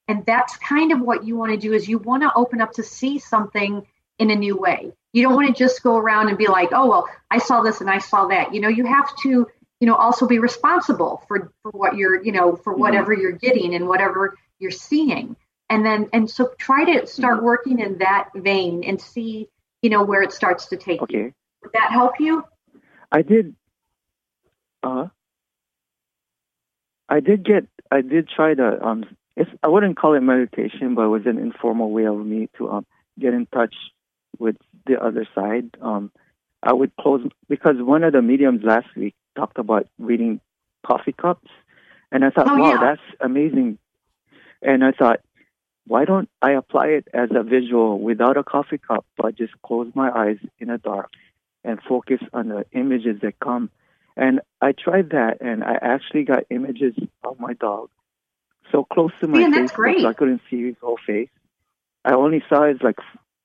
And 0.08 0.26
that's 0.26 0.56
kind 0.58 0.92
of 0.92 1.00
what 1.00 1.24
you 1.24 1.36
want 1.36 1.52
to 1.52 1.56
do 1.56 1.72
is 1.72 1.88
you 1.88 1.98
want 1.98 2.22
to 2.22 2.32
open 2.36 2.60
up 2.60 2.72
to 2.74 2.82
see 2.82 3.18
something 3.18 3.86
in 4.18 4.30
a 4.30 4.36
new 4.36 4.56
way. 4.56 4.92
You 5.14 5.22
don't 5.22 5.34
want 5.34 5.48
to 5.48 5.54
just 5.54 5.82
go 5.82 5.96
around 5.96 6.28
and 6.28 6.36
be 6.36 6.48
like, 6.48 6.68
"Oh, 6.72 6.88
well, 6.88 7.08
I 7.30 7.38
saw 7.38 7.62
this 7.62 7.80
and 7.80 7.88
I 7.88 7.98
saw 7.98 8.26
that." 8.26 8.52
You 8.54 8.60
know, 8.60 8.68
you 8.68 8.84
have 8.84 9.10
to, 9.22 9.46
you 9.80 9.86
know, 9.86 9.94
also 9.94 10.26
be 10.26 10.38
responsible 10.38 11.22
for 11.28 11.50
for 11.62 11.70
what 11.70 11.96
you're, 11.96 12.22
you 12.22 12.32
know, 12.32 12.56
for 12.56 12.74
Mhm. 12.74 12.78
whatever 12.78 13.14
you're 13.14 13.32
getting 13.32 13.74
and 13.74 13.88
whatever 13.88 14.36
you're 14.58 14.70
seeing. 14.70 15.34
And 15.72 15.86
then 15.86 16.08
and 16.12 16.30
so 16.30 16.52
try 16.58 16.84
to 16.84 17.06
start 17.06 17.36
mm-hmm. 17.36 17.46
working 17.46 17.78
in 17.78 17.98
that 17.98 18.28
vein 18.34 18.84
and 18.84 19.00
see 19.00 19.48
you 19.80 19.88
know 19.88 20.04
where 20.04 20.22
it 20.22 20.30
starts 20.32 20.66
to 20.66 20.76
take 20.76 21.00
okay. 21.02 21.16
you. 21.16 21.34
Would 21.62 21.72
that 21.72 21.90
help 21.90 22.20
you? 22.20 22.44
I 23.10 23.22
did. 23.22 23.56
Uh, 24.82 25.06
I 27.08 27.20
did 27.20 27.44
get. 27.44 27.66
I 27.90 28.02
did 28.02 28.28
try 28.28 28.52
to. 28.54 28.84
Um, 28.84 29.04
it's, 29.34 29.50
I 29.62 29.68
wouldn't 29.68 29.96
call 29.96 30.14
it 30.14 30.20
meditation, 30.20 30.94
but 30.94 31.04
it 31.04 31.08
was 31.08 31.22
an 31.24 31.38
informal 31.38 31.90
way 31.90 32.04
of 32.06 32.18
me 32.18 32.50
to 32.58 32.68
um 32.68 32.86
get 33.18 33.32
in 33.32 33.46
touch 33.46 33.74
with 34.38 34.56
the 34.86 35.02
other 35.02 35.26
side. 35.34 35.70
Um, 35.80 36.12
I 36.62 36.74
would 36.74 36.94
close 37.00 37.26
because 37.48 37.76
one 37.78 38.04
of 38.04 38.12
the 38.12 38.20
mediums 38.20 38.62
last 38.62 38.88
week 38.94 39.14
talked 39.36 39.58
about 39.58 39.88
reading 39.98 40.40
coffee 40.86 41.14
cups, 41.18 41.48
and 42.10 42.26
I 42.26 42.30
thought, 42.30 42.48
oh, 42.50 42.58
wow, 42.58 42.74
yeah. 42.74 42.80
that's 42.80 43.16
amazing. 43.20 43.78
And 44.60 44.84
I 44.84 44.92
thought, 44.92 45.20
why 45.86 46.04
don't 46.04 46.28
I 46.40 46.52
apply 46.52 46.88
it 46.88 47.08
as 47.12 47.30
a 47.34 47.42
visual 47.42 47.98
without 47.98 48.36
a 48.36 48.44
coffee 48.44 48.78
cup, 48.78 49.04
but 49.16 49.36
just 49.36 49.52
close 49.62 49.90
my 49.94 50.10
eyes 50.10 50.38
in 50.58 50.68
the 50.68 50.78
dark 50.78 51.10
and 51.64 51.80
focus 51.82 52.20
on 52.32 52.48
the 52.48 52.64
images 52.72 53.20
that 53.22 53.38
come. 53.40 53.70
And 54.16 54.40
I 54.60 54.72
tried 54.72 55.10
that, 55.10 55.38
and 55.40 55.64
I 55.64 55.78
actually 55.80 56.24
got 56.24 56.44
images 56.50 56.94
of 57.24 57.40
my 57.40 57.54
dog 57.54 57.88
so 58.72 58.84
close 58.84 59.12
to 59.20 59.28
my 59.28 59.40
yeah, 59.40 59.50
face, 59.50 59.70
so 60.02 60.08
I 60.08 60.14
couldn't 60.14 60.40
see 60.50 60.66
his 60.66 60.76
whole 60.80 60.98
face. 61.06 61.28
I 62.04 62.14
only 62.14 62.42
saw 62.48 62.66
his 62.66 62.80
like 62.82 62.96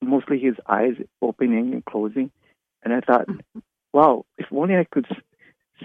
mostly 0.01 0.39
his 0.39 0.55
eyes 0.67 0.95
opening 1.21 1.73
and 1.73 1.85
closing, 1.85 2.31
and 2.83 2.93
I 2.93 3.01
thought, 3.01 3.27
Mm-hmm. 3.27 3.59
wow, 3.93 4.25
if 4.37 4.47
only 4.51 4.75
I 4.75 4.85
could 4.85 5.07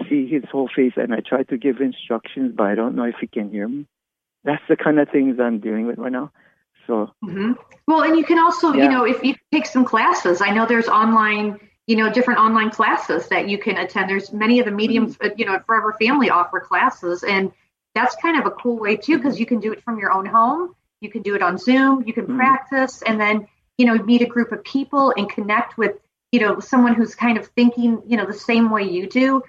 see 0.09 0.27
his 0.27 0.43
whole 0.51 0.69
face. 0.73 0.93
And 0.95 1.13
I 1.13 1.19
tried 1.19 1.49
to 1.49 1.57
give 1.57 1.81
instructions, 1.81 2.53
but 2.55 2.67
I 2.67 2.75
don't 2.75 2.95
know 2.95 3.03
if 3.03 3.15
he 3.19 3.27
can 3.27 3.49
hear 3.51 3.67
me. 3.67 3.85
That's 4.43 4.61
the 4.67 4.75
kind 4.75 4.99
of 4.99 5.09
things 5.09 5.39
I'm 5.39 5.59
dealing 5.59 5.87
with 5.87 5.97
right 5.97 6.11
now. 6.11 6.31
So, 6.87 7.11
mm-hmm. 7.23 7.53
well, 7.87 8.01
and 8.03 8.17
you 8.17 8.25
can 8.25 8.39
also, 8.39 8.73
Yeah. 8.73 8.83
you 8.83 8.89
know, 8.89 9.05
if 9.05 9.23
you 9.23 9.35
take 9.53 9.65
some 9.65 9.85
classes, 9.85 10.41
I 10.41 10.49
know 10.49 10.65
there's 10.65 10.89
online, 10.89 11.59
you 11.87 11.95
know, 11.95 12.11
different 12.11 12.39
online 12.41 12.71
classes 12.71 13.29
that 13.29 13.47
you 13.47 13.57
can 13.57 13.77
attend. 13.77 14.09
There's 14.09 14.33
many 14.33 14.59
of 14.59 14.65
the 14.65 14.71
mediums, 14.71 15.15
Mm-hmm. 15.17 15.31
uh, 15.31 15.35
you 15.37 15.45
know, 15.45 15.59
Forever 15.65 15.93
Family 16.01 16.29
offer 16.29 16.59
classes, 16.59 17.23
and 17.23 17.51
that's 17.95 18.15
kind 18.17 18.37
of 18.39 18.45
a 18.45 18.51
cool 18.51 18.77
way 18.77 18.97
too 18.97 19.17
because 19.17 19.39
you 19.39 19.45
can 19.45 19.59
do 19.59 19.71
it 19.71 19.81
from 19.83 19.97
your 19.99 20.11
own 20.11 20.25
home. 20.25 20.75
You 20.99 21.09
can 21.09 21.21
do 21.21 21.35
it 21.35 21.41
on 21.41 21.57
Zoom. 21.57 22.03
You 22.05 22.13
can 22.13 22.25
Mhm. 22.27 22.37
practice, 22.37 23.01
and 23.01 23.19
then 23.19 23.47
you 23.77 23.85
know 23.85 23.95
meet 24.03 24.21
a 24.21 24.25
group 24.25 24.51
of 24.51 24.63
people 24.63 25.13
and 25.15 25.29
connect 25.29 25.77
with 25.77 25.97
you 26.31 26.39
know 26.41 26.59
someone 26.59 26.95
who's 26.95 27.15
kind 27.15 27.37
of 27.37 27.47
thinking 27.47 28.01
you 28.07 28.17
know 28.17 28.25
the 28.25 28.33
same 28.33 28.69
way 28.71 28.83
you 28.83 29.07
do. 29.07 29.41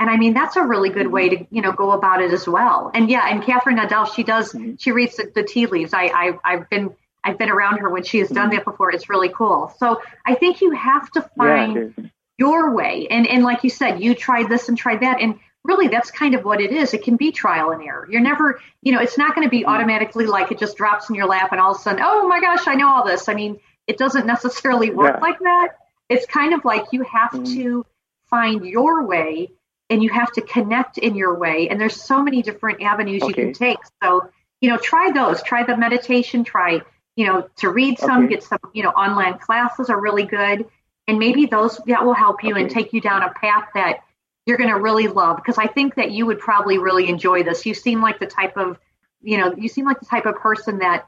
And 0.00 0.10
I 0.10 0.16
mean 0.16 0.34
that's 0.34 0.56
a 0.56 0.62
really 0.62 0.88
good 0.90 1.06
way 1.06 1.28
to 1.28 1.46
you 1.50 1.62
know 1.62 1.72
go 1.72 1.92
about 1.92 2.20
it 2.22 2.32
as 2.32 2.46
well. 2.48 2.90
And 2.92 3.08
yeah, 3.08 3.28
and 3.28 3.42
Catherine 3.42 3.76
Nadell, 3.76 4.12
she 4.12 4.22
does 4.24 4.52
Mhm. 4.52 4.80
she 4.80 4.90
reads 4.92 5.16
the, 5.16 5.30
the 5.34 5.42
tea 5.44 5.66
leaves. 5.66 5.94
I, 5.94 6.04
I 6.06 6.38
I've 6.44 6.68
been 6.70 6.94
I've 7.24 7.38
been 7.38 7.50
around 7.50 7.78
her 7.78 7.88
when 7.88 8.02
she 8.02 8.18
has 8.18 8.28
done 8.28 8.48
Mhm. 8.50 8.54
that 8.56 8.64
before. 8.64 8.90
It's 8.90 9.08
really 9.08 9.28
cool. 9.28 9.72
So 9.78 10.00
I 10.26 10.34
think 10.34 10.60
you 10.60 10.72
have 10.72 11.08
to 11.12 11.22
find 11.38 11.94
is. 11.96 12.06
your 12.36 12.74
way. 12.74 13.06
And 13.10 13.26
and 13.28 13.44
like 13.44 13.62
you 13.62 13.70
said, 13.70 14.00
you 14.02 14.14
tried 14.14 14.48
this 14.48 14.68
and 14.68 14.76
tried 14.76 15.00
that, 15.00 15.20
and 15.20 15.38
really 15.64 15.86
that's 15.86 16.10
kind 16.10 16.34
of 16.34 16.44
what 16.44 16.60
it 16.60 16.72
is. 16.72 16.92
It 16.94 17.04
can 17.04 17.14
be 17.16 17.30
trial 17.30 17.70
and 17.70 17.80
error. 17.84 18.08
You're 18.10 18.20
never, 18.20 18.60
you 18.82 18.90
know, 18.92 19.00
it's 19.00 19.16
not 19.16 19.36
going 19.36 19.46
to 19.46 19.50
be 19.50 19.64
automatically 19.64 20.26
like 20.26 20.50
it 20.50 20.58
just 20.58 20.76
drops 20.76 21.08
in 21.08 21.14
your 21.14 21.26
lap 21.28 21.52
and 21.52 21.60
all 21.60 21.70
of 21.70 21.76
a 21.76 21.80
sudden, 21.80 22.02
oh 22.04 22.26
my 22.26 22.40
gosh, 22.40 22.66
I 22.66 22.74
know 22.74 22.88
all 22.88 23.06
this. 23.06 23.28
I 23.28 23.34
mean, 23.34 23.60
it 23.86 23.96
doesn't 23.98 24.26
necessarily 24.34 24.90
work 24.90 25.14
Yeah. 25.14 25.20
like 25.20 25.38
that. 25.38 25.68
It's 26.08 26.26
kind 26.26 26.52
of 26.54 26.64
like 26.64 26.86
you 26.90 27.02
have 27.04 27.30
Mhm. 27.30 27.54
to 27.54 27.86
find 28.28 28.64
your 28.66 29.04
way 29.04 29.52
and 29.92 30.02
you 30.02 30.08
have 30.08 30.32
to 30.32 30.40
connect 30.40 30.96
in 30.96 31.14
your 31.14 31.38
way. 31.38 31.68
And 31.68 31.78
there's 31.78 32.00
so 32.00 32.22
many 32.22 32.40
different 32.40 32.82
avenues 32.82 33.22
you 33.28 33.34
can 33.34 33.52
take. 33.52 33.76
So, 34.02 34.30
you 34.62 34.70
know, 34.70 34.78
try 34.78 35.10
those. 35.12 35.42
Try 35.42 35.64
the 35.64 35.76
meditation. 35.76 36.44
Try, 36.44 36.80
you 37.14 37.26
know, 37.26 37.46
to 37.56 37.68
read 37.68 37.98
some, 37.98 38.24
Okay. 38.24 38.36
get 38.36 38.42
some, 38.42 38.58
you 38.72 38.82
know, 38.82 38.88
online 38.88 39.38
classes 39.38 39.90
are 39.90 40.00
really 40.00 40.24
good. 40.24 40.64
And 41.06 41.18
maybe 41.18 41.44
those 41.44 41.78
that 41.88 42.06
will 42.06 42.14
help 42.14 42.42
you 42.42 42.56
and 42.56 42.70
take 42.70 42.94
you 42.94 43.02
down 43.02 43.22
a 43.22 43.34
path 43.34 43.68
that 43.74 43.98
you're 44.46 44.56
going 44.56 44.70
to 44.70 44.80
really 44.80 45.08
love. 45.08 45.36
Because 45.36 45.58
I 45.58 45.66
think 45.66 45.96
that 45.96 46.10
you 46.10 46.24
would 46.24 46.38
probably 46.38 46.78
really 46.78 47.10
enjoy 47.10 47.42
this. 47.42 47.66
You 47.66 47.74
seem 47.74 48.00
like 48.00 48.18
the 48.18 48.26
type 48.26 48.56
of, 48.56 48.78
you 49.20 49.36
know, 49.36 49.54
you 49.54 49.68
seem 49.68 49.84
like 49.84 50.00
the 50.00 50.06
type 50.06 50.24
of 50.24 50.36
person 50.36 50.78
that 50.78 51.04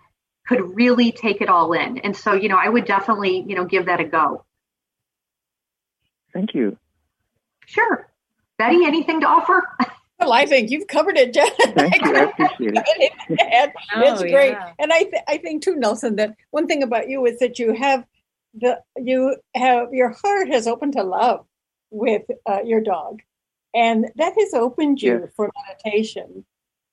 could 0.46 0.76
really 0.76 1.10
take 1.10 1.40
it 1.40 1.48
all 1.48 1.72
in. 1.72 1.96
And 2.00 2.14
so, 2.14 2.34
you 2.34 2.50
know, 2.50 2.58
I 2.58 2.68
would 2.68 2.84
definitely, 2.84 3.46
you 3.48 3.54
know, 3.54 3.64
give 3.64 3.86
that 3.86 4.00
a 4.00 4.04
go. 4.04 4.44
Thank 6.34 6.52
you. 6.52 6.76
Sure. 7.64 8.10
Betty, 8.58 8.84
anything 8.84 9.20
to 9.20 9.26
offer? 9.26 9.62
Well, 10.20 10.32
I 10.32 10.46
think 10.46 10.70
you've 10.70 10.86
covered 10.86 11.18
it, 11.18 11.34
Jen. 11.34 11.50
Thank 11.74 12.00
you. 12.04 12.16
I 12.16 12.22
appreciate 12.30 12.74
it. 12.76 13.12
And 13.28 13.72
it's 14.04 14.20
Oh, 14.20 14.22
great. 14.22 14.52
yeah. 14.52 14.72
And 14.78 14.92
I, 14.92 15.02
th- 15.02 15.22
I 15.26 15.38
think 15.38 15.62
too, 15.64 15.74
Nelson, 15.74 16.14
that 16.16 16.36
one 16.52 16.68
thing 16.68 16.84
about 16.84 17.08
you 17.10 17.26
is 17.26 17.40
that 17.40 17.58
you 17.58 17.74
have 17.74 18.04
the 18.54 18.80
you 18.96 19.36
have 19.56 19.92
your 19.92 20.10
heart 20.22 20.48
has 20.48 20.68
opened 20.68 20.92
to 20.92 21.02
love 21.02 21.44
with 21.90 22.22
uh, 22.46 22.60
your 22.64 22.80
dog, 22.80 23.20
and 23.74 24.06
that 24.14 24.34
has 24.38 24.54
opened 24.54 25.02
you 25.02 25.22
Yes. 25.24 25.30
for 25.34 25.50
meditation. 25.68 26.44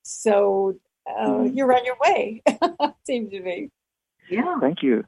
So 0.02 0.74
uh, 1.08 1.12
Mhm. 1.26 1.56
you're 1.56 1.72
on 1.74 1.84
your 1.86 1.96
way. 2.00 2.42
Seems 3.06 3.30
to 3.30 3.40
me. 3.40 3.70
Yeah. 4.28 4.58
Thank 4.60 4.82
you. 4.82 5.04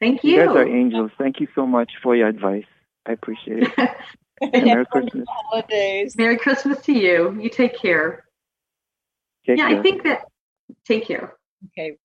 Thank 0.00 0.24
You 0.24 0.32
you. 0.32 0.46
guys 0.46 0.56
are 0.56 0.66
angels. 0.66 1.10
Thank 1.18 1.38
you 1.38 1.48
so 1.54 1.66
much 1.66 1.92
for 2.02 2.16
your 2.16 2.28
advice. 2.28 2.64
I 3.06 3.12
appreciate 3.12 3.64
it. 3.64 3.90
And 4.40 4.64
Merry 4.64 4.86
Christmas. 4.86 5.26
holidays. 5.28 6.16
Merry 6.16 6.38
Christmas 6.38 6.80
to 6.82 6.92
you. 6.92 7.38
You 7.40 7.50
take 7.50 7.78
care. 7.78 8.24
Take 9.46 9.58
yeah, 9.58 9.68
care. 9.68 9.78
I 9.78 9.82
think 9.82 10.02
that 10.04 10.22
take 10.84 11.06
care. 11.06 11.34
Okay. 11.66 11.96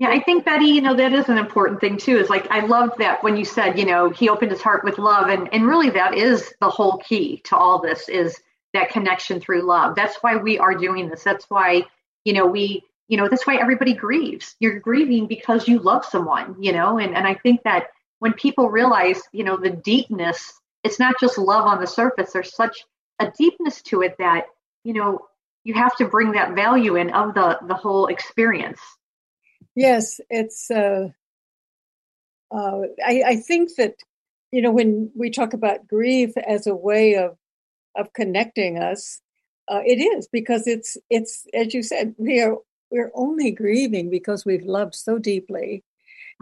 Yeah, 0.00 0.08
I 0.08 0.20
think 0.20 0.46
Betty, 0.46 0.64
you 0.64 0.80
know, 0.80 0.94
that 0.94 1.12
is 1.12 1.28
an 1.28 1.36
important 1.36 1.80
thing 1.80 1.98
too. 1.98 2.16
Is 2.16 2.30
like 2.30 2.50
I 2.50 2.60
loved 2.60 2.98
that 2.98 3.22
when 3.22 3.36
you 3.36 3.44
said, 3.44 3.78
you 3.78 3.84
know, 3.84 4.08
he 4.08 4.30
opened 4.30 4.50
his 4.50 4.62
heart 4.62 4.82
with 4.82 4.98
love, 4.98 5.28
and 5.28 5.52
and 5.52 5.66
really 5.66 5.90
that 5.90 6.14
is 6.14 6.52
the 6.60 6.70
whole 6.70 6.96
key 6.98 7.42
to 7.44 7.56
all 7.56 7.80
this 7.80 8.08
is 8.08 8.40
that 8.72 8.88
connection 8.88 9.40
through 9.40 9.62
love. 9.62 9.94
That's 9.94 10.16
why 10.22 10.36
we 10.36 10.58
are 10.58 10.74
doing 10.74 11.08
this. 11.08 11.22
That's 11.22 11.44
why 11.50 11.84
you 12.24 12.32
know 12.32 12.46
we 12.46 12.82
you 13.08 13.18
know 13.18 13.28
that's 13.28 13.46
why 13.46 13.56
everybody 13.56 13.92
grieves. 13.92 14.56
You're 14.58 14.80
grieving 14.80 15.26
because 15.26 15.68
you 15.68 15.78
love 15.78 16.06
someone, 16.06 16.56
you 16.62 16.72
know, 16.72 16.98
and 16.98 17.14
and 17.14 17.26
I 17.26 17.34
think 17.34 17.62
that 17.64 17.88
when 18.20 18.32
people 18.32 18.70
realize, 18.70 19.20
you 19.32 19.44
know, 19.44 19.58
the 19.58 19.70
deepness, 19.70 20.52
it's 20.82 20.98
not 20.98 21.14
just 21.20 21.38
love 21.38 21.66
on 21.66 21.80
the 21.80 21.86
surface. 21.86 22.32
There's 22.32 22.54
such 22.54 22.84
a 23.18 23.30
deepness 23.36 23.82
to 23.82 24.02
it 24.02 24.16
that 24.18 24.46
you 24.84 24.94
know 24.94 25.26
you 25.64 25.74
have 25.74 25.94
to 25.96 26.06
bring 26.06 26.32
that 26.32 26.54
value 26.54 26.96
in 26.96 27.10
of 27.10 27.34
the 27.34 27.58
the 27.66 27.74
whole 27.74 28.06
experience. 28.06 28.80
Yes, 29.74 30.20
it's. 30.30 30.70
Uh, 30.70 31.08
uh, 32.52 32.80
I, 33.04 33.22
I 33.26 33.36
think 33.36 33.76
that 33.76 33.94
you 34.50 34.62
know 34.62 34.72
when 34.72 35.10
we 35.14 35.30
talk 35.30 35.52
about 35.52 35.86
grief 35.86 36.36
as 36.36 36.66
a 36.66 36.74
way 36.74 37.16
of 37.16 37.36
of 37.96 38.12
connecting 38.12 38.78
us, 38.78 39.20
uh, 39.68 39.82
it 39.84 40.00
is 40.00 40.28
because 40.28 40.66
it's 40.66 40.96
it's 41.10 41.46
as 41.54 41.74
you 41.74 41.82
said 41.82 42.14
we 42.18 42.40
are 42.40 42.56
we're 42.90 43.12
only 43.14 43.52
grieving 43.52 44.10
because 44.10 44.44
we've 44.44 44.64
loved 44.64 44.94
so 44.94 45.18
deeply, 45.18 45.84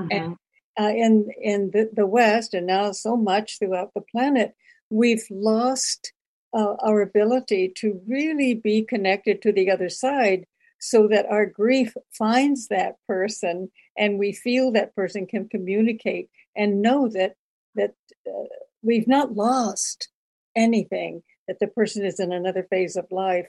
Mhm. 0.01 0.37
Uh, 0.80 0.88
in 0.88 1.30
in 1.40 1.70
the, 1.72 1.90
the 1.92 2.06
West 2.06 2.54
and 2.54 2.66
now 2.66 2.92
so 2.92 3.16
much 3.16 3.58
throughout 3.58 3.92
the 3.94 4.00
planet, 4.00 4.54
we've 4.90 5.24
lost 5.30 6.12
uh, 6.54 6.74
our 6.82 7.00
ability 7.00 7.72
to 7.76 8.00
really 8.06 8.54
be 8.54 8.82
connected 8.82 9.42
to 9.42 9.52
the 9.52 9.70
other 9.70 9.88
side, 9.88 10.46
so 10.78 11.08
that 11.08 11.26
our 11.26 11.46
grief 11.46 11.94
finds 12.12 12.68
that 12.68 12.96
person 13.06 13.70
and 13.96 14.18
we 14.18 14.32
feel 14.32 14.70
that 14.72 14.94
person 14.94 15.26
can 15.26 15.48
communicate 15.48 16.28
and 16.56 16.82
know 16.82 17.08
that 17.08 17.34
that 17.74 17.94
uh, 18.26 18.44
we've 18.82 19.08
not 19.08 19.32
lost 19.32 20.08
anything. 20.56 21.22
That 21.48 21.60
the 21.60 21.66
person 21.66 22.04
is 22.04 22.20
in 22.20 22.30
another 22.30 22.66
phase 22.68 22.94
of 22.96 23.06
life, 23.10 23.48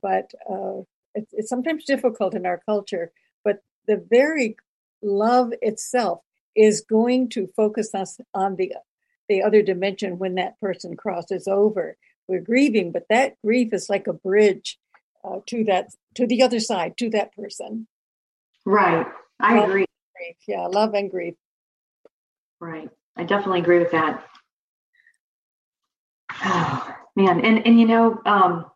but 0.00 0.30
uh, 0.48 0.82
it's, 1.14 1.32
it's 1.32 1.48
sometimes 1.48 1.84
difficult 1.84 2.34
in 2.34 2.46
our 2.46 2.60
culture. 2.64 3.10
But 3.44 3.58
the 3.88 4.04
very 4.08 4.56
love 5.02 5.52
itself 5.60 6.20
is 6.54 6.80
going 6.82 7.28
to 7.30 7.48
focus 7.56 7.94
us 7.94 8.18
on 8.34 8.56
the 8.56 8.74
the 9.28 9.42
other 9.42 9.62
dimension 9.62 10.18
when 10.18 10.34
that 10.34 10.58
person 10.60 10.96
crosses 10.96 11.46
over. 11.48 11.96
We're 12.28 12.40
grieving, 12.40 12.92
but 12.92 13.06
that 13.08 13.36
grief 13.44 13.72
is 13.72 13.88
like 13.88 14.06
a 14.06 14.12
bridge 14.12 14.78
uh, 15.24 15.38
to 15.46 15.64
that 15.64 15.88
to 16.14 16.26
the 16.26 16.42
other 16.42 16.60
side, 16.60 16.96
to 16.98 17.10
that 17.10 17.34
person. 17.34 17.86
Right. 18.66 19.06
I 19.40 19.54
Well- 19.54 19.64
agree. 19.70 19.86
Yeah, 20.46 20.66
love 20.66 20.94
and 20.94 21.10
grief. 21.10 21.34
Right. 22.60 22.88
I 23.16 23.24
definitely 23.24 23.60
agree 23.60 23.80
with 23.80 23.90
that. 23.90 24.24
Oh, 26.44 26.96
man. 27.16 27.44
And, 27.44 27.66
and, 27.66 27.80
you 27.80 27.86
know, 27.86 28.20
um, 28.24 28.66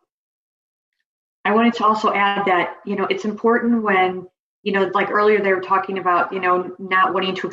I 1.45 1.53
wanted 1.53 1.73
to 1.75 1.85
also 1.85 2.11
add 2.13 2.45
that, 2.47 2.75
you 2.85 2.95
know, 2.97 3.05
it's 3.05 3.25
important 3.25 3.83
when, 3.83 4.27
you 4.67 4.73
know, 4.73 4.91
like 4.93 5.09
earlier 5.09 5.39
they 5.41 5.53
were 5.53 5.61
talking 5.61 5.97
about, 5.97 6.33
you 6.33 6.41
know, 6.41 6.75
not 6.77 7.13
wanting 7.13 7.33
to 7.35 7.47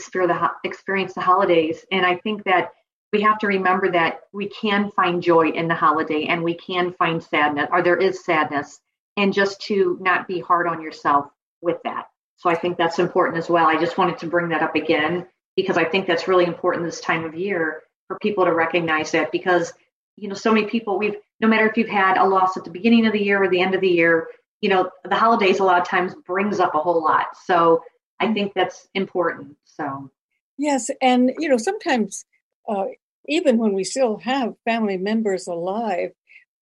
experience 0.65 1.15
the, 1.15 1.21
holidays. 1.21 1.87
And 1.93 2.05
I 2.05 2.17
think 2.17 2.43
that 2.43 2.73
we 3.13 3.21
have 3.21 3.39
to 3.39 3.47
remember 3.47 3.93
that 3.93 4.23
we 4.33 4.49
can 4.49 4.91
find 4.91 5.23
joy 5.23 5.51
in 5.51 5.69
the 5.69 5.77
holiday 5.77 6.25
and 6.25 6.43
we 6.43 6.55
can 6.55 6.93
find 6.95 7.23
sadness 7.23 7.69
or 7.71 7.83
there 7.83 7.97
is 7.97 8.25
sadness 8.25 8.81
and 9.17 9.33
just 9.33 9.61
to 9.61 9.97
not 10.01 10.27
be 10.27 10.41
hard 10.41 10.67
on 10.67 10.83
yourself 10.83 11.27
with 11.63 11.77
that 11.85 12.07
So 12.39 12.51
I 12.51 12.57
think 12.57 12.79
that's 12.79 12.99
important 12.99 13.39
as 13.39 13.49
well. 13.49 13.69
I 13.69 13.79
just 13.79 13.97
wanted 13.97 14.19
to 14.19 14.27
bring 14.27 14.49
that 14.49 14.65
up 14.65 14.75
again 14.75 15.29
because 15.55 15.79
I 15.79 15.85
think 15.85 16.09
that's 16.09 16.27
really 16.27 16.47
important 16.47 16.85
this 16.85 17.01
time 17.01 17.25
of 17.25 17.37
year 17.37 17.85
for 18.09 18.19
people 18.19 18.45
to 18.45 18.53
recognize 18.53 19.13
that 19.13 19.31
because 19.31 19.73
you 20.17 20.29
know 20.29 20.35
so 20.35 20.53
many 20.53 20.67
people 20.67 20.99
we've 20.99 21.15
no 21.39 21.47
matter 21.47 21.69
if 21.69 21.77
you've 21.77 21.89
had 21.89 22.17
a 22.17 22.25
loss 22.25 22.57
at 22.57 22.65
the 22.65 22.71
beginning 22.71 23.07
of 23.07 23.13
the 23.13 23.23
year 23.23 23.41
or 23.41 23.49
the 23.49 23.61
end 23.61 23.77
of 23.77 23.81
the 23.81 23.89
year, 23.89 24.27
you 24.65 24.71
know 24.71 24.89
the 25.05 25.15
holidays 25.15 25.61
a 25.61 25.63
lot 25.63 25.79
of 25.79 25.87
times 25.87 26.15
brings 26.27 26.59
up 26.59 26.75
a 26.75 26.79
whole 26.79 27.05
lot. 27.05 27.27
So 27.45 27.85
I 28.19 28.33
think 28.33 28.55
that's 28.55 28.89
important. 28.95 29.59
So 29.67 30.11
yes, 30.57 30.89
and 31.03 31.33
you 31.39 31.51
know 31.51 31.59
sometimes 31.59 32.25
uh, 32.67 32.87
even 33.29 33.59
when 33.59 33.75
we 33.75 33.85
still 33.85 34.17
have 34.21 34.55
family 34.65 34.97
members 34.97 35.47
alive, 35.47 36.13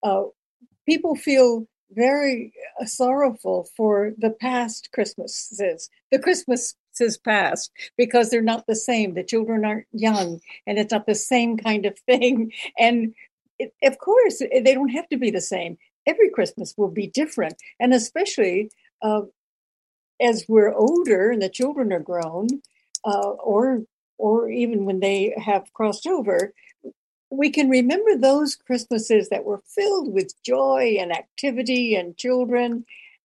uh, 0.02 0.24
people 0.84 1.14
feel 1.14 1.68
very 1.92 2.52
uh, 2.80 2.86
sorrowful 2.86 3.68
for 3.76 4.14
the 4.18 4.30
past 4.30 4.88
Christmases, 4.92 5.88
the 6.10 6.18
Christmases 6.18 7.18
past, 7.18 7.70
because 7.96 8.30
they're 8.30 8.42
not 8.42 8.66
the 8.66 8.74
same. 8.74 9.14
The 9.14 9.22
children 9.22 9.64
aren't 9.64 9.86
young, 9.92 10.40
and 10.66 10.76
it's 10.76 10.90
not 10.90 11.06
the 11.06 11.14
same 11.14 11.56
kind 11.56 11.86
of 11.86 11.96
thing. 12.00 12.50
And 12.76 13.14
it, 13.60 13.72
of 13.84 13.96
course, 13.98 14.40
they 14.40 14.74
don't 14.74 14.88
have 14.88 15.08
to 15.10 15.16
be 15.18 15.30
the 15.30 15.40
same. 15.40 15.78
Every 16.06 16.30
Christmas 16.30 16.74
will 16.76 16.90
be 16.90 17.06
different, 17.06 17.54
and 17.78 17.94
especially 17.94 18.70
uh, 19.02 19.22
as 20.20 20.44
we're 20.48 20.74
older 20.74 21.30
and 21.30 21.42
the 21.42 21.48
children 21.48 21.92
are 21.92 22.00
grown, 22.00 22.48
uh, 23.04 23.30
or 23.30 23.82
or 24.18 24.48
even 24.50 24.84
when 24.84 25.00
they 25.00 25.34
have 25.36 25.72
crossed 25.72 26.06
over, 26.06 26.52
we 27.30 27.50
can 27.50 27.68
remember 27.68 28.16
those 28.16 28.54
Christmases 28.54 29.30
that 29.30 29.44
were 29.44 29.62
filled 29.74 30.12
with 30.12 30.34
joy 30.44 30.96
and 31.00 31.10
activity 31.10 31.96
and 31.96 32.16
children. 32.16 32.84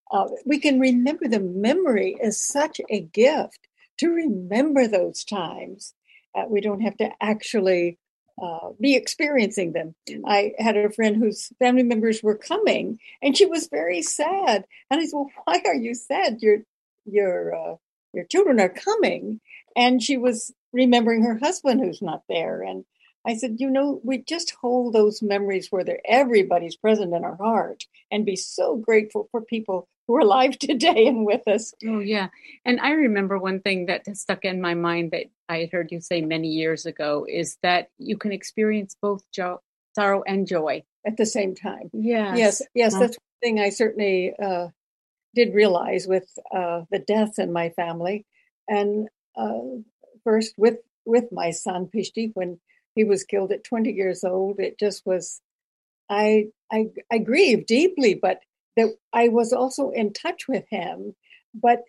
Uh, 0.09 0.29
we 0.45 0.59
can 0.59 0.79
remember 0.79 1.27
the 1.27 1.41
memory 1.41 2.15
is 2.21 2.43
such 2.43 2.79
a 2.89 3.01
gift 3.01 3.67
to 3.97 4.09
remember 4.09 4.87
those 4.87 5.23
times. 5.23 5.93
Uh, 6.33 6.45
we 6.47 6.61
don't 6.61 6.81
have 6.81 6.97
to 6.97 7.09
actually 7.21 7.97
uh, 8.41 8.69
be 8.79 8.95
experiencing 8.95 9.73
them. 9.73 9.95
I 10.25 10.53
had 10.59 10.77
a 10.77 10.91
friend 10.91 11.15
whose 11.15 11.47
family 11.59 11.83
members 11.83 12.21
were 12.21 12.37
coming, 12.37 12.99
and 13.21 13.35
she 13.37 13.45
was 13.45 13.67
very 13.67 14.01
sad. 14.01 14.65
And 14.89 14.99
I 15.01 15.05
said, 15.05 15.15
"Well, 15.15 15.29
why 15.45 15.61
are 15.65 15.75
you 15.75 15.93
sad? 15.95 16.41
Your 16.41 16.59
your 17.05 17.55
uh, 17.55 17.75
your 18.13 18.25
children 18.25 18.59
are 18.59 18.69
coming." 18.69 19.41
And 19.75 20.01
she 20.01 20.17
was 20.17 20.53
remembering 20.73 21.23
her 21.23 21.37
husband 21.37 21.81
who's 21.81 22.01
not 22.01 22.23
there, 22.27 22.61
and 22.61 22.85
I 23.27 23.35
said, 23.35 23.57
you 23.59 23.69
know, 23.69 23.99
we 24.05 24.19
just 24.19 24.55
hold 24.61 24.93
those 24.93 25.21
memories 25.21 25.67
where 25.69 25.83
they're 25.83 25.99
everybody's 26.05 26.77
present 26.77 27.13
in 27.13 27.25
our 27.25 27.35
heart 27.35 27.85
and 28.09 28.25
be 28.25 28.37
so 28.37 28.77
grateful 28.77 29.27
for 29.31 29.41
people 29.41 29.89
who 30.07 30.15
are 30.15 30.19
alive 30.27 30.57
today 30.57 31.07
and 31.07 31.25
with 31.25 31.45
us. 31.45 31.73
Oh, 31.85 31.99
yeah. 31.99 32.29
And 32.63 32.79
I 32.79 32.91
remember 32.91 33.37
one 33.37 33.59
thing 33.59 33.87
that 33.87 34.15
stuck 34.15 34.45
in 34.45 34.61
my 34.61 34.75
mind 34.75 35.11
that 35.11 35.25
I 35.49 35.59
had 35.59 35.71
heard 35.71 35.91
you 35.91 36.01
say 36.01 36.21
many 36.21 36.49
years 36.49 36.85
ago 36.85 37.25
is 37.27 37.57
that 37.63 37.89
you 37.97 38.17
can 38.17 38.31
experience 38.31 38.95
both 39.01 39.23
jo- 39.31 39.61
sorrow 39.95 40.23
and 40.27 40.47
joy 40.47 40.83
at 41.05 41.17
the 41.17 41.25
same 41.25 41.55
time. 41.55 41.89
Yes. 41.93 42.37
Yes. 42.37 42.61
Yes. 42.75 42.93
That's 42.93 43.17
one 43.17 43.39
thing 43.41 43.59
I 43.59 43.69
certainly 43.69 44.33
uh, 44.41 44.67
did 45.33 45.53
realize 45.53 46.07
with 46.07 46.27
uh, 46.53 46.81
the 46.91 46.99
death 46.99 47.39
in 47.39 47.53
my 47.53 47.69
family. 47.69 48.25
And 48.67 49.07
uh, 49.37 49.59
first 50.23 50.53
with, 50.57 50.77
with 51.05 51.25
my 51.31 51.51
son, 51.51 51.89
Pishti, 51.93 52.31
when 52.33 52.59
he 52.97 53.03
was 53.03 53.23
killed 53.23 53.51
at 53.51 53.63
20 53.63 53.91
years 53.91 54.23
old. 54.23 54.59
It 54.59 54.79
just 54.79 55.05
was, 55.05 55.39
I, 56.09 56.47
I, 56.71 56.87
I 57.11 57.19
grieved 57.19 57.67
deeply, 57.67 58.15
but 58.15 58.39
that 58.75 58.89
I 59.13 59.27
was 59.29 59.53
also 59.53 59.91
in 59.91 60.13
touch 60.13 60.47
with 60.47 60.65
him. 60.71 61.15
But, 61.53 61.83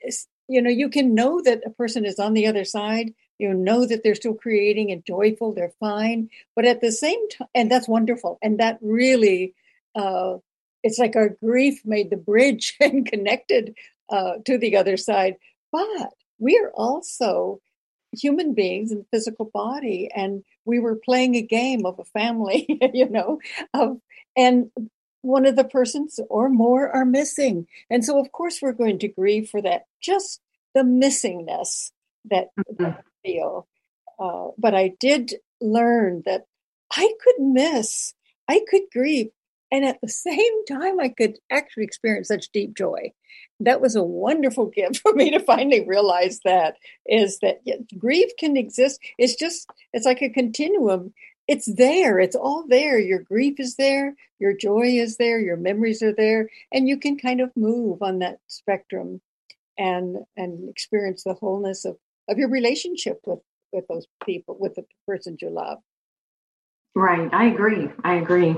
you 0.48 0.60
know, 0.60 0.70
you 0.70 0.90
can 0.90 1.14
know 1.14 1.40
that 1.40 1.62
a 1.64 1.70
person 1.70 2.04
is 2.04 2.18
on 2.18 2.34
the 2.34 2.46
other 2.46 2.64
side. 2.64 3.14
You 3.38 3.54
know 3.54 3.86
that 3.86 4.02
they're 4.02 4.14
still 4.14 4.34
creating 4.34 4.90
and 4.90 5.04
joyful, 5.04 5.52
they're 5.52 5.72
fine. 5.80 6.30
But 6.56 6.64
at 6.64 6.80
the 6.80 6.92
same 6.92 7.28
time, 7.30 7.48
and 7.54 7.70
that's 7.70 7.88
wonderful. 7.88 8.38
And 8.42 8.58
that 8.58 8.78
really, 8.80 9.54
uh, 9.94 10.38
it's 10.82 10.98
like 10.98 11.16
our 11.16 11.30
grief 11.42 11.82
made 11.84 12.10
the 12.10 12.16
bridge 12.16 12.76
and 12.80 13.06
connected 13.06 13.74
uh, 14.08 14.34
to 14.46 14.58
the 14.58 14.76
other 14.76 14.96
side. 14.96 15.36
But 15.70 16.12
we 16.38 16.58
are 16.58 16.70
also 16.74 17.60
human 18.12 18.54
beings 18.54 18.90
in 18.90 19.04
physical 19.10 19.44
body 19.52 20.10
and 20.14 20.42
we 20.64 20.78
were 20.78 20.96
playing 20.96 21.34
a 21.34 21.42
game 21.42 21.84
of 21.84 21.98
a 21.98 22.04
family 22.04 22.66
you 22.94 23.08
know 23.08 23.38
of 23.74 24.00
and 24.34 24.70
one 25.20 25.44
of 25.44 25.56
the 25.56 25.64
persons 25.64 26.18
or 26.30 26.48
more 26.48 26.88
are 26.88 27.04
missing 27.04 27.66
and 27.90 28.04
so 28.04 28.18
of 28.18 28.32
course 28.32 28.60
we're 28.62 28.72
going 28.72 28.98
to 28.98 29.08
grieve 29.08 29.50
for 29.50 29.60
that 29.60 29.84
just 30.00 30.40
the 30.74 30.80
missingness 30.80 31.90
that, 32.30 32.48
mm-hmm. 32.58 32.84
that 32.84 33.04
feel. 33.28 33.66
Uh, 34.18 34.48
but 34.58 34.74
i 34.74 34.92
did 34.98 35.34
learn 35.60 36.22
that 36.26 36.46
i 36.92 37.12
could 37.22 37.44
miss 37.44 38.14
i 38.48 38.60
could 38.68 38.82
grieve 38.92 39.28
and 39.70 39.84
at 39.84 40.00
the 40.00 40.08
same 40.28 40.64
time 40.66 40.98
i 40.98 41.08
could 41.08 41.38
actually 41.50 41.84
experience 41.84 42.28
such 42.28 42.50
deep 42.52 42.76
joy. 42.76 43.12
That 43.60 43.80
was 43.80 43.96
a 43.96 44.02
wonderful 44.02 44.66
gift 44.74 44.98
for 44.98 45.12
me 45.12 45.30
to 45.30 45.40
finally 45.40 45.86
realize 45.86 46.40
that 46.44 46.76
is 47.06 47.38
that 47.40 47.60
grief 47.98 48.30
can 48.38 48.56
exist. 48.56 49.00
It's 49.18 49.36
just 49.36 49.68
it's 49.92 50.06
like 50.06 50.22
a 50.22 50.28
continuum. 50.30 51.12
It's 51.46 51.72
there. 51.72 52.18
It's 52.18 52.36
all 52.36 52.64
there. 52.68 52.98
Your 52.98 53.20
grief 53.20 53.58
is 53.58 53.76
there. 53.76 54.14
Your 54.38 54.52
joy 54.52 54.86
is 54.86 55.16
there. 55.16 55.40
Your 55.40 55.56
memories 55.56 56.02
are 56.02 56.14
there. 56.14 56.50
And 56.72 56.88
you 56.88 56.98
can 56.98 57.16
kind 57.16 57.40
of 57.40 57.56
move 57.56 58.02
on 58.02 58.18
that 58.18 58.38
spectrum 58.46 59.20
and 59.78 60.18
and 60.36 60.68
experience 60.68 61.24
the 61.24 61.34
wholeness 61.34 61.84
of 61.84 61.96
of 62.28 62.38
your 62.38 62.48
relationship 62.48 63.20
with 63.26 63.40
with 63.72 63.86
those 63.88 64.06
people 64.24 64.56
with 64.58 64.74
the 64.74 64.84
person 65.06 65.36
you 65.40 65.50
love 65.50 65.78
right 66.94 67.28
i 67.32 67.46
agree 67.46 67.88
i 68.04 68.14
agree 68.14 68.56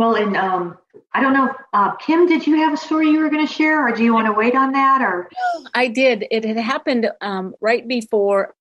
well, 0.00 0.14
and 0.14 0.34
um, 0.34 0.78
I 1.12 1.20
don't 1.20 1.34
know, 1.34 1.54
uh, 1.74 1.94
Kim, 1.96 2.26
did 2.26 2.46
you 2.46 2.56
have 2.56 2.72
a 2.72 2.76
story 2.78 3.10
you 3.10 3.20
were 3.20 3.28
going 3.28 3.46
to 3.46 3.52
share, 3.52 3.86
or 3.86 3.92
do 3.94 4.02
you 4.02 4.14
want 4.14 4.28
to 4.28 4.32
wait 4.32 4.54
on 4.54 4.72
that? 4.72 5.02
Or 5.02 5.28
I 5.74 5.88
did. 5.88 6.24
It 6.30 6.42
had 6.42 6.56
happened 6.56 7.10
um, 7.20 7.54
right 7.60 7.86
before 7.86 8.54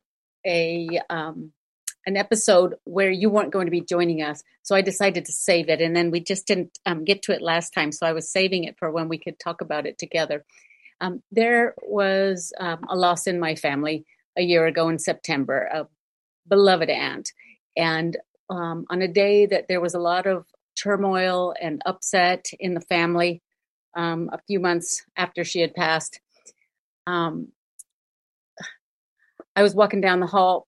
a 0.46 1.00
um, 1.10 1.54
an 2.06 2.18
episode 2.18 2.76
where 2.84 3.10
you 3.10 3.30
weren't 3.30 3.54
going 3.54 3.68
to 3.68 3.72
be 3.72 3.80
joining 3.80 4.22
us, 4.22 4.44
so 4.64 4.76
I 4.76 4.82
decided 4.82 5.24
to 5.28 5.32
save 5.32 5.70
it, 5.70 5.80
and 5.80 5.96
then 5.96 6.12
we 6.12 6.20
just 6.20 6.46
didn't 6.46 6.78
um, 6.86 7.06
get 7.06 7.22
to 7.22 7.32
it 7.32 7.42
last 7.42 7.74
time, 7.74 7.94
so 7.94 8.06
I 8.06 8.12
was 8.12 8.30
saving 8.30 8.66
it 8.66 8.76
for 8.78 8.92
when 8.92 9.08
we 9.08 9.18
could 9.18 9.40
talk 9.40 9.62
about 9.62 9.86
it 9.86 9.98
together. 9.98 10.44
Um, 11.02 11.24
there 11.32 11.76
was 11.82 12.54
um, 12.60 12.86
a 12.90 12.96
loss 12.96 13.28
in 13.28 13.40
my 13.40 13.56
family 13.56 14.06
a 14.38 14.42
year 14.42 14.66
ago 14.66 14.90
in 14.90 15.00
September, 15.00 15.70
a 15.74 15.88
beloved 16.48 16.90
aunt, 16.90 17.32
and 17.78 18.18
on 18.50 19.02
a 19.02 19.08
day 19.08 19.46
that 19.46 19.68
there 19.68 19.80
was 19.80 19.94
a 19.94 20.00
lot 20.00 20.26
of 20.26 20.46
turmoil 20.82 21.54
and 21.62 21.82
upset 21.86 22.48
in 22.60 22.74
the 22.74 22.82
family 22.82 23.42
um, 23.96 24.30
a 24.32 24.40
few 24.48 24.60
months 24.60 25.06
after 25.16 25.44
she 25.44 25.60
had 25.60 25.74
passed. 25.74 26.20
Um, 27.06 27.50
I 29.56 29.64
was 29.64 29.76
walking 29.76 30.02
down 30.02 30.20
the 30.20 30.28
hall 30.28 30.68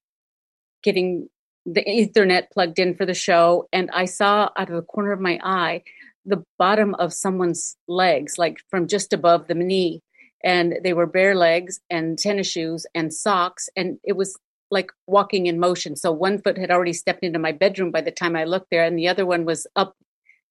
getting 0.82 1.28
the 1.64 1.84
Ethernet 1.84 2.50
plugged 2.52 2.78
in 2.78 2.94
for 2.94 3.06
the 3.06 3.14
show, 3.14 3.68
and 3.72 3.90
I 3.92 4.04
saw 4.04 4.50
out 4.56 4.68
of 4.68 4.74
the 4.74 4.82
corner 4.82 5.12
of 5.12 5.20
my 5.20 5.38
eye 5.42 5.82
the 6.24 6.44
bottom 6.58 6.94
of 6.96 7.12
someone's 7.12 7.76
legs, 7.88 8.38
like 8.38 8.58
from 8.68 8.88
just 8.88 9.12
above 9.12 9.46
the 9.46 9.54
knee. 9.54 10.02
And 10.44 10.78
they 10.82 10.92
were 10.92 11.06
bare 11.06 11.34
legs 11.34 11.80
and 11.88 12.18
tennis 12.18 12.48
shoes 12.48 12.86
and 12.94 13.12
socks. 13.12 13.68
And 13.76 13.98
it 14.02 14.16
was 14.16 14.36
like 14.70 14.90
walking 15.06 15.46
in 15.46 15.60
motion. 15.60 15.96
So 15.96 16.10
one 16.10 16.40
foot 16.40 16.56
had 16.56 16.70
already 16.70 16.94
stepped 16.94 17.22
into 17.22 17.38
my 17.38 17.52
bedroom 17.52 17.90
by 17.90 18.00
the 18.00 18.10
time 18.10 18.34
I 18.34 18.44
looked 18.44 18.70
there, 18.70 18.84
and 18.84 18.98
the 18.98 19.08
other 19.08 19.26
one 19.26 19.44
was 19.44 19.66
up 19.76 19.94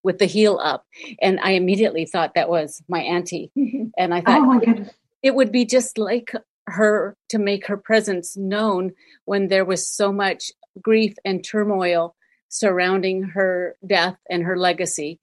with 0.03 0.19
the 0.19 0.25
heel 0.25 0.59
up. 0.61 0.85
And 1.21 1.39
I 1.41 1.51
immediately 1.51 2.05
thought 2.05 2.35
that 2.35 2.49
was 2.49 2.81
my 2.87 3.01
auntie. 3.01 3.51
Mm-hmm. 3.57 3.85
And 3.97 4.13
I 4.13 4.19
oh 4.19 4.21
thought 4.21 4.67
oh 4.67 4.85
it 5.23 5.35
would 5.35 5.51
be 5.51 5.65
just 5.65 5.97
like 5.97 6.33
her 6.67 7.15
to 7.29 7.37
make 7.37 7.67
her 7.67 7.77
presence 7.77 8.37
known 8.37 8.91
when 9.25 9.47
there 9.47 9.65
was 9.65 9.87
so 9.87 10.11
much 10.11 10.51
grief 10.81 11.15
and 11.25 11.43
turmoil 11.43 12.15
surrounding 12.49 13.23
her 13.23 13.75
death 13.85 14.17
and 14.29 14.43
her 14.43 14.57
legacy. 14.57 15.19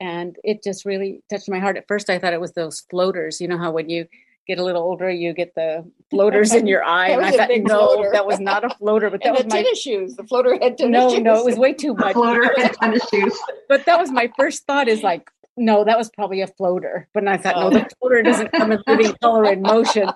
And 0.00 0.36
it 0.44 0.62
just 0.62 0.84
really 0.84 1.22
touched 1.28 1.48
my 1.48 1.58
heart. 1.58 1.76
At 1.76 1.88
first, 1.88 2.08
I 2.08 2.18
thought 2.18 2.32
it 2.32 2.40
was 2.40 2.52
those 2.52 2.80
floaters. 2.90 3.40
You 3.40 3.48
know 3.48 3.58
how 3.58 3.72
when 3.72 3.88
you 3.88 4.06
get 4.46 4.58
a 4.58 4.64
little 4.64 4.82
older, 4.82 5.10
you 5.10 5.34
get 5.34 5.54
the 5.54 5.84
floaters 6.10 6.54
in 6.54 6.66
your 6.66 6.82
eye. 6.84 7.08
and 7.08 7.24
I 7.24 7.32
thought, 7.32 7.50
no, 7.50 7.94
floater. 7.94 8.10
that 8.12 8.26
was 8.26 8.40
not 8.40 8.64
a 8.64 8.70
floater, 8.70 9.10
but 9.10 9.22
that 9.24 9.34
was 9.34 9.44
my 9.44 9.62
tennis 9.62 9.80
shoes. 9.80 10.16
The 10.16 10.24
floater 10.24 10.58
had 10.60 10.78
tennis 10.78 10.92
no, 10.92 11.10
shoes. 11.10 11.20
No, 11.20 11.38
it 11.38 11.44
was 11.44 11.56
way 11.56 11.74
too 11.74 11.94
much. 11.98 12.14
floater 12.14 12.50
had 12.56 12.74
tennis 12.74 13.06
shoes. 13.08 13.38
But 13.68 13.84
that 13.86 13.98
was 13.98 14.10
my 14.10 14.32
first 14.36 14.66
thought 14.66 14.88
is 14.88 15.02
like, 15.02 15.30
no, 15.56 15.84
that 15.84 15.98
was 15.98 16.08
probably 16.08 16.40
a 16.40 16.46
floater. 16.46 17.08
But 17.12 17.26
I 17.26 17.36
thought, 17.36 17.56
oh. 17.56 17.68
no, 17.68 17.78
the 17.78 17.90
floater 17.98 18.22
doesn't 18.22 18.52
come 18.52 18.72
in 18.72 18.82
living 18.86 19.12
color 19.20 19.44
and 19.44 19.62
motion. 19.62 20.08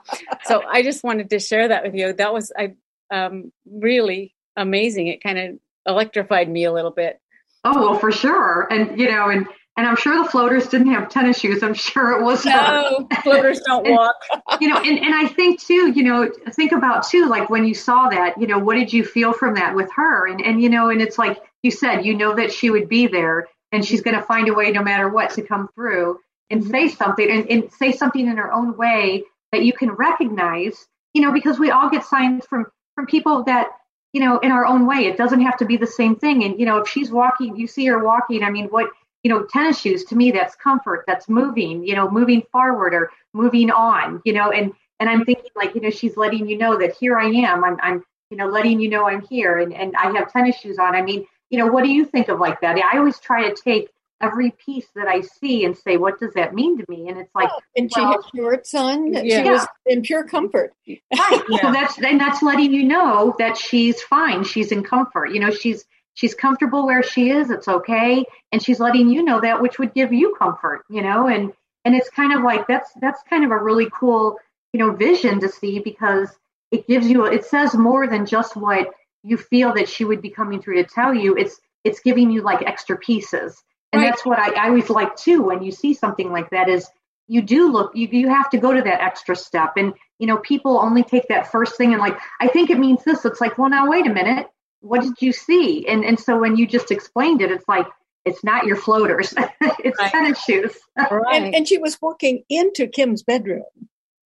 So 0.45 0.63
I 0.63 0.83
just 0.83 1.03
wanted 1.03 1.31
to 1.31 1.41
share 1.41 1.69
that 1.69 1.83
with 1.83 1.95
you. 1.95 2.13
That 2.13 2.33
was 2.33 2.53
I 2.57 2.75
um, 3.11 3.53
really 3.67 4.35
amazing. 4.57 5.09
It 5.09 5.23
kind 5.23 5.39
of 5.39 5.59
electrified 5.87 6.49
me 6.49 6.65
a 6.65 6.73
little 6.73 6.93
bit. 6.93 7.21
Oh 7.65 7.91
well, 7.91 7.99
for 7.99 8.13
sure. 8.13 8.69
And 8.71 8.99
you 8.99 9.11
know, 9.11 9.29
and 9.29 9.47
And 9.77 9.87
I'm 9.87 9.97
sure 9.97 10.23
the 10.23 10.29
floaters 10.29 10.69
didn't 10.69 10.93
have 10.93 11.09
tennis 11.09 11.41
shoes. 11.41 11.63
I'm 11.63 11.73
sure 11.73 12.13
it 12.13 12.23
was 12.23 12.45
no 12.45 13.09
floaters 13.23 13.61
don't 13.61 13.89
walk. 13.91 14.17
you 14.61 14.69
know, 14.69 14.77
and, 14.77 14.99
and 14.99 15.15
I 15.15 15.27
think 15.27 15.61
too, 15.63 15.93
you 15.93 16.03
know, 16.03 16.31
think 16.51 16.73
about 16.73 17.09
too, 17.09 17.27
like 17.27 17.49
when 17.49 17.65
you 17.65 17.75
saw 17.75 18.11
that, 18.11 18.39
you 18.39 18.47
know, 18.47 18.59
what 18.59 18.75
did 18.75 18.93
you 18.93 19.03
feel 19.03 19.33
from 19.33 19.55
that 19.55 19.75
with 19.75 19.91
her? 19.97 20.29
And 20.29 20.43
and 20.43 20.63
you 20.63 20.69
know, 20.69 20.91
and 20.91 21.01
it's 21.01 21.17
like 21.19 21.41
you 21.63 21.71
said, 21.71 22.05
you 22.05 22.15
know 22.15 22.35
that 22.35 22.53
she 22.53 22.69
would 22.69 22.89
be 22.89 23.07
there 23.07 23.49
and 23.73 23.85
she's 23.85 24.03
going 24.03 24.17
to 24.17 24.23
find 24.23 24.49
a 24.49 24.55
way 24.55 24.71
no 24.71 24.83
matter 24.83 25.09
what 25.09 25.31
to 25.31 25.43
come 25.43 25.69
through 25.75 26.19
and 26.51 26.61
mm-hmm. 26.61 26.71
say 26.71 26.89
something 26.89 27.31
and, 27.31 27.51
and 27.51 27.73
say 27.73 27.93
something 27.93 28.29
in 28.29 28.37
her 28.37 28.53
own 28.53 28.77
way 28.77 29.25
that 29.51 29.65
you 29.65 29.73
can 29.73 29.91
recognize 29.91 30.87
you 31.15 31.23
know 31.23 31.33
because 31.33 31.59
we 31.59 31.71
all 31.71 31.91
get 31.91 32.05
signs 32.05 32.45
from 32.47 32.67
from 32.95 33.07
people 33.07 33.43
that 33.45 33.69
you 34.13 34.21
know 34.21 34.39
in 34.39 34.53
our 34.53 34.67
own 34.67 34.87
way 34.87 35.07
it 35.07 35.17
doesn't 35.17 35.41
have 35.41 35.57
to 35.57 35.65
be 35.65 35.77
the 35.77 35.87
same 35.87 36.15
thing 36.15 36.45
and 36.45 36.61
you 36.61 36.67
know 36.67 36.79
if 36.79 36.89
she's 36.89 37.11
walking 37.11 37.57
you 37.57 37.67
see 37.67 37.87
her 37.87 38.05
walking 38.05 38.43
i 38.43 38.51
mean 38.51 38.67
what 38.67 38.91
you 39.23 39.31
know 39.31 39.45
tennis 39.45 39.81
shoes 39.81 40.05
to 40.05 40.17
me 40.17 40.31
that's 40.31 40.55
comfort 40.57 41.05
that's 41.07 41.29
moving 41.29 41.87
you 41.87 41.95
know 41.95 42.11
moving 42.11 42.43
forward 42.53 42.95
or 42.95 43.11
moving 43.33 43.71
on 43.71 44.21
you 44.25 44.33
know 44.33 44.51
and 44.51 44.73
and 45.01 45.09
i'm 45.09 45.25
thinking 45.25 45.51
like 45.57 45.75
you 45.75 45.81
know 45.81 45.91
she's 45.91 46.17
letting 46.17 46.49
you 46.49 46.59
know 46.59 46.79
that 46.79 46.97
here 46.97 47.19
i 47.19 47.27
am 47.27 47.65
i'm 47.65 47.79
i'm 47.83 48.05
you 48.31 48.37
know 48.37 48.47
letting 48.47 48.81
you 48.81 48.89
know 48.89 49.09
i'm 49.09 49.23
here 49.23 49.59
and 49.59 49.73
and 49.73 49.95
i 49.97 50.11
have 50.11 50.33
tennis 50.33 50.57
shoes 50.57 50.79
on 50.79 50.95
i 50.95 51.03
mean 51.03 51.27
you 51.51 51.59
know 51.59 51.67
what 51.67 51.85
do 51.85 51.91
you 51.91 52.05
think 52.05 52.29
of 52.29 52.39
like 52.39 52.61
that 52.61 52.77
i 52.79 52.99
always 52.99 53.19
try 53.19 53.49
to 53.49 53.55
take 53.63 53.89
every 54.23 54.53
piece 54.53 54.87
that 54.95 55.09
I 55.09 55.21
see 55.21 55.65
and 55.65 55.77
say, 55.77 55.97
what 55.97 56.19
does 56.21 56.33
that 56.35 56.55
mean 56.55 56.79
to 56.79 56.85
me? 56.89 57.09
And 57.09 57.19
it's 57.19 57.35
like, 57.35 57.51
oh, 57.53 57.61
and 57.77 57.91
well, 57.95 58.13
she 58.13 58.13
had 58.13 58.43
shorts 58.43 58.75
on. 58.75 59.13
Yeah. 59.13 59.43
She 59.43 59.51
was 59.51 59.67
in 59.87 60.03
pure 60.03 60.25
comfort. 60.25 60.73
Right. 60.87 61.43
yeah. 61.49 61.61
So 61.61 61.73
that's 61.73 61.99
and 61.99 62.21
that's 62.21 62.43
letting 62.43 62.73
you 62.73 62.85
know 62.85 63.35
that 63.39 63.59
she's 63.59 64.01
fine. 64.01 64.45
She's 64.45 64.73
in 64.73 64.85
comfort. 64.85 65.33
You 65.33 65.41
know, 65.41 65.51
she's 65.51 65.85
she's 66.15 66.35
comfortable 66.35 66.87
where 66.87 67.03
she 67.03 67.31
is. 67.31 67.51
It's 67.51 67.69
okay, 67.69 68.25
and 68.51 68.63
she's 68.63 68.81
letting 68.81 69.11
you 69.11 69.23
know 69.23 69.41
that, 69.41 69.61
which 69.63 69.79
would 69.79 69.95
give 69.95 70.13
you 70.13 70.35
comfort. 70.39 70.85
You 70.89 71.03
know, 71.03 71.27
and 71.27 71.53
and 71.85 71.95
it's 71.95 72.11
kind 72.11 72.33
of 72.33 72.43
like 72.43 72.67
that's 72.67 72.91
that's 73.01 73.23
kind 73.29 73.45
of 73.45 73.51
a 73.51 73.59
really 73.59 73.89
cool 73.91 74.39
you 74.73 74.79
know 74.79 74.93
vision 74.93 75.41
to 75.41 75.49
see 75.49 75.79
because 75.79 76.29
it 76.71 76.87
gives 76.87 77.07
you 77.07 77.25
it 77.27 77.45
says 77.45 77.75
more 77.75 78.07
than 78.07 78.27
just 78.27 78.57
what 78.57 78.89
you 79.23 79.37
feel 79.37 79.75
that 79.75 79.89
she 79.89 80.05
would 80.05 80.21
be 80.21 80.31
coming 80.31 80.61
through 80.61 80.83
to 80.83 80.85
tell 80.85 81.15
you. 81.15 81.37
It's 81.37 81.61
it's 81.85 82.01
giving 82.01 82.31
you 82.31 82.43
like 82.43 82.63
extra 82.63 82.97
pieces 82.97 83.63
and 83.93 84.03
right. 84.03 84.11
that's 84.11 84.25
what 84.25 84.39
I, 84.39 84.53
I 84.53 84.69
always 84.69 84.91
like 84.91 85.17
too 85.17 85.43
when 85.43 85.63
you 85.63 85.73
see 85.73 85.95
something 85.95 86.31
like 86.31 86.51
that 86.51 86.69
is 86.69 86.89
you 87.29 87.43
do 87.43 87.71
look 87.71 87.93
you, 87.95 88.09
you 88.09 88.29
have 88.29 88.51
to 88.51 88.59
go 88.59 88.73
to 88.73 88.83
that 88.83 89.01
extra 89.01 89.37
step 89.37 89.75
and 89.77 89.95
you 90.19 90.27
know 90.27 90.39
people 90.39 90.79
only 90.79 91.03
take 91.03 91.29
that 91.29 91.51
first 91.51 91.77
thing 91.77 91.93
and 91.93 92.01
like 92.01 92.19
i 92.41 92.49
think 92.49 92.71
it 92.71 92.79
means 92.79 93.05
this 93.05 93.25
it's 93.25 93.41
like 93.41 93.59
well 93.59 93.71
now 93.71 93.89
wait 93.89 94.07
a 94.07 94.13
minute 94.13 94.49
what 94.83 95.03
did 95.03 95.15
you 95.21 95.33
see 95.33 95.87
and 95.89 96.05
and 96.05 96.19
so 96.19 96.39
when 96.39 96.57
you 96.57 96.67
just 96.67 96.91
explained 96.91 97.41
it 97.41 97.51
it's 97.51 97.67
like 97.69 97.87
it's 98.25 98.45
not 98.45 98.67
your 98.67 98.77
floaters 98.77 99.35
it's 99.61 99.99
right. 99.99 100.11
tennis 100.11 100.43
shoes 100.45 100.77
right. 100.97 101.23
and, 101.33 101.55
and 101.55 101.69
she 101.69 101.79
was 101.79 101.99
walking 102.01 102.43
into 102.49 102.87
kim's 102.87 103.23
bedroom 103.23 103.65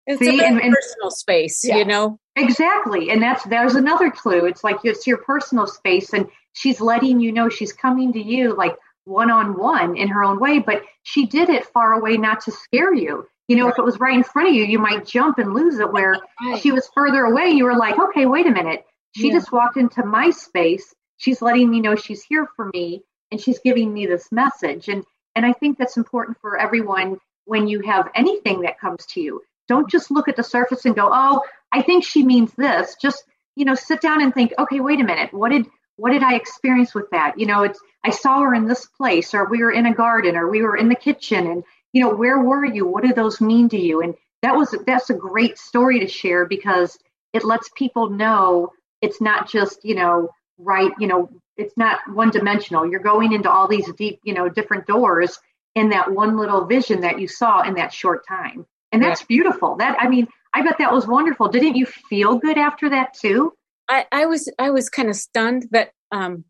it's 0.05 0.19
See, 0.19 0.39
a 0.39 0.45
and, 0.45 0.59
and, 0.59 0.73
personal 0.73 1.11
space 1.11 1.63
yeah. 1.63 1.77
you 1.77 1.85
know 1.85 2.19
exactly 2.35 3.09
and 3.09 3.21
that's 3.21 3.43
there's 3.43 3.75
another 3.75 4.09
clue 4.09 4.45
it's 4.45 4.63
like 4.63 4.77
it's 4.83 5.05
your 5.05 5.17
personal 5.17 5.67
space 5.67 6.13
and 6.13 6.27
she's 6.53 6.81
letting 6.81 7.19
you 7.19 7.31
know 7.31 7.49
she's 7.49 7.73
coming 7.73 8.13
to 8.13 8.21
you 8.21 8.55
like 8.55 8.75
one 9.05 9.29
on 9.29 9.57
one 9.57 9.97
in 9.97 10.07
her 10.09 10.23
own 10.23 10.39
way, 10.39 10.59
but 10.59 10.83
she 11.03 11.25
did 11.25 11.49
it 11.49 11.65
far 11.65 11.93
away 11.93 12.17
not 12.17 12.41
to 12.41 12.51
scare 12.51 12.93
you. 12.93 13.27
You 13.47 13.57
know, 13.57 13.65
right. 13.65 13.73
if 13.73 13.79
it 13.79 13.83
was 13.83 13.99
right 13.99 14.15
in 14.15 14.23
front 14.23 14.49
of 14.49 14.55
you, 14.55 14.63
you 14.63 14.79
might 14.79 15.05
jump 15.05 15.37
and 15.37 15.53
lose 15.53 15.77
it. 15.79 15.91
Where 15.91 16.15
right. 16.41 16.61
she 16.61 16.71
was 16.71 16.89
further 16.93 17.25
away, 17.25 17.49
you 17.49 17.65
were 17.65 17.75
like, 17.75 17.99
okay, 17.99 18.25
wait 18.25 18.47
a 18.47 18.51
minute. 18.51 18.85
She 19.15 19.27
yeah. 19.27 19.33
just 19.33 19.51
walked 19.51 19.77
into 19.77 20.05
my 20.05 20.31
space. 20.31 20.93
She's 21.17 21.41
letting 21.41 21.69
me 21.69 21.79
know 21.79 21.95
she's 21.95 22.23
here 22.23 22.47
for 22.55 22.69
me 22.73 23.03
and 23.31 23.39
she's 23.39 23.59
giving 23.59 23.93
me 23.93 24.05
this 24.05 24.31
message. 24.31 24.87
And 24.87 25.03
and 25.35 25.45
I 25.45 25.53
think 25.53 25.77
that's 25.77 25.97
important 25.97 26.37
for 26.41 26.59
everyone 26.59 27.17
when 27.45 27.67
you 27.67 27.81
have 27.81 28.09
anything 28.15 28.61
that 28.61 28.79
comes 28.79 29.05
to 29.07 29.21
you. 29.21 29.41
Don't 29.67 29.89
just 29.89 30.11
look 30.11 30.27
at 30.27 30.35
the 30.35 30.43
surface 30.43 30.85
and 30.85 30.95
go, 30.95 31.09
oh, 31.11 31.41
I 31.71 31.81
think 31.81 32.03
she 32.03 32.23
means 32.23 32.53
this. 32.53 32.95
Just, 33.01 33.23
you 33.55 33.65
know, 33.65 33.75
sit 33.75 34.01
down 34.01 34.21
and 34.21 34.33
think, 34.33 34.53
okay, 34.59 34.79
wait 34.79 34.99
a 34.99 35.03
minute. 35.03 35.33
What 35.33 35.49
did 35.49 35.65
what 35.95 36.11
did 36.11 36.23
I 36.23 36.35
experience 36.35 36.93
with 36.95 37.09
that? 37.11 37.39
You 37.39 37.45
know, 37.45 37.63
it's 37.63 37.79
I 38.03 38.09
saw 38.09 38.41
her 38.41 38.53
in 38.53 38.67
this 38.67 38.85
place, 38.85 39.33
or 39.33 39.45
we 39.45 39.59
were 39.59 39.71
in 39.71 39.85
a 39.85 39.93
garden, 39.93 40.35
or 40.35 40.49
we 40.49 40.61
were 40.61 40.75
in 40.75 40.89
the 40.89 40.95
kitchen, 40.95 41.47
and 41.47 41.63
you 41.93 42.01
know, 42.01 42.13
where 42.13 42.39
were 42.39 42.65
you? 42.65 42.85
What 42.85 43.03
did 43.03 43.15
those 43.15 43.39
mean 43.39 43.69
to 43.69 43.79
you? 43.79 44.01
And 44.01 44.15
that 44.41 44.55
was 44.55 44.75
that's 44.85 45.09
a 45.09 45.15
great 45.15 45.57
story 45.57 45.99
to 45.99 46.07
share 46.07 46.45
because 46.45 46.97
it 47.31 47.43
lets 47.43 47.69
people 47.75 48.09
know 48.09 48.71
it's 49.03 49.21
not 49.21 49.47
just 49.47 49.79
you 49.83 49.93
know 49.93 50.29
right 50.57 50.91
you 50.97 51.07
know 51.07 51.29
it's 51.57 51.77
not 51.77 51.99
one 52.13 52.31
dimensional 52.31 52.89
you're 52.89 52.99
going 52.99 53.33
into 53.33 53.49
all 53.49 53.67
these 53.67 53.91
deep 53.93 54.19
you 54.23 54.33
know 54.33 54.49
different 54.49 54.87
doors 54.87 55.37
in 55.75 55.89
that 55.89 56.11
one 56.11 56.37
little 56.37 56.65
vision 56.65 57.01
that 57.01 57.19
you 57.19 57.27
saw 57.27 57.61
in 57.61 57.75
that 57.75 57.93
short 57.93 58.27
time. 58.27 58.65
And 58.91 59.01
that's 59.01 59.23
beautiful. 59.23 59.75
That 59.77 59.97
i 59.99 60.07
mean 60.07 60.27
i 60.53 60.61
bet 60.61 60.77
that 60.79 60.93
was 60.93 61.07
wonderful. 61.07 61.49
Didn't 61.49 61.75
you 61.75 61.85
feel 61.85 62.37
good 62.37 62.57
after 62.57 62.89
that 62.89 63.13
too? 63.13 63.53
I, 63.89 64.05
I 64.11 64.25
was 64.27 64.51
I 64.59 64.69
was 64.69 64.89
kind 64.89 65.09
of 65.09 65.15
stunned 65.15 65.67
that 65.71 65.91
um, 66.11 66.45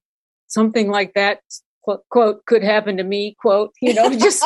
something 0.48 0.90
like 0.90 1.14
that 1.14 1.40
quote, 1.84 2.04
quote 2.10 2.46
could 2.46 2.64
happen 2.64 2.98
to 2.98 3.04
me 3.04 3.36
quote 3.40 3.72
you 3.82 3.94
know 3.94 4.10
just 4.18 4.46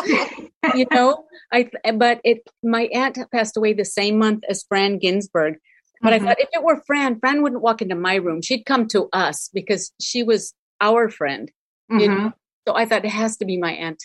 you 0.76 0.86
know 0.92 1.26
I 1.52 1.70
but 1.96 2.22
it 2.24 2.48
my 2.64 2.84
aunt 2.94 3.18
passed 3.32 3.58
away 3.58 3.74
the 3.74 3.86
same 3.86 4.18
month 4.20 4.44
as 4.48 4.64
Fran 4.64 5.00
Ginsberg. 5.00 5.56
But 6.02 6.14
mm-hmm. 6.14 6.26
I 6.26 6.28
thought 6.28 6.40
if 6.40 6.50
it 6.54 6.64
were 6.64 6.82
Fran, 6.86 7.20
Fran 7.20 7.42
wouldn't 7.42 7.62
walk 7.62 7.82
into 7.82 7.96
my 7.96 8.16
room. 8.16 8.42
She'd 8.42 8.66
come 8.66 8.88
to 8.90 9.10
us 9.14 9.50
because 9.54 9.92
she 10.02 10.24
was 10.24 10.54
our 10.82 11.10
friend. 11.10 11.52
Mm-hmm. 11.92 12.00
You 12.00 12.08
know? 12.08 12.34
So 12.68 12.76
I 12.76 12.86
thought 12.86 13.06
it 13.06 13.12
has 13.12 13.38
to 13.38 13.46
be 13.46 13.58
my 13.58 13.72
aunt. 13.72 14.04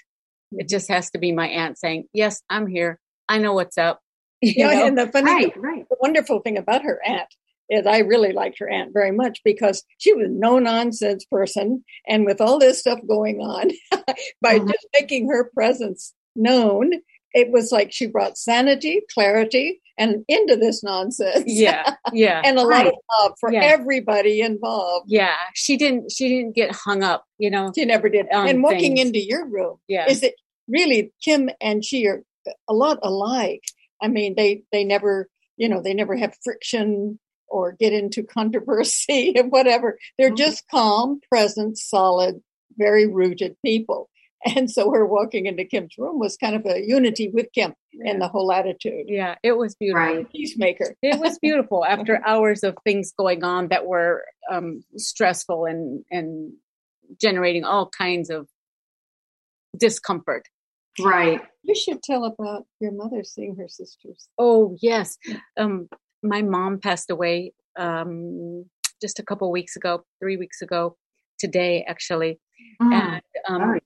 It 0.52 0.68
just 0.68 0.88
has 0.88 1.10
to 1.10 1.18
be 1.18 1.32
my 1.32 1.48
aunt 1.48 1.78
saying, 1.78 2.08
"Yes, 2.12 2.42
I'm 2.48 2.66
here. 2.66 3.00
I 3.28 3.38
know 3.38 3.52
what's 3.52 3.78
up." 3.78 4.00
You 4.44 4.54
yeah, 4.56 4.74
know? 4.74 4.86
and 4.86 4.98
the 4.98 5.06
funny, 5.06 5.30
right, 5.30 5.56
right. 5.56 5.88
the 5.88 5.96
wonderful 6.00 6.40
thing 6.40 6.58
about 6.58 6.82
her 6.82 7.00
aunt 7.06 7.28
is 7.70 7.86
I 7.86 7.98
really 7.98 8.32
liked 8.32 8.58
her 8.58 8.68
aunt 8.68 8.92
very 8.92 9.12
much 9.12 9.40
because 9.44 9.84
she 9.98 10.12
was 10.12 10.26
no 10.30 10.58
nonsense 10.58 11.24
person. 11.24 11.84
And 12.08 12.26
with 12.26 12.40
all 12.40 12.58
this 12.58 12.80
stuff 12.80 12.98
going 13.08 13.40
on, 13.40 13.70
by 14.42 14.58
mm-hmm. 14.58 14.66
just 14.66 14.86
making 14.92 15.28
her 15.28 15.50
presence 15.54 16.12
known, 16.36 16.92
it 17.34 17.50
was 17.50 17.72
like 17.72 17.92
she 17.92 18.06
brought 18.06 18.36
sanity, 18.36 19.02
clarity, 19.12 19.80
and 20.02 20.24
into 20.28 20.56
this 20.56 20.82
nonsense. 20.82 21.44
Yeah, 21.46 21.94
yeah, 22.12 22.42
and 22.44 22.58
a 22.58 22.66
right. 22.66 22.84
lot 22.84 22.92
of 22.92 22.98
love 23.20 23.36
for 23.40 23.52
yeah. 23.52 23.60
everybody 23.62 24.40
involved. 24.40 25.06
Yeah, 25.08 25.36
she 25.54 25.76
didn't. 25.76 26.10
She 26.10 26.28
didn't 26.28 26.54
get 26.54 26.72
hung 26.72 27.02
up. 27.02 27.24
You 27.38 27.50
know, 27.50 27.72
she 27.74 27.84
never 27.84 28.08
did. 28.08 28.26
And 28.30 28.62
walking 28.62 28.96
things. 28.96 29.00
into 29.00 29.20
your 29.20 29.46
room, 29.46 29.76
yeah, 29.88 30.08
is 30.08 30.22
it 30.22 30.34
really 30.68 31.12
Kim 31.22 31.50
and 31.60 31.84
she 31.84 32.06
are 32.06 32.22
a 32.68 32.74
lot 32.74 32.98
alike? 33.02 33.62
I 34.02 34.08
mean, 34.08 34.34
they 34.36 34.64
they 34.72 34.84
never, 34.84 35.28
you 35.56 35.68
know, 35.68 35.80
they 35.80 35.94
never 35.94 36.16
have 36.16 36.36
friction 36.42 37.18
or 37.48 37.72
get 37.72 37.92
into 37.92 38.24
controversy 38.24 39.34
and 39.36 39.52
whatever. 39.52 39.98
They're 40.18 40.28
mm-hmm. 40.28 40.36
just 40.36 40.64
calm, 40.68 41.20
present, 41.30 41.78
solid, 41.78 42.42
very 42.76 43.06
rooted 43.06 43.56
people. 43.64 44.08
And 44.56 44.70
so 44.70 44.90
her 44.90 45.06
walking 45.06 45.46
into 45.46 45.64
Kim's 45.64 45.94
room 45.96 46.18
was 46.18 46.36
kind 46.36 46.56
of 46.56 46.66
a 46.66 46.84
unity 46.84 47.28
with 47.32 47.46
Kim 47.54 47.74
yeah. 47.92 48.10
and 48.10 48.20
the 48.20 48.28
whole 48.28 48.50
attitude. 48.52 49.06
Yeah, 49.06 49.36
it 49.42 49.56
was 49.56 49.76
beautiful. 49.76 50.00
Right. 50.00 50.32
Peacemaker. 50.32 50.96
It 51.02 51.20
was 51.20 51.38
beautiful 51.38 51.84
after 51.84 52.20
hours 52.26 52.64
of 52.64 52.76
things 52.84 53.12
going 53.16 53.44
on 53.44 53.68
that 53.68 53.86
were 53.86 54.24
um, 54.50 54.82
stressful 54.96 55.66
and, 55.66 56.04
and 56.10 56.54
generating 57.20 57.64
all 57.64 57.88
kinds 57.88 58.30
of 58.30 58.48
discomfort. 59.78 60.48
Right. 61.00 61.40
You 61.62 61.74
should 61.74 62.02
tell 62.02 62.24
about 62.24 62.66
your 62.80 62.92
mother 62.92 63.22
seeing 63.24 63.56
her 63.56 63.68
sisters. 63.68 64.28
Oh, 64.38 64.76
yes. 64.82 65.18
Um, 65.56 65.88
my 66.22 66.42
mom 66.42 66.80
passed 66.80 67.10
away 67.10 67.52
um, 67.78 68.66
just 69.00 69.18
a 69.18 69.22
couple 69.22 69.50
weeks 69.50 69.76
ago, 69.76 70.04
three 70.20 70.36
weeks 70.36 70.62
ago, 70.62 70.96
today 71.38 71.84
actually. 71.88 72.38
Mm. 72.80 72.92
And 72.92 73.22
um, 73.48 73.78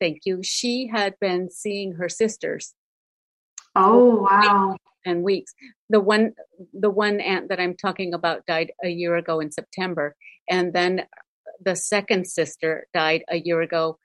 thank 0.00 0.20
you. 0.24 0.42
She 0.42 0.88
had 0.88 1.14
been 1.20 1.50
seeing 1.50 1.92
her 1.92 2.08
sisters. 2.08 2.74
Oh 3.76 4.22
wow! 4.22 4.76
And 5.04 5.22
weeks. 5.22 5.52
The 5.88 6.00
one, 6.00 6.32
the 6.72 6.90
one 6.90 7.20
aunt 7.20 7.48
that 7.48 7.60
I'm 7.60 7.76
talking 7.76 8.14
about 8.14 8.46
died 8.46 8.72
a 8.82 8.88
year 8.88 9.16
ago 9.16 9.40
in 9.40 9.50
September, 9.50 10.16
and 10.48 10.72
then 10.72 11.06
the 11.64 11.76
second 11.76 12.26
sister 12.26 12.86
died 12.92 13.24
a 13.28 13.36
year 13.36 13.60
ago. 13.60 13.98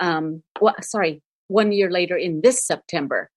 Um, 0.00 0.42
well, 0.60 0.74
sorry, 0.80 1.22
one 1.48 1.72
year 1.72 1.90
later 1.90 2.16
in 2.16 2.40
this 2.40 2.64
September. 2.64 3.30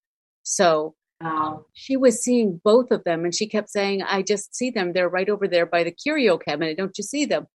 So 0.43 0.95
Wow. 1.21 1.65
She 1.73 1.95
was 1.97 2.21
seeing 2.21 2.59
both 2.63 2.91
of 2.91 3.03
them 3.03 3.23
and 3.23 3.33
she 3.33 3.47
kept 3.47 3.69
saying, 3.69 4.03
I 4.03 4.21
just 4.21 4.55
see 4.55 4.69
them. 4.69 4.93
They're 4.93 5.09
right 5.09 5.29
over 5.29 5.47
there 5.47 5.65
by 5.65 5.83
the 5.83 5.91
curio 5.91 6.37
cabinet. 6.37 6.77
Don't 6.77 6.97
you 6.97 7.03
see 7.03 7.25
them? 7.25 7.47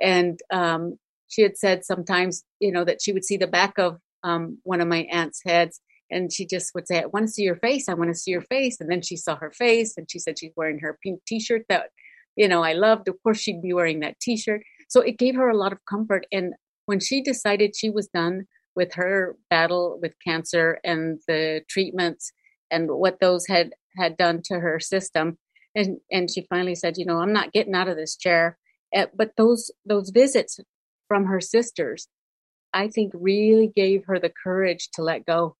And 0.00 0.38
um, 0.52 0.98
she 1.28 1.42
had 1.42 1.56
said 1.56 1.84
sometimes, 1.84 2.44
you 2.60 2.72
know, 2.72 2.84
that 2.84 3.02
she 3.02 3.12
would 3.12 3.24
see 3.24 3.36
the 3.36 3.46
back 3.46 3.78
of 3.78 3.98
um, 4.22 4.58
one 4.62 4.80
of 4.80 4.88
my 4.88 5.06
aunt's 5.10 5.40
heads 5.44 5.80
and 6.10 6.32
she 6.32 6.46
just 6.46 6.72
would 6.74 6.86
say, 6.86 7.02
I 7.02 7.06
want 7.06 7.26
to 7.26 7.32
see 7.32 7.42
your 7.42 7.56
face. 7.56 7.88
I 7.88 7.94
want 7.94 8.10
to 8.10 8.14
see 8.14 8.30
your 8.30 8.42
face. 8.42 8.80
And 8.80 8.90
then 8.90 9.02
she 9.02 9.16
saw 9.16 9.36
her 9.36 9.50
face 9.50 9.96
and 9.96 10.08
she 10.10 10.18
said 10.18 10.38
she's 10.38 10.52
wearing 10.56 10.78
her 10.78 10.98
pink 11.02 11.20
t 11.26 11.40
shirt 11.40 11.62
that, 11.68 11.90
you 12.36 12.48
know, 12.48 12.62
I 12.62 12.74
loved. 12.74 13.08
Of 13.08 13.16
course, 13.22 13.38
she'd 13.38 13.62
be 13.62 13.72
wearing 13.72 14.00
that 14.00 14.20
t 14.20 14.36
shirt. 14.36 14.62
So 14.88 15.00
it 15.00 15.18
gave 15.18 15.34
her 15.34 15.48
a 15.48 15.56
lot 15.56 15.72
of 15.72 15.84
comfort. 15.88 16.26
And 16.30 16.54
when 16.86 17.00
she 17.00 17.22
decided 17.22 17.74
she 17.74 17.90
was 17.90 18.06
done 18.08 18.46
with 18.76 18.94
her 18.94 19.36
battle 19.50 19.98
with 20.00 20.12
cancer 20.24 20.78
and 20.84 21.18
the 21.26 21.62
treatments 21.68 22.30
and 22.70 22.88
what 22.90 23.18
those 23.20 23.46
had 23.46 23.72
had 23.98 24.16
done 24.16 24.42
to 24.44 24.60
her 24.60 24.78
system 24.78 25.38
and 25.74 25.98
and 26.12 26.30
she 26.30 26.46
finally 26.50 26.74
said 26.74 26.98
you 26.98 27.06
know 27.06 27.18
i'm 27.18 27.32
not 27.32 27.52
getting 27.52 27.74
out 27.74 27.88
of 27.88 27.96
this 27.96 28.16
chair 28.16 28.58
uh, 28.94 29.06
but 29.16 29.30
those 29.36 29.70
those 29.86 30.10
visits 30.10 30.60
from 31.08 31.26
her 31.26 31.40
sisters 31.40 32.08
i 32.72 32.88
think 32.88 33.12
really 33.14 33.72
gave 33.74 34.04
her 34.06 34.18
the 34.18 34.32
courage 34.42 34.88
to 34.92 35.02
let 35.02 35.24
go. 35.26 35.56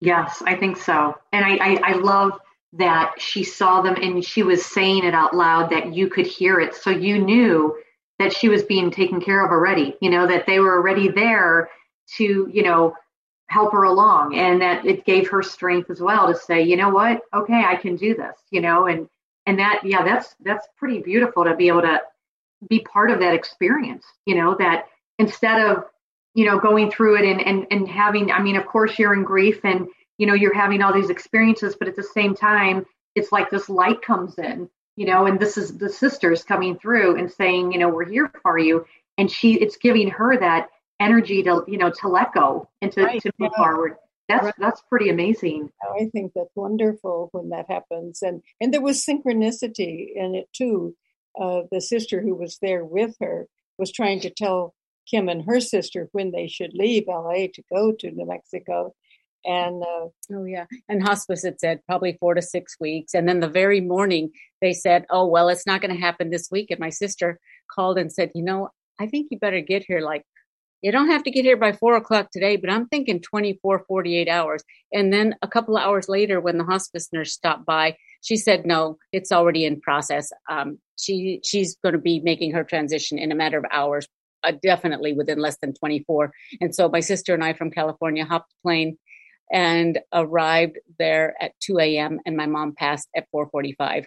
Yes 0.00 0.42
i 0.46 0.54
think 0.54 0.76
so. 0.76 1.14
And 1.32 1.44
i 1.44 1.56
i, 1.56 1.80
I 1.84 1.92
love 1.94 2.32
that 2.74 3.14
she 3.18 3.44
saw 3.44 3.80
them 3.80 3.96
and 3.96 4.24
she 4.24 4.42
was 4.42 4.64
saying 4.64 5.04
it 5.04 5.14
out 5.14 5.34
loud 5.34 5.70
that 5.70 5.94
you 5.94 6.08
could 6.08 6.26
hear 6.26 6.60
it. 6.60 6.74
So 6.74 6.90
you 6.90 7.18
knew 7.18 7.78
that 8.18 8.32
she 8.32 8.50
was 8.50 8.62
being 8.62 8.90
taken 8.90 9.20
care 9.20 9.44
of 9.44 9.50
already 9.50 9.96
you 10.00 10.10
know 10.10 10.26
that 10.26 10.46
they 10.46 10.60
were 10.60 10.76
already 10.76 11.08
there 11.08 11.70
to 12.16 12.48
you 12.52 12.62
know 12.62 12.94
help 13.48 13.72
her 13.72 13.84
along. 13.84 14.36
And 14.36 14.60
that 14.60 14.84
it 14.84 15.06
gave 15.06 15.28
her 15.30 15.42
strength 15.42 15.88
as 15.90 16.00
well 16.00 16.26
to 16.26 16.38
say 16.38 16.62
you 16.62 16.76
know 16.76 16.90
what? 16.90 17.20
Okay 17.32 17.62
i 17.64 17.76
can 17.76 17.96
do 17.96 18.14
this 18.14 18.36
you 18.50 18.60
know 18.60 18.86
and 18.86 19.08
and 19.46 19.58
that 19.58 19.80
yeah 19.84 20.04
that's 20.04 20.34
that's 20.44 20.68
pretty 20.76 21.00
beautiful 21.00 21.44
to 21.44 21.56
be 21.56 21.68
able 21.68 21.82
to 21.82 22.00
be 22.68 22.80
part 22.80 23.10
of 23.10 23.20
that 23.20 23.34
experience 23.34 24.04
you 24.26 24.34
know 24.34 24.56
that 24.58 24.86
instead 25.18 25.60
of 25.70 25.84
you 26.34 26.44
know 26.44 26.58
going 26.58 26.90
through 26.90 27.16
it 27.16 27.24
and 27.24 27.40
and, 27.40 27.66
and 27.70 27.88
having 27.88 28.30
i 28.30 28.42
mean 28.42 28.56
of 28.56 28.66
course 28.66 28.98
you're 28.98 29.14
in 29.14 29.24
grief 29.24 29.60
and 29.64 29.88
you 30.18 30.26
know 30.26 30.34
you're 30.34 30.54
having 30.54 30.82
all 30.82 30.92
these 30.92 31.10
experiences 31.10 31.76
but 31.78 31.88
at 31.88 31.96
the 31.96 32.02
same 32.02 32.34
time 32.34 32.84
it's 33.14 33.32
like 33.32 33.50
this 33.50 33.68
light 33.68 34.02
comes 34.02 34.38
in 34.38 34.68
you 34.98 35.06
know 35.06 35.26
and 35.26 35.38
this 35.38 35.56
is 35.56 35.78
the 35.78 35.88
sisters 35.88 36.42
coming 36.42 36.76
through 36.76 37.16
and 37.16 37.30
saying 37.30 37.70
you 37.72 37.78
know 37.78 37.88
we're 37.88 38.04
here 38.04 38.30
for 38.42 38.58
you. 38.58 38.84
And 39.16 39.30
she 39.30 39.54
it's 39.54 39.76
giving 39.76 40.10
her 40.10 40.36
that 40.36 40.68
energy 41.00 41.42
to 41.44 41.64
you 41.68 41.78
know 41.78 41.90
to 42.00 42.08
let 42.08 42.34
go 42.34 42.68
and 42.82 42.90
to, 42.92 43.04
right. 43.04 43.22
to 43.22 43.32
move 43.38 43.50
yeah. 43.56 43.64
forward. 43.64 43.96
That's 44.28 44.58
that's 44.58 44.82
pretty 44.88 45.08
amazing. 45.08 45.70
I 45.82 46.06
think 46.12 46.32
that's 46.34 46.54
wonderful 46.56 47.28
when 47.32 47.50
that 47.50 47.66
happens. 47.68 48.22
And 48.22 48.42
and 48.60 48.74
there 48.74 48.82
was 48.82 49.04
synchronicity 49.04 50.08
in 50.14 50.34
it 50.34 50.48
too 50.52 50.96
uh, 51.40 51.62
the 51.70 51.80
sister 51.80 52.20
who 52.20 52.34
was 52.34 52.58
there 52.60 52.84
with 52.84 53.14
her 53.20 53.46
was 53.78 53.92
trying 53.92 54.20
to 54.20 54.30
tell 54.30 54.74
kim 55.08 55.28
and 55.28 55.44
her 55.46 55.60
sister 55.60 56.08
when 56.12 56.32
they 56.32 56.48
should 56.48 56.74
leave 56.74 57.04
la 57.06 57.32
to 57.32 57.62
go 57.72 57.92
to 57.92 58.10
new 58.10 58.26
mexico. 58.26 58.94
And 59.44 59.82
uh, 59.82 60.08
oh 60.32 60.44
yeah. 60.44 60.66
And 60.88 61.02
hospice 61.02 61.44
had 61.44 61.60
said 61.60 61.80
probably 61.86 62.16
four 62.18 62.34
to 62.34 62.42
six 62.42 62.76
weeks. 62.80 63.14
And 63.14 63.28
then 63.28 63.40
the 63.40 63.48
very 63.48 63.80
morning 63.80 64.30
they 64.60 64.72
said 64.72 65.06
oh 65.10 65.26
well 65.26 65.48
it's 65.48 65.66
not 65.66 65.80
going 65.80 65.94
to 65.94 66.00
happen 66.00 66.30
this 66.30 66.48
week. 66.50 66.70
And 66.70 66.80
my 66.80 66.90
sister 66.90 67.38
called 67.74 67.98
and 67.98 68.12
said 68.12 68.32
you 68.34 68.42
know 68.42 68.70
i 68.98 69.06
think 69.06 69.28
you 69.30 69.38
better 69.38 69.60
get 69.60 69.84
here 69.86 70.00
like 70.00 70.24
you 70.82 70.90
don't 70.90 71.10
have 71.10 71.22
to 71.22 71.30
get 71.30 71.44
here 71.44 71.56
by 71.56 71.72
four 71.72 71.96
o'clock 71.96 72.30
today 72.30 72.56
but 72.56 72.70
i'm 72.70 72.86
thinking 72.88 73.20
24 73.20 73.84
48 73.86 74.28
hours. 74.28 74.62
And 74.92 75.12
then 75.12 75.36
a 75.42 75.48
couple 75.48 75.76
of 75.76 75.82
hours 75.82 76.08
later 76.08 76.40
when 76.40 76.58
the 76.58 76.64
hospice 76.64 77.08
nurse 77.12 77.32
stopped 77.32 77.64
by 77.64 77.96
she 78.22 78.36
said 78.36 78.66
no 78.66 78.96
it's 79.12 79.32
already 79.32 79.64
in 79.64 79.80
process 79.80 80.30
um, 80.50 80.78
she 80.98 81.40
she's 81.44 81.76
going 81.82 81.94
to 81.94 81.98
be 82.00 82.20
making 82.20 82.52
her 82.52 82.64
transition 82.64 83.18
in 83.18 83.32
a 83.32 83.34
matter 83.34 83.58
of 83.58 83.64
hours 83.70 84.06
uh, 84.44 84.52
definitely 84.62 85.12
within 85.12 85.38
less 85.38 85.56
than 85.60 85.74
24 85.74 86.32
and 86.60 86.74
so 86.74 86.88
my 86.88 87.00
sister 87.00 87.34
and 87.34 87.44
i 87.44 87.52
from 87.52 87.70
california 87.70 88.24
hopped 88.24 88.50
the 88.50 88.68
plane 88.68 88.96
and 89.50 89.98
arrived 90.12 90.78
there 90.98 91.34
at 91.40 91.52
2 91.60 91.78
a.m. 91.78 92.20
and 92.26 92.36
my 92.36 92.46
mom 92.46 92.74
passed 92.76 93.08
at 93.16 93.26
4:45. 93.34 94.04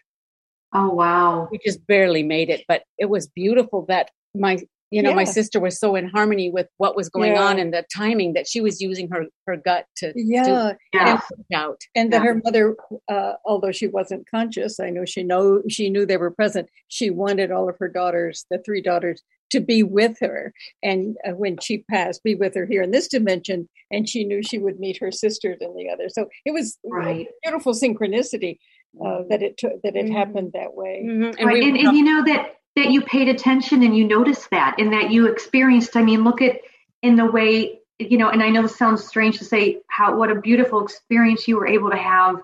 Oh 0.74 0.90
wow. 0.90 1.48
We 1.52 1.60
just 1.66 1.86
barely 1.88 2.24
made 2.24 2.50
it, 2.50 2.64
but 2.68 2.84
it 2.98 3.10
was 3.10 3.28
beautiful 3.28 3.86
that 3.88 4.10
my 4.34 4.60
you 4.92 5.02
know 5.02 5.10
yeah. 5.10 5.16
my 5.16 5.24
sister 5.24 5.60
was 5.60 5.80
so 5.80 5.96
in 5.96 6.08
harmony 6.08 6.50
with 6.52 6.68
what 6.78 6.96
was 6.96 7.10
going 7.10 7.34
yeah. 7.34 7.44
on 7.44 7.60
and 7.60 7.74
the 7.74 7.84
timing 7.94 8.34
that 8.34 8.48
she 8.48 8.62
was 8.62 8.82
using 8.82 9.10
her 9.10 9.26
her 9.48 9.58
gut 9.58 9.86
to 9.98 10.14
yeah, 10.16 10.44
to 10.44 10.78
yeah. 10.94 11.20
out 11.56 11.82
and 11.96 12.14
that 12.14 12.22
her 12.22 12.40
mother 12.44 12.76
uh, 13.10 13.34
although 13.46 13.72
she 13.72 13.88
wasn't 13.88 14.28
conscious 14.30 14.80
i 14.80 14.90
know 14.90 15.06
she 15.06 15.24
know 15.24 15.62
she 15.70 15.90
knew 15.90 16.06
they 16.06 16.18
were 16.18 16.32
present 16.32 16.70
she 16.88 17.10
wanted 17.10 17.52
all 17.52 17.70
of 17.70 17.76
her 17.80 17.90
daughters 17.90 18.46
the 18.52 18.60
three 18.66 18.82
daughters 18.82 19.24
to 19.52 19.60
be 19.60 19.84
with 19.84 20.18
her. 20.20 20.54
And 20.82 21.18
uh, 21.28 21.32
when 21.32 21.58
she 21.62 21.84
passed, 21.90 22.24
be 22.24 22.36
with 22.36 22.56
her 22.56 22.66
here 22.66 22.82
in 22.82 22.92
this 22.92 23.08
dimension. 23.08 23.70
And 23.92 24.10
she 24.10 24.24
knew 24.24 24.42
she 24.42 24.58
would 24.58 24.80
meet 24.80 24.98
her 25.00 25.12
sisters 25.12 25.58
in 25.62 25.76
the 25.76 25.90
other. 25.90 26.10
So 26.10 26.28
it 26.46 26.52
was 26.52 26.78
right. 26.86 27.28
beautiful 27.44 27.74
synchronicity 27.74 28.58
uh, 29.06 29.24
that 29.30 29.44
it 29.44 29.58
took, 29.58 29.82
that 29.84 29.96
it 29.96 30.06
mm-hmm. 30.06 30.16
happened 30.16 30.52
that 30.54 30.74
way. 30.74 31.06
Mm-hmm. 31.06 31.38
And, 31.38 31.48
right. 31.48 31.64
and, 31.64 31.78
and 31.78 31.98
you 31.98 32.04
know 32.04 32.24
that 32.26 32.56
that 32.76 32.90
you 32.90 33.02
paid 33.02 33.28
attention 33.28 33.84
and 33.84 33.96
you 33.96 34.08
noticed 34.08 34.50
that 34.52 34.76
and 34.80 34.94
that 34.94 35.12
you 35.12 35.28
experienced. 35.28 35.96
I 35.96 36.04
mean, 36.04 36.24
look 36.24 36.42
at 36.42 36.60
in 37.02 37.16
the 37.16 37.26
way 37.26 37.80
you 38.00 38.18
know. 38.18 38.30
And 38.30 38.42
I 38.42 38.50
know 38.50 38.64
this 38.64 38.78
sounds 38.78 39.06
strange 39.06 39.40
to 39.40 39.46
say 39.46 39.82
how 39.88 40.18
what 40.18 40.32
a 40.32 40.40
beautiful 40.40 40.84
experience 40.84 41.48
you 41.48 41.58
were 41.58 41.68
able 41.68 41.92
to 41.92 41.98
have 41.98 42.38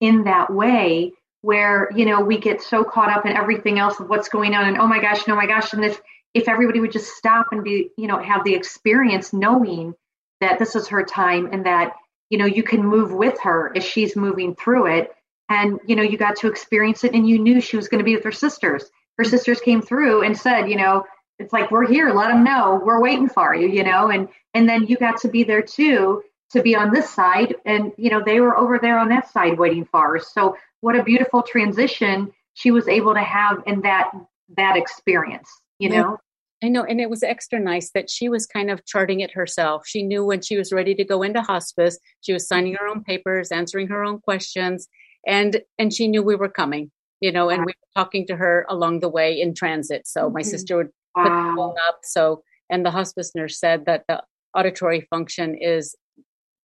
in 0.00 0.24
that 0.24 0.52
way 0.52 1.12
where 1.42 1.90
you 1.94 2.06
know 2.06 2.20
we 2.20 2.38
get 2.38 2.62
so 2.62 2.84
caught 2.84 3.10
up 3.10 3.26
in 3.26 3.36
everything 3.36 3.78
else 3.78 4.00
of 4.00 4.08
what's 4.08 4.28
going 4.28 4.54
on 4.54 4.66
and 4.66 4.78
oh 4.78 4.86
my 4.86 5.00
gosh 5.00 5.26
no 5.28 5.36
my 5.36 5.46
gosh 5.46 5.72
and 5.72 5.82
this 5.82 6.00
if 6.34 6.48
everybody 6.48 6.80
would 6.80 6.92
just 6.92 7.16
stop 7.16 7.46
and 7.52 7.62
be, 7.62 7.90
you 7.96 8.08
know, 8.08 8.18
have 8.18 8.44
the 8.44 8.54
experience 8.54 9.32
knowing 9.32 9.94
that 10.40 10.58
this 10.58 10.74
is 10.74 10.88
her 10.88 11.04
time 11.04 11.48
and 11.52 11.64
that, 11.64 11.94
you 12.28 12.38
know, 12.38 12.44
you 12.44 12.64
can 12.64 12.84
move 12.84 13.12
with 13.12 13.40
her 13.42 13.72
as 13.74 13.84
she's 13.84 14.16
moving 14.16 14.56
through 14.56 14.86
it. 14.98 15.12
And, 15.48 15.78
you 15.86 15.94
know, 15.94 16.02
you 16.02 16.18
got 16.18 16.36
to 16.36 16.48
experience 16.48 17.04
it 17.04 17.14
and 17.14 17.28
you 17.28 17.38
knew 17.38 17.60
she 17.60 17.76
was 17.76 17.88
going 17.88 18.00
to 18.00 18.04
be 18.04 18.16
with 18.16 18.24
her 18.24 18.32
sisters. 18.32 18.84
Her 19.18 19.24
sisters 19.24 19.60
came 19.60 19.82
through 19.82 20.22
and 20.22 20.36
said, 20.36 20.68
you 20.68 20.76
know, 20.76 21.04
it's 21.38 21.52
like, 21.52 21.70
we're 21.70 21.86
here, 21.86 22.10
let 22.10 22.28
them 22.28 22.44
know, 22.44 22.80
we're 22.84 23.00
waiting 23.00 23.28
for 23.28 23.54
you, 23.54 23.68
you 23.68 23.82
know, 23.82 24.08
and, 24.08 24.28
and 24.54 24.68
then 24.68 24.86
you 24.86 24.96
got 24.96 25.20
to 25.20 25.28
be 25.28 25.42
there 25.42 25.62
too, 25.62 26.22
to 26.52 26.62
be 26.62 26.76
on 26.76 26.92
this 26.92 27.10
side. 27.10 27.54
And, 27.64 27.92
you 27.96 28.10
know, 28.10 28.22
they 28.24 28.40
were 28.40 28.56
over 28.56 28.78
there 28.78 28.98
on 28.98 29.08
that 29.08 29.30
side 29.30 29.58
waiting 29.58 29.84
for 29.84 30.16
us. 30.16 30.32
So 30.32 30.56
what 30.80 30.96
a 30.96 31.02
beautiful 31.02 31.42
transition 31.42 32.32
she 32.54 32.70
was 32.70 32.86
able 32.86 33.14
to 33.14 33.22
have 33.22 33.62
in 33.66 33.80
that, 33.82 34.10
that 34.56 34.76
experience 34.76 35.50
you 35.78 35.88
know 35.88 36.18
I 36.62 36.68
know, 36.68 36.82
and 36.82 36.98
it 36.98 37.10
was 37.10 37.22
extra 37.22 37.60
nice 37.60 37.90
that 37.90 38.08
she 38.08 38.30
was 38.30 38.46
kind 38.46 38.70
of 38.70 38.86
charting 38.86 39.20
it 39.20 39.32
herself. 39.32 39.86
She 39.86 40.02
knew 40.02 40.24
when 40.24 40.40
she 40.40 40.56
was 40.56 40.72
ready 40.72 40.94
to 40.94 41.04
go 41.04 41.22
into 41.22 41.42
hospice. 41.42 41.98
She 42.22 42.32
was 42.32 42.48
signing 42.48 42.72
her 42.74 42.88
own 42.88 43.04
papers, 43.04 43.52
answering 43.52 43.88
her 43.88 44.02
own 44.02 44.18
questions, 44.20 44.88
and 45.26 45.60
and 45.78 45.92
she 45.92 46.08
knew 46.08 46.22
we 46.22 46.36
were 46.36 46.48
coming. 46.48 46.90
You 47.20 47.32
know, 47.32 47.48
and 47.48 47.60
we 47.64 47.72
were 47.72 48.02
talking 48.02 48.26
to 48.26 48.36
her 48.36 48.66
along 48.68 49.00
the 49.00 49.08
way 49.08 49.40
in 49.40 49.54
transit. 49.54 50.06
So 50.06 50.28
my 50.28 50.40
mm-hmm. 50.40 50.50
sister 50.50 50.76
would 50.76 50.90
put 51.14 51.30
wow. 51.30 51.50
the 51.50 51.56
phone 51.56 51.74
up. 51.88 52.00
So 52.02 52.42
and 52.70 52.84
the 52.84 52.90
hospice 52.90 53.32
nurse 53.34 53.58
said 53.58 53.86
that 53.86 54.04
the 54.08 54.22
auditory 54.54 55.06
function 55.10 55.54
is 55.54 55.96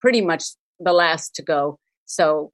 pretty 0.02 0.22
much 0.22 0.43
the 0.80 0.93
last 0.93 1.36
to 1.36 1.41
go. 1.41 1.78
So 2.06 2.52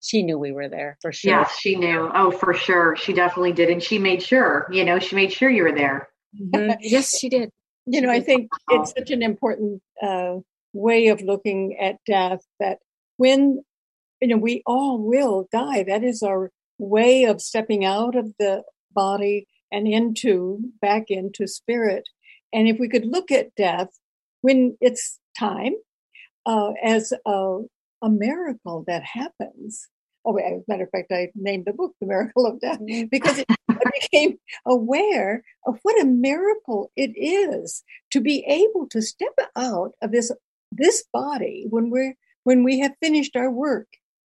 she 0.00 0.22
knew 0.22 0.38
we 0.38 0.52
were 0.52 0.68
there 0.68 0.98
for 1.02 1.12
sure. 1.12 1.32
Yes, 1.32 1.58
she 1.58 1.74
knew. 1.74 2.10
Oh, 2.14 2.30
for 2.30 2.54
sure. 2.54 2.96
She 2.96 3.12
definitely 3.12 3.52
did. 3.52 3.70
And 3.70 3.82
she 3.82 3.98
made 3.98 4.22
sure, 4.22 4.68
you 4.70 4.84
know, 4.84 4.98
she 4.98 5.16
made 5.16 5.32
sure 5.32 5.50
you 5.50 5.64
were 5.64 5.74
there. 5.74 6.08
Mm-hmm. 6.40 6.72
yes, 6.80 7.18
she 7.18 7.28
did. 7.28 7.50
You 7.88 8.00
know, 8.00 8.10
I 8.10 8.18
think 8.18 8.50
it's 8.68 8.92
such 8.98 9.12
an 9.12 9.22
important 9.22 9.80
uh, 10.02 10.38
way 10.72 11.06
of 11.06 11.20
looking 11.20 11.78
at 11.78 11.98
death 12.04 12.40
that 12.58 12.78
when, 13.16 13.62
you 14.20 14.26
know, 14.26 14.38
we 14.38 14.64
all 14.66 14.98
will 14.98 15.46
die. 15.52 15.84
That 15.84 16.02
is 16.02 16.20
our 16.20 16.50
way 16.78 17.24
of 17.24 17.40
stepping 17.40 17.84
out 17.84 18.16
of 18.16 18.32
the 18.38 18.62
body 18.92 19.46
and 19.72 19.86
into, 19.86 20.60
back 20.80 21.04
into 21.08 21.46
spirit. 21.46 22.08
And 22.52 22.68
if 22.68 22.78
we 22.78 22.88
could 22.88 23.06
look 23.06 23.30
at 23.30 23.54
death 23.54 23.88
when 24.40 24.76
it's 24.80 25.18
time 25.38 25.74
uh, 26.44 26.72
as 26.82 27.12
a, 27.26 27.58
a 28.02 28.08
miracle 28.08 28.84
that 28.86 29.02
happens, 29.02 29.88
oh, 30.24 30.36
as 30.36 30.60
a 30.60 30.64
matter 30.68 30.84
of 30.84 30.90
fact, 30.90 31.12
I 31.12 31.30
named 31.34 31.64
the 31.66 31.72
book 31.72 31.94
The 32.00 32.06
Miracle 32.06 32.46
of 32.46 32.60
Death 32.60 32.80
mm-hmm. 32.80 33.06
because 33.10 33.38
it, 33.38 33.46
I 33.68 33.78
became 34.00 34.38
aware 34.64 35.42
of 35.66 35.78
what 35.82 36.00
a 36.00 36.06
miracle 36.06 36.90
it 36.96 37.12
is 37.16 37.82
to 38.12 38.20
be 38.20 38.44
able 38.46 38.88
to 38.90 39.02
step 39.02 39.34
out 39.56 39.92
of 40.02 40.12
this 40.12 40.32
this 40.72 41.04
body 41.12 41.66
when 41.70 41.90
we're 41.90 42.14
when 42.42 42.64
we 42.64 42.80
have 42.80 42.92
finished 43.00 43.36
our 43.36 43.50
work 43.50 43.86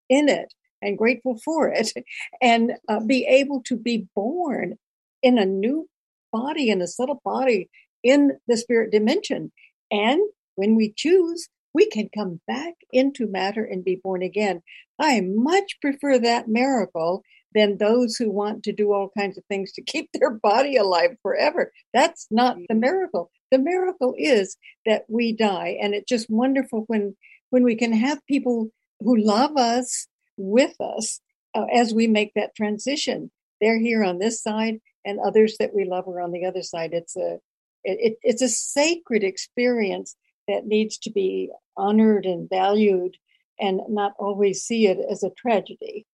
in 0.07 0.29
it 0.29 0.53
and 0.81 0.97
grateful 0.97 1.39
for 1.43 1.69
it 1.69 1.91
and 2.41 2.73
uh, 2.87 2.99
be 2.99 3.25
able 3.25 3.61
to 3.63 3.75
be 3.75 4.07
born 4.15 4.77
in 5.21 5.37
a 5.37 5.45
new 5.45 5.89
body 6.31 6.69
in 6.69 6.81
a 6.81 6.87
subtle 6.87 7.21
body 7.23 7.69
in 8.03 8.31
the 8.47 8.57
spirit 8.57 8.91
dimension 8.91 9.51
and 9.91 10.19
when 10.55 10.75
we 10.75 10.93
choose 10.95 11.49
we 11.77 11.85
can 11.85 12.09
come 12.09 12.41
back 12.47 12.73
into 12.91 13.27
matter 13.27 13.63
and 13.63 13.85
be 13.85 14.01
born 14.03 14.23
again. 14.23 14.63
I 14.97 15.21
much 15.21 15.77
prefer 15.79 16.17
that 16.17 16.47
miracle 16.47 17.21
than 17.53 17.77
those 17.77 18.15
who 18.15 18.31
want 18.31 18.63
to 18.63 18.73
do 18.73 18.91
all 18.91 19.11
kinds 19.15 19.37
of 19.37 19.43
things 19.45 19.71
to 19.73 19.81
keep 19.85 20.09
their 20.11 20.31
body 20.31 20.75
alive 20.75 21.11
forever. 21.21 21.71
That's 21.93 22.25
not 22.31 22.57
the 22.67 22.73
miracle. 22.73 23.29
The 23.51 23.59
miracle 23.59 24.15
is 24.17 24.57
that 24.87 25.03
we 25.07 25.33
die. 25.33 25.77
And 25.79 25.93
it's 25.93 26.09
just 26.09 26.31
wonderful 26.31 26.85
when, 26.87 27.15
when 27.51 27.63
we 27.63 27.75
can 27.75 27.93
have 27.93 28.25
people 28.27 28.69
who 28.99 29.15
love 29.15 29.55
us 29.55 30.07
with 30.37 30.79
us 30.79 31.19
uh, 31.55 31.65
as 31.73 31.93
we 31.93 32.07
make 32.07 32.33
that 32.35 32.55
transition. 32.55 33.31
They're 33.59 33.79
here 33.79 34.03
on 34.03 34.19
this 34.19 34.41
side 34.41 34.79
and 35.03 35.19
others 35.19 35.57
that 35.59 35.73
we 35.73 35.85
love 35.85 36.07
are 36.07 36.21
on 36.21 36.31
the 36.31 36.45
other 36.45 36.61
side. 36.61 36.91
It's 36.93 37.15
a, 37.15 37.39
it, 37.83 38.17
it's 38.21 38.41
a 38.41 38.49
sacred 38.49 39.23
experience 39.23 40.15
that 40.47 40.65
needs 40.65 40.97
to 40.99 41.11
be 41.11 41.51
honored 41.75 42.25
and 42.25 42.49
valued 42.49 43.15
and 43.59 43.81
not 43.89 44.13
always 44.19 44.63
see 44.63 44.87
it 44.87 44.99
as 45.09 45.23
a 45.23 45.31
tragedy 45.31 46.05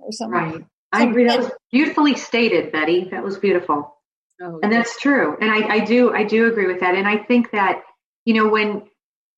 or 0.00 0.12
something. 0.12 0.40
Right. 0.40 0.64
I 0.92 1.04
agree. 1.04 1.26
That 1.26 1.38
was 1.38 1.50
beautifully 1.72 2.14
stated, 2.14 2.70
Betty. 2.70 3.08
That 3.10 3.24
was 3.24 3.38
beautiful. 3.38 3.96
Oh, 4.40 4.60
and 4.62 4.72
that's 4.72 5.00
true. 5.00 5.36
And 5.40 5.50
I, 5.50 5.76
I 5.76 5.80
do, 5.80 6.12
I 6.12 6.24
do 6.24 6.48
agree 6.48 6.66
with 6.66 6.80
that. 6.80 6.94
And 6.94 7.08
I 7.08 7.16
think 7.16 7.50
that, 7.52 7.82
you 8.24 8.34
know, 8.34 8.48
when 8.48 8.82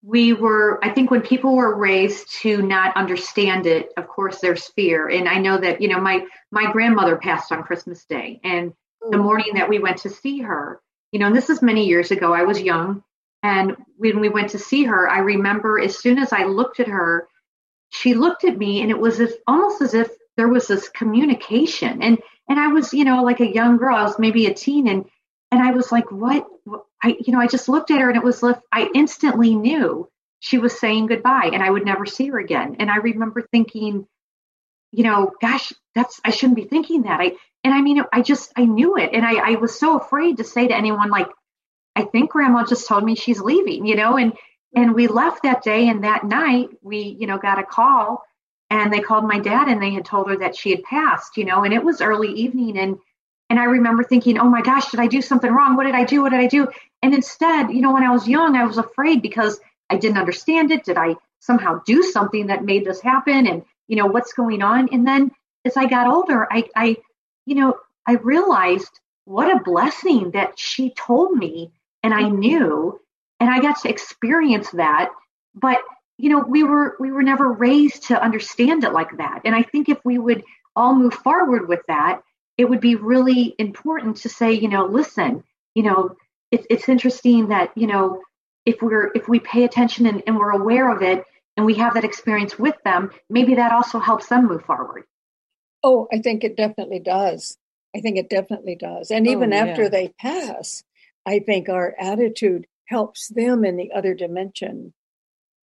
we 0.07 0.35
were, 0.35 0.85
I 0.85 0.91
think 0.91 1.11
when 1.11 1.23
people 1.23 1.57
were 1.57 1.75
raised 1.75 2.31
to 2.43 2.61
not 2.61 2.95
understand 2.95 3.67
it, 3.67 3.89
of 3.97 4.07
course, 4.07 4.39
there's 4.39 4.69
fear. 4.69 5.09
And 5.09 5.27
I 5.27 5.39
know 5.39 5.57
that, 5.57 5.81
you 5.81 5.89
know, 5.89 5.99
my, 5.99 6.27
my 6.51 6.71
grandmother 6.71 7.17
passed 7.17 7.51
on 7.51 7.63
Christmas 7.63 8.05
Day 8.05 8.39
and 8.45 8.75
the 9.11 9.17
morning 9.17 9.55
that 9.55 9.69
we 9.69 9.79
went 9.79 9.99
to 9.99 10.11
see 10.11 10.41
her, 10.41 10.81
you 11.11 11.19
know, 11.19 11.27
and 11.27 11.37
this 11.37 11.49
is 11.49 11.63
many 11.63 11.87
years 11.87 12.11
ago, 12.11 12.35
I 12.35 12.43
was 12.43 12.61
young. 12.61 13.03
And 13.43 13.77
when 13.97 14.21
we 14.21 14.29
went 14.29 14.51
to 14.51 14.59
see 14.59 14.85
her, 14.85 15.09
I 15.09 15.21
remember 15.21 15.81
as 15.81 15.99
soon 15.99 16.19
as 16.19 16.35
I 16.35 16.45
looked 16.45 16.81
at 16.81 16.89
her, 16.89 17.27
she 17.89 18.13
looked 18.13 18.45
at 18.45 18.59
me 18.59 18.83
and 18.83 18.91
it 18.91 18.99
was 18.99 19.21
as, 19.21 19.33
almost 19.47 19.81
as 19.81 19.95
if 19.95 20.11
there 20.37 20.49
was 20.49 20.67
this 20.67 20.89
communication. 20.91 22.03
And 22.03 22.19
and 22.49 22.61
I 22.61 22.67
was, 22.69 22.93
you 22.93 23.05
know, 23.05 23.23
like 23.23 23.41
a 23.41 23.55
young 23.55 23.79
girl, 23.79 23.97
I 23.97 24.03
was 24.03 24.19
maybe 24.19 24.47
a 24.47 24.55
teen 24.55 24.87
and 24.87 25.07
and 25.55 25.63
I 25.63 25.71
was 25.71 25.93
like, 25.93 26.11
what 26.11 26.49
I 27.01 27.17
you 27.21 27.33
know, 27.33 27.39
I 27.39 27.47
just 27.47 27.69
looked 27.69 27.93
at 27.93 28.01
her 28.01 28.09
and 28.09 28.17
it 28.17 28.25
was 28.25 28.43
I 28.73 28.91
instantly 28.93 29.55
knew 29.55 30.09
she 30.41 30.59
was 30.59 30.77
saying 30.77 31.07
goodbye 31.07 31.51
and 31.53 31.63
I 31.63 31.71
would 31.71 31.85
never 31.85 32.07
see 32.07 32.27
her 32.27 32.41
again. 32.41 32.77
And 32.81 32.91
I 32.91 32.97
remember 32.97 33.41
thinking, 33.41 34.05
you 34.91 35.05
know, 35.05 35.31
gosh, 35.41 35.73
that's 35.95 36.21
I 36.25 36.31
shouldn't 36.31 36.57
be 36.57 36.65
thinking 36.65 37.03
that. 37.03 37.21
I 37.21 37.35
and 37.63 37.73
I 37.73 37.83
mean 37.83 38.03
I 38.13 38.21
just 38.21 38.53
I 38.57 38.65
knew 38.65 38.97
it 38.97 39.11
and 39.13 39.25
I, 39.25 39.53
I 39.53 39.55
was 39.55 39.79
so 39.79 39.97
afraid 39.97 40.39
to 40.39 40.45
say 40.45 40.67
to 40.67 40.77
anyone 40.77 41.09
like, 41.09 41.29
I 41.95 42.03
think 42.03 42.31
grandma 42.31 42.65
just 42.67 42.89
told 42.89 43.05
me 43.05 43.15
she's 43.15 43.41
leaving, 43.41 43.87
you 43.87 43.95
know, 43.95 44.17
and 44.17 44.33
and 44.75 44.93
we 44.93 45.07
left 45.07 45.45
that 45.45 45.63
day 45.63 45.89
and 45.89 46.03
that 46.03 46.25
night 46.25 46.71
we, 46.83 47.17
you 47.21 47.29
know, 47.29 47.39
got 47.39 47.61
a 47.61 47.65
call 47.65 48.25
and 48.71 48.93
they 48.93 48.99
called 48.99 49.25
my 49.25 49.39
dad 49.39 49.69
and 49.69 49.81
they 49.81 49.93
had 49.93 50.05
told 50.05 50.29
her 50.29 50.37
that 50.39 50.57
she 50.57 50.71
had 50.71 50.83
passed 50.83 51.37
you 51.37 51.45
know 51.45 51.63
and 51.63 51.75
it 51.75 51.85
was 51.85 52.01
early 52.01 52.33
evening 52.33 52.79
and 52.79 52.99
and 53.55 53.61
i 53.61 53.67
remember 53.67 54.03
thinking 54.03 54.37
oh 54.37 54.49
my 54.49 54.61
gosh 54.61 54.91
did 54.91 54.99
i 54.99 55.07
do 55.07 55.23
something 55.23 55.53
wrong? 55.53 55.77
What 55.77 55.85
did 55.85 55.95
i 55.95 56.03
do? 56.03 56.23
What 56.23 56.31
did 56.31 56.41
i 56.41 56.49
do? 56.49 56.67
And 57.03 57.15
instead 57.15 57.71
you 57.71 57.83
know 57.83 57.93
when 57.93 58.03
i 58.03 58.11
was 58.11 58.27
young 58.27 58.57
i 58.57 58.65
was 58.65 58.79
afraid 58.79 59.23
because 59.23 59.61
i 59.91 59.97
didn't 59.97 60.19
understand 60.19 60.73
it. 60.73 60.85
Did 60.85 60.97
i 60.97 61.15
somehow 61.39 61.81
do 61.87 62.03
something 62.03 62.49
that 62.49 62.65
made 62.65 62.85
this 62.85 63.01
happen? 63.01 63.47
And 63.47 63.63
you 63.87 63.95
know 63.95 64.07
what's 64.07 64.33
going 64.33 64.61
on? 64.61 64.89
And 64.93 65.07
then 65.07 65.31
as 65.65 65.77
i 65.77 65.87
got 65.87 66.09
older 66.09 66.53
i 66.53 66.65
i 66.75 66.97
you 67.47 67.55
know 67.55 67.77
i 68.09 68.15
realized 68.15 68.99
what 69.25 69.55
a 69.55 69.63
blessing 69.63 70.33
that 70.33 70.59
she 70.59 70.91
told 70.91 71.37
me 71.37 71.71
and 72.03 72.13
i 72.13 72.29
knew 72.29 73.01
and 73.39 73.51
i 73.51 73.61
got 73.61 73.81
to 73.83 73.89
experience 73.89 74.69
that. 74.73 75.11
But 75.55 75.79
you 76.19 76.29
know 76.29 76.41
we 76.41 76.65
were 76.65 76.97
we 76.99 77.13
were 77.13 77.23
never 77.23 77.53
raised 77.53 78.09
to 78.09 78.21
understand 78.21 78.83
it 78.83 78.93
like 78.93 79.17
that. 79.19 79.43
And 79.45 79.55
i 79.55 79.63
think 79.63 79.89
if 79.89 80.01
we 80.05 80.19
would 80.19 80.43
all 80.75 80.93
move 80.93 81.15
forward 81.15 81.69
with 81.69 81.83
that 81.87 82.21
it 82.57 82.69
would 82.69 82.81
be 82.81 82.95
really 82.95 83.55
important 83.59 84.19
to 84.19 84.29
say 84.29 84.53
you 84.53 84.69
know 84.69 84.87
listen 84.87 85.43
you 85.75 85.83
know 85.83 86.17
it's 86.51 86.67
it's 86.71 86.89
interesting 86.89 87.49
that 87.49 87.71
you 87.77 87.87
know 87.87 88.23
if 88.65 88.81
we're 88.81 89.11
if 89.15 89.29
we 89.29 89.41
pay 89.41 89.65
attention 89.65 90.07
and, 90.07 90.23
and 90.27 90.37
we're 90.37 90.51
aware 90.51 90.95
of 90.95 91.03
it 91.03 91.25
and 91.57 91.67
we 91.67 91.75
have 91.75 91.95
that 91.95 92.05
experience 92.05 92.59
with 92.59 92.77
them 92.85 93.11
maybe 93.29 93.55
that 93.57 93.73
also 93.73 93.99
helps 93.99 94.29
them 94.29 94.47
move 94.47 94.63
forward 94.63 95.05
oh 95.83 96.09
i 96.13 96.19
think 96.19 96.45
it 96.45 96.57
definitely 96.57 97.01
does 97.01 97.57
i 97.95 98.01
think 98.01 98.17
it 98.17 98.31
definitely 98.31 98.77
does 98.77 99.11
and 99.11 99.27
even 99.27 99.53
oh, 99.53 99.57
yeah. 99.57 99.65
after 99.65 99.89
they 99.89 100.09
pass 100.21 100.83
i 101.27 101.39
think 101.39 101.69
our 101.69 101.95
attitude 101.99 102.67
helps 102.87 103.29
them 103.29 103.65
in 103.65 103.77
the 103.77 103.91
other 103.93 104.15
dimension 104.15 104.93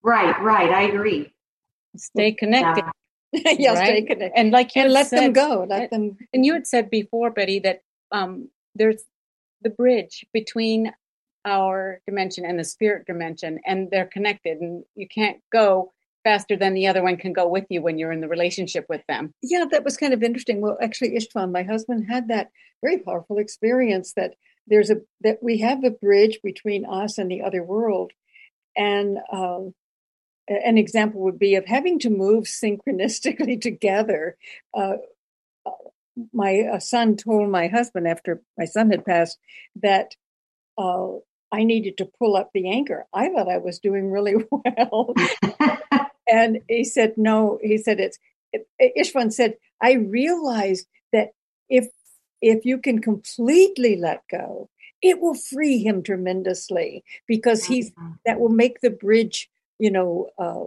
Right, 0.04 0.40
right. 0.42 0.72
I 0.72 0.84
agree. 0.84 1.32
Stay 1.96 2.32
connected. 2.32 2.86
Yeah, 2.86 2.92
yeah 3.34 3.74
right? 3.74 3.88
stay 3.88 4.02
connected. 4.02 4.32
And 4.36 4.52
like 4.52 4.76
you 4.76 4.84
and 4.84 4.94
let 4.94 5.08
said, 5.08 5.20
them 5.20 5.34
go. 5.34 5.66
Let 5.68 5.92
them. 5.92 6.18
And 6.34 6.46
you 6.46 6.54
had 6.54 6.68
said 6.68 6.90
before, 6.90 7.32
Betty, 7.32 7.60
that 7.60 7.82
um, 8.12 8.50
there's 8.76 9.04
the 9.62 9.70
bridge 9.70 10.26
between 10.34 10.94
our 11.46 12.02
dimension 12.06 12.46
and 12.46 12.60
the 12.60 12.64
spirit 12.64 13.06
dimension, 13.06 13.60
and 13.66 13.90
they're 13.90 14.06
connected, 14.06 14.60
and 14.60 14.84
you 14.96 15.08
can't 15.08 15.38
go 15.52 15.92
faster 16.24 16.56
than 16.56 16.74
the 16.74 16.88
other 16.88 17.02
one 17.02 17.18
can 17.18 17.34
go 17.34 17.48
with 17.48 17.66
you 17.70 17.82
when 17.82 17.98
you're 17.98 18.12
in 18.12 18.22
the 18.22 18.28
relationship 18.28 18.86
with 18.90 19.02
them. 19.08 19.34
Yeah, 19.42 19.66
that 19.72 19.84
was 19.84 19.98
kind 19.98 20.14
of 20.14 20.22
interesting. 20.22 20.62
Well, 20.62 20.78
actually, 20.82 21.12
Istvan, 21.12 21.52
my 21.52 21.64
husband, 21.64 22.08
had 22.10 22.28
that 22.28 22.52
very 22.84 23.00
powerful 23.00 23.38
experience 23.38 24.14
that 24.14 24.36
there's 24.68 24.90
a 24.90 24.98
that 25.22 25.42
we 25.42 25.60
have 25.60 25.84
a 25.84 25.90
bridge 25.90 26.40
between 26.44 26.86
us 26.86 27.18
and 27.18 27.32
the 27.32 27.42
other 27.42 27.64
world, 27.64 28.12
and 28.76 29.18
um, 29.32 29.74
an 30.48 30.78
example 30.78 31.22
would 31.22 31.40
be 31.40 31.56
of 31.56 31.66
having 31.66 32.00
to 32.00 32.10
move 32.10 32.46
synchronistically 32.46 33.60
together. 33.62 34.38
Uh, 34.74 34.98
my 36.34 36.62
uh, 36.74 36.80
son 36.80 37.16
told 37.16 37.50
my 37.50 37.68
husband 37.68 38.08
after 38.08 38.42
my 38.58 38.66
son 38.66 38.92
had 38.92 39.06
passed 39.06 39.38
that 39.82 40.16
uh, 40.78 41.08
I 41.52 41.64
needed 41.64 41.98
to 41.98 42.10
pull 42.20 42.36
up 42.36 42.52
the 42.54 42.70
anchor. 42.70 43.06
I 43.14 43.30
thought 43.30 43.50
I 43.50 43.58
was 43.58 43.80
doing 43.80 44.10
really 44.12 44.36
well. 44.52 45.14
and 46.28 46.60
he 46.68 46.84
said, 46.84 47.14
no, 47.18 47.60
he 47.62 47.78
said, 47.78 48.00
it's, 48.00 48.18
it, 48.54 48.68
Istvan 48.98 49.32
said, 49.32 49.56
I 49.82 49.94
realized 49.94 50.88
that 51.14 51.30
if, 51.70 51.88
if 52.42 52.66
you 52.66 52.78
can 52.78 53.00
completely 53.00 53.96
let 53.96 54.24
go, 54.30 54.70
it 55.02 55.20
will 55.20 55.34
free 55.34 55.80
him 55.80 56.04
tremendously 56.04 57.04
because 57.28 57.66
he's, 57.66 57.92
mm-hmm. 57.92 58.14
that 58.26 58.40
will 58.40 58.50
make 58.50 58.82
the 58.82 58.90
bridge 58.90 59.50
you 59.82 59.90
know, 59.90 60.30
uh, 60.38 60.66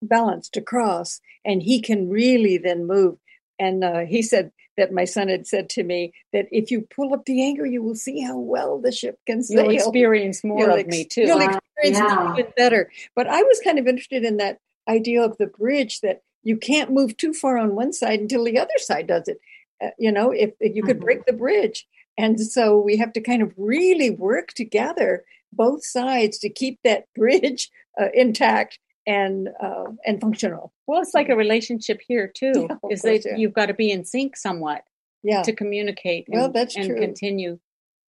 balanced 0.00 0.56
across, 0.56 1.20
and 1.44 1.62
he 1.62 1.78
can 1.78 2.08
really 2.08 2.56
then 2.56 2.86
move. 2.86 3.18
And 3.58 3.84
uh, 3.84 4.00
he 4.00 4.22
said 4.22 4.50
that 4.78 4.92
my 4.92 5.04
son 5.04 5.28
had 5.28 5.46
said 5.46 5.68
to 5.70 5.84
me 5.84 6.14
that 6.32 6.46
if 6.50 6.70
you 6.70 6.80
pull 6.80 7.12
up 7.12 7.26
the 7.26 7.44
anchor, 7.44 7.66
you 7.66 7.82
will 7.82 7.94
see 7.94 8.22
how 8.22 8.38
well 8.38 8.80
the 8.80 8.90
ship 8.90 9.18
can 9.26 9.42
sail. 9.42 9.70
You'll 9.70 9.74
experience 9.74 10.42
more 10.42 10.58
you'll 10.58 10.72
of 10.72 10.78
ex- 10.78 10.88
me 10.88 11.04
too. 11.04 11.20
You'll 11.20 11.42
experience 11.42 11.98
yeah. 11.98 12.36
it 12.38 12.56
better. 12.56 12.90
But 13.14 13.28
I 13.28 13.42
was 13.42 13.60
kind 13.62 13.78
of 13.78 13.86
interested 13.86 14.24
in 14.24 14.38
that 14.38 14.58
idea 14.88 15.22
of 15.22 15.36
the 15.36 15.46
bridge 15.46 16.00
that 16.00 16.22
you 16.42 16.56
can't 16.56 16.90
move 16.90 17.18
too 17.18 17.34
far 17.34 17.58
on 17.58 17.76
one 17.76 17.92
side 17.92 18.20
until 18.20 18.44
the 18.44 18.58
other 18.58 18.78
side 18.78 19.06
does 19.06 19.28
it. 19.28 19.38
Uh, 19.82 19.90
you 19.98 20.10
know, 20.10 20.30
if, 20.30 20.52
if 20.60 20.74
you 20.74 20.82
could 20.82 20.96
mm-hmm. 20.96 21.04
break 21.04 21.26
the 21.26 21.34
bridge. 21.34 21.86
And 22.16 22.40
so 22.40 22.78
we 22.78 22.96
have 22.98 23.12
to 23.14 23.20
kind 23.20 23.42
of 23.42 23.52
really 23.56 24.10
work 24.10 24.52
together, 24.54 25.24
both 25.52 25.84
sides, 25.84 26.38
to 26.38 26.48
keep 26.48 26.78
that 26.84 27.04
bridge 27.14 27.70
uh, 28.00 28.08
intact 28.14 28.78
and 29.06 29.48
uh, 29.62 29.84
and 30.06 30.20
functional. 30.20 30.72
Well, 30.86 31.02
it's 31.02 31.14
like 31.14 31.28
a 31.28 31.36
relationship 31.36 32.00
here 32.06 32.32
too. 32.34 32.52
Yeah, 32.70 32.76
is 32.90 33.02
course, 33.02 33.02
that 33.02 33.22
yeah. 33.26 33.36
you've 33.36 33.52
got 33.52 33.66
to 33.66 33.74
be 33.74 33.90
in 33.90 34.04
sync 34.04 34.36
somewhat, 34.36 34.84
yeah, 35.22 35.42
to 35.42 35.52
communicate. 35.52 36.26
And, 36.28 36.36
well, 36.36 36.50
that's 36.50 36.76
and 36.76 36.86
true. 36.86 36.98
continue, 36.98 37.58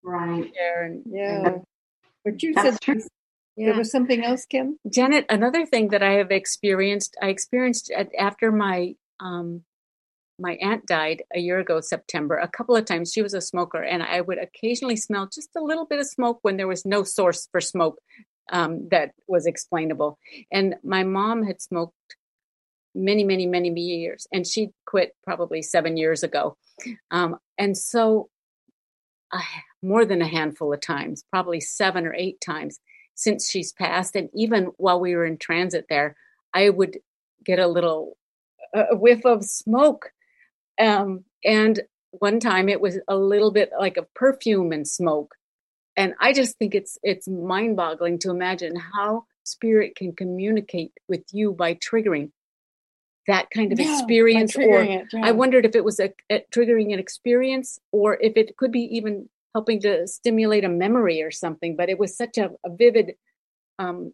right? 0.04 0.52
Share 0.56 0.84
and 0.84 1.04
yeah. 1.06 1.48
And, 1.48 1.64
but 2.24 2.42
you 2.42 2.54
said 2.54 2.80
true. 2.82 3.02
Yeah. 3.58 3.68
There 3.68 3.78
was 3.78 3.92
something 3.92 4.24
else, 4.24 4.46
Kim. 4.46 4.80
Janet, 4.90 5.26
another 5.30 5.66
thing 5.66 5.90
that 5.90 6.04
I 6.04 6.14
have 6.14 6.30
experienced, 6.30 7.16
I 7.22 7.28
experienced 7.28 7.90
after 8.20 8.52
my 8.52 8.96
um, 9.22 9.64
my 10.40 10.58
aunt 10.62 10.86
died 10.86 11.24
a 11.34 11.40
year 11.40 11.60
ago, 11.60 11.80
September, 11.80 12.38
a 12.38 12.48
couple 12.48 12.76
of 12.76 12.86
times. 12.86 13.14
She 13.14 13.22
was 13.22 13.34
a 13.34 13.42
smoker, 13.42 13.82
and 13.82 14.04
I 14.04 14.22
would 14.22 14.38
occasionally 14.38 14.98
smell 14.98 15.30
just 15.34 15.50
a 15.56 15.64
little 15.64 15.86
bit 15.86 16.00
of 16.00 16.08
smoke 16.08 16.40
when 16.42 16.58
there 16.58 16.68
was 16.68 16.86
no 16.86 17.04
source 17.04 17.48
for 17.52 17.62
smoke 17.62 18.00
um, 18.52 18.88
that 18.92 19.12
was 19.28 19.46
explainable. 19.46 20.18
And 20.52 20.76
my 20.84 21.04
mom 21.04 21.44
had 21.44 21.62
smoked 21.62 21.96
many, 22.94 23.24
many, 23.24 23.46
many 23.46 23.70
years, 23.70 24.28
and 24.32 24.46
she 24.46 24.72
quit 24.86 25.16
probably 25.24 25.62
seven 25.62 25.98
years 25.98 26.24
ago. 26.24 26.58
Um, 27.12 27.38
and 27.58 27.78
so, 27.78 28.30
uh, 29.32 29.42
more 29.82 30.06
than 30.06 30.22
a 30.22 30.28
handful 30.28 30.74
of 30.74 30.82
times, 30.82 31.24
probably 31.32 31.60
seven 31.60 32.06
or 32.06 32.14
eight 32.14 32.42
times 32.42 32.80
since 33.16 33.50
she's 33.50 33.72
passed. 33.72 34.16
And 34.16 34.30
even 34.34 34.66
while 34.78 35.00
we 35.00 35.16
were 35.16 35.26
in 35.26 35.38
transit 35.38 35.86
there, 35.90 36.16
I 36.54 36.70
would 36.70 37.00
get 37.46 37.60
a 37.60 37.68
little 37.68 38.18
a 38.74 38.96
whiff 38.96 39.26
of 39.26 39.46
smoke 39.46 40.12
um, 40.80 41.24
and 41.44 41.82
one 42.12 42.40
time 42.40 42.70
it 42.70 42.82
was 42.82 43.00
a 43.08 43.16
little 43.16 43.52
bit 43.52 43.72
like 43.78 43.98
a 43.98 44.08
perfume 44.16 44.72
and 44.72 44.88
smoke. 44.88 45.36
And 45.98 46.14
I 46.20 46.34
just 46.34 46.58
think 46.58 46.76
it's 46.76 46.98
it's 47.04 47.28
mind-boggling 47.28 48.20
to 48.20 48.30
imagine 48.30 48.76
how 48.76 49.26
spirit 49.44 49.96
can 49.96 50.14
communicate 50.14 50.92
with 51.08 51.24
you 51.32 51.54
by 51.54 51.76
triggering 51.76 52.32
that 53.28 53.50
kind 53.50 53.72
of 53.72 53.80
yeah, 53.80 53.94
experience 53.94 54.56
or 54.56 54.84
it, 54.84 55.08
yeah. 55.12 55.26
i 55.26 55.32
wondered 55.32 55.66
if 55.66 55.76
it 55.76 55.84
was 55.84 56.00
a, 56.00 56.12
a, 56.30 56.44
triggering 56.52 56.94
an 56.94 57.00
experience 57.00 57.80
or 57.92 58.18
if 58.22 58.38
it 58.38 58.56
could 58.58 58.72
be 58.72 58.82
even 58.98 59.30
helping 59.54 59.80
to 59.80 60.08
stimulate 60.08 60.64
a 60.64 60.70
memory 60.70 61.22
or 61.22 61.32
something 61.32 61.76
but 61.76 61.90
it 61.90 61.98
was 61.98 62.16
such 62.16 62.38
a, 62.38 62.52
a 62.66 62.70
vivid 62.70 63.14
um, 63.80 64.14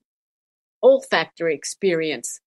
olfactory 0.84 1.56
experience 1.56 2.40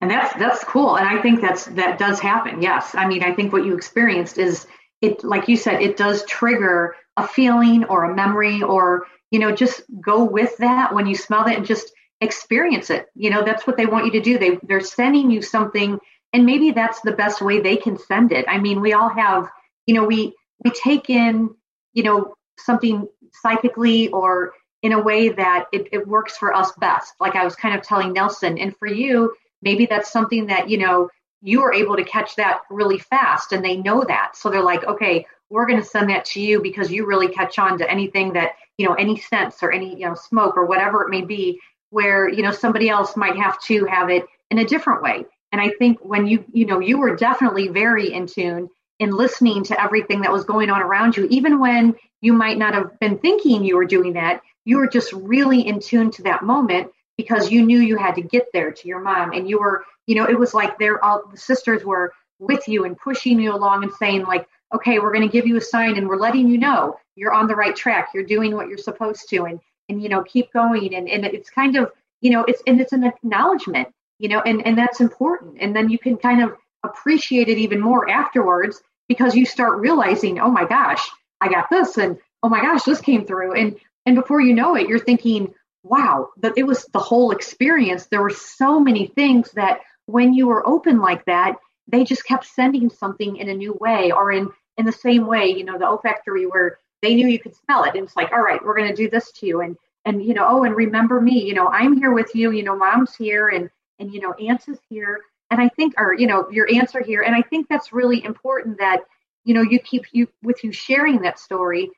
and 0.00 0.10
that's 0.10 0.34
that's 0.38 0.64
cool 0.64 0.96
and 0.96 1.08
i 1.08 1.20
think 1.20 1.40
that's 1.40 1.66
that 1.66 1.98
does 1.98 2.20
happen 2.20 2.62
yes 2.62 2.94
i 2.94 3.06
mean 3.06 3.22
i 3.22 3.32
think 3.32 3.52
what 3.52 3.64
you 3.64 3.74
experienced 3.74 4.38
is 4.38 4.66
it 5.00 5.22
like 5.24 5.48
you 5.48 5.56
said 5.56 5.80
it 5.80 5.96
does 5.96 6.24
trigger 6.26 6.94
a 7.16 7.26
feeling 7.26 7.84
or 7.84 8.04
a 8.04 8.14
memory 8.14 8.62
or 8.62 9.06
you 9.30 9.38
know, 9.38 9.52
just 9.54 9.82
go 10.00 10.24
with 10.24 10.56
that 10.58 10.94
when 10.94 11.06
you 11.06 11.14
smell 11.14 11.44
that 11.44 11.56
and 11.56 11.66
just 11.66 11.92
experience 12.20 12.90
it. 12.90 13.06
You 13.14 13.30
know, 13.30 13.44
that's 13.44 13.66
what 13.66 13.76
they 13.76 13.86
want 13.86 14.06
you 14.06 14.12
to 14.12 14.20
do. 14.20 14.38
They 14.38 14.58
they're 14.62 14.80
sending 14.80 15.30
you 15.30 15.42
something 15.42 15.98
and 16.32 16.46
maybe 16.46 16.70
that's 16.70 17.00
the 17.00 17.12
best 17.12 17.40
way 17.40 17.60
they 17.60 17.76
can 17.76 17.98
send 17.98 18.32
it. 18.32 18.44
I 18.48 18.58
mean, 18.58 18.80
we 18.80 18.92
all 18.92 19.08
have, 19.08 19.48
you 19.86 19.94
know, 19.94 20.04
we 20.04 20.34
we 20.64 20.70
take 20.70 21.10
in, 21.10 21.54
you 21.92 22.02
know, 22.02 22.34
something 22.58 23.08
psychically 23.42 24.08
or 24.08 24.52
in 24.82 24.92
a 24.92 25.02
way 25.02 25.30
that 25.30 25.66
it, 25.72 25.88
it 25.92 26.06
works 26.06 26.36
for 26.36 26.54
us 26.54 26.72
best. 26.78 27.14
Like 27.20 27.34
I 27.34 27.44
was 27.44 27.56
kind 27.56 27.74
of 27.74 27.82
telling 27.82 28.12
Nelson, 28.12 28.58
and 28.58 28.76
for 28.76 28.86
you, 28.86 29.34
maybe 29.62 29.86
that's 29.86 30.12
something 30.12 30.46
that, 30.46 30.68
you 30.68 30.78
know, 30.78 31.08
you 31.42 31.62
are 31.62 31.72
able 31.72 31.96
to 31.96 32.04
catch 32.04 32.36
that 32.36 32.62
really 32.70 32.98
fast 32.98 33.52
and 33.52 33.64
they 33.64 33.76
know 33.76 34.04
that. 34.04 34.36
So 34.36 34.50
they're 34.50 34.62
like, 34.62 34.84
okay, 34.84 35.26
we're 35.50 35.66
going 35.66 35.80
to 35.80 35.86
send 35.86 36.10
that 36.10 36.24
to 36.26 36.40
you 36.40 36.60
because 36.60 36.90
you 36.90 37.06
really 37.06 37.28
catch 37.28 37.58
on 37.58 37.78
to 37.78 37.90
anything 37.90 38.32
that, 38.32 38.52
you 38.78 38.88
know, 38.88 38.94
any 38.94 39.18
sense 39.18 39.62
or 39.62 39.70
any, 39.70 39.90
you 39.98 40.08
know, 40.08 40.14
smoke 40.14 40.56
or 40.56 40.66
whatever 40.66 41.02
it 41.02 41.10
may 41.10 41.22
be, 41.22 41.60
where, 41.90 42.28
you 42.28 42.42
know, 42.42 42.50
somebody 42.50 42.88
else 42.88 43.16
might 43.16 43.36
have 43.36 43.60
to 43.62 43.84
have 43.84 44.10
it 44.10 44.24
in 44.50 44.58
a 44.58 44.64
different 44.64 45.02
way. 45.02 45.24
And 45.52 45.60
I 45.60 45.70
think 45.78 45.98
when 46.00 46.26
you, 46.26 46.44
you 46.52 46.66
know, 46.66 46.80
you 46.80 46.98
were 46.98 47.14
definitely 47.14 47.68
very 47.68 48.12
in 48.12 48.26
tune 48.26 48.68
in 48.98 49.10
listening 49.10 49.62
to 49.64 49.80
everything 49.80 50.22
that 50.22 50.32
was 50.32 50.44
going 50.44 50.70
on 50.70 50.82
around 50.82 51.16
you, 51.16 51.26
even 51.30 51.60
when 51.60 51.94
you 52.22 52.32
might 52.32 52.58
not 52.58 52.74
have 52.74 52.98
been 52.98 53.18
thinking 53.18 53.62
you 53.62 53.76
were 53.76 53.84
doing 53.84 54.14
that, 54.14 54.40
you 54.64 54.78
were 54.78 54.88
just 54.88 55.12
really 55.12 55.66
in 55.66 55.78
tune 55.80 56.10
to 56.10 56.22
that 56.22 56.42
moment 56.42 56.90
because 57.16 57.50
you 57.50 57.64
knew 57.64 57.80
you 57.80 57.96
had 57.96 58.14
to 58.16 58.22
get 58.22 58.46
there 58.52 58.70
to 58.70 58.88
your 58.88 59.00
mom. 59.00 59.32
And 59.32 59.48
you 59.48 59.58
were 59.58 59.84
you 60.06 60.14
know 60.14 60.24
it 60.24 60.38
was 60.38 60.54
like 60.54 60.78
they're 60.78 61.04
all 61.04 61.22
the 61.30 61.38
sisters 61.38 61.84
were 61.84 62.12
with 62.38 62.68
you 62.68 62.84
and 62.84 62.96
pushing 62.96 63.40
you 63.40 63.54
along 63.54 63.82
and 63.82 63.92
saying 63.94 64.24
like 64.24 64.46
okay 64.74 64.98
we're 64.98 65.12
going 65.12 65.26
to 65.26 65.32
give 65.32 65.46
you 65.46 65.56
a 65.56 65.60
sign 65.60 65.96
and 65.96 66.06
we're 66.06 66.18
letting 66.18 66.48
you 66.48 66.58
know 66.58 66.98
you're 67.14 67.32
on 67.32 67.46
the 67.46 67.56
right 67.56 67.74
track. 67.74 68.10
You're 68.14 68.24
doing 68.24 68.54
what 68.54 68.68
you're 68.68 68.78
supposed 68.78 69.28
to 69.30 69.44
and 69.44 69.60
and 69.88 70.02
you 70.02 70.08
know 70.08 70.22
keep 70.22 70.52
going. 70.52 70.94
And 70.94 71.08
and 71.08 71.24
it's 71.24 71.50
kind 71.50 71.76
of 71.76 71.90
you 72.20 72.30
know 72.30 72.44
it's 72.44 72.62
and 72.66 72.80
it's 72.80 72.92
an 72.92 73.04
acknowledgement 73.04 73.88
you 74.18 74.28
know 74.28 74.40
and 74.40 74.64
and 74.66 74.78
that's 74.78 75.00
important. 75.00 75.56
And 75.60 75.74
then 75.74 75.88
you 75.88 75.98
can 75.98 76.16
kind 76.16 76.42
of 76.42 76.56
appreciate 76.84 77.48
it 77.48 77.58
even 77.58 77.80
more 77.80 78.08
afterwards 78.08 78.80
because 79.08 79.34
you 79.34 79.46
start 79.46 79.80
realizing 79.80 80.38
oh 80.38 80.50
my 80.50 80.64
gosh 80.64 81.08
i 81.40 81.48
got 81.48 81.68
this 81.70 81.96
and 81.96 82.18
oh 82.42 82.48
my 82.48 82.60
gosh 82.60 82.82
this 82.84 83.00
came 83.00 83.24
through. 83.24 83.54
And 83.54 83.76
and 84.04 84.14
before 84.14 84.40
you 84.40 84.54
know 84.54 84.76
it 84.76 84.88
you're 84.88 84.98
thinking 84.98 85.52
wow 85.88 86.28
but 86.36 86.56
it 86.56 86.66
was 86.66 86.84
the 86.92 86.98
whole 86.98 87.30
experience. 87.30 88.06
There 88.06 88.22
were 88.22 88.30
so 88.30 88.80
many 88.80 89.06
things 89.08 89.50
that 89.52 89.80
when 90.06 90.34
you 90.34 90.46
were 90.48 90.66
open 90.66 91.00
like 91.00 91.24
that 91.26 91.56
they 91.88 92.04
just 92.04 92.24
kept 92.26 92.44
sending 92.46 92.90
something 92.90 93.36
in 93.36 93.48
a 93.48 93.54
new 93.54 93.76
way 93.80 94.10
or 94.10 94.32
in 94.32 94.50
in 94.76 94.84
the 94.84 94.92
same 94.92 95.26
way 95.26 95.46
you 95.46 95.64
know 95.64 95.78
the 95.78 95.86
olfactory 95.86 96.46
where 96.46 96.78
they 97.02 97.14
knew 97.14 97.28
you 97.28 97.38
could 97.38 97.54
smell 97.54 97.84
it. 97.84 97.94
And 97.94 98.04
it's 98.04 98.16
like 98.16 98.32
all 98.32 98.42
right 98.42 98.62
we're 98.64 98.76
going 98.76 98.90
to 98.90 99.02
do 99.02 99.10
this 99.10 99.30
to 99.32 99.46
you. 99.46 99.60
And 99.60 99.76
and 100.04 100.22
you 100.22 100.34
know 100.34 100.46
oh 100.48 100.64
and 100.64 100.76
remember 100.76 101.20
me 101.20 101.44
you 101.44 101.54
know 101.54 101.68
i'm 101.68 101.96
here 101.96 102.12
with 102.12 102.34
you 102.34 102.50
you 102.52 102.62
know 102.62 102.76
mom's 102.76 103.14
here 103.14 103.48
and 103.48 103.70
and 103.98 104.12
you 104.12 104.20
know 104.20 104.32
aunt 104.34 104.68
is 104.68 104.78
here. 104.88 105.20
And 105.50 105.60
i 105.60 105.68
think 105.68 105.94
or 105.98 106.14
you 106.14 106.26
know 106.26 106.48
your 106.50 106.68
aunts 106.74 106.94
are 106.94 107.02
here. 107.02 107.22
And 107.22 107.34
i 107.34 107.42
think 107.42 107.68
that's 107.68 107.92
really 107.92 108.24
important 108.24 108.78
that 108.78 109.00
you 109.44 109.54
know 109.54 109.62
you 109.62 109.78
keep 109.78 110.04
you 110.12 110.28
with 110.42 110.62
you 110.64 110.72
sharing 110.72 111.22
that 111.22 111.38
story 111.38 111.90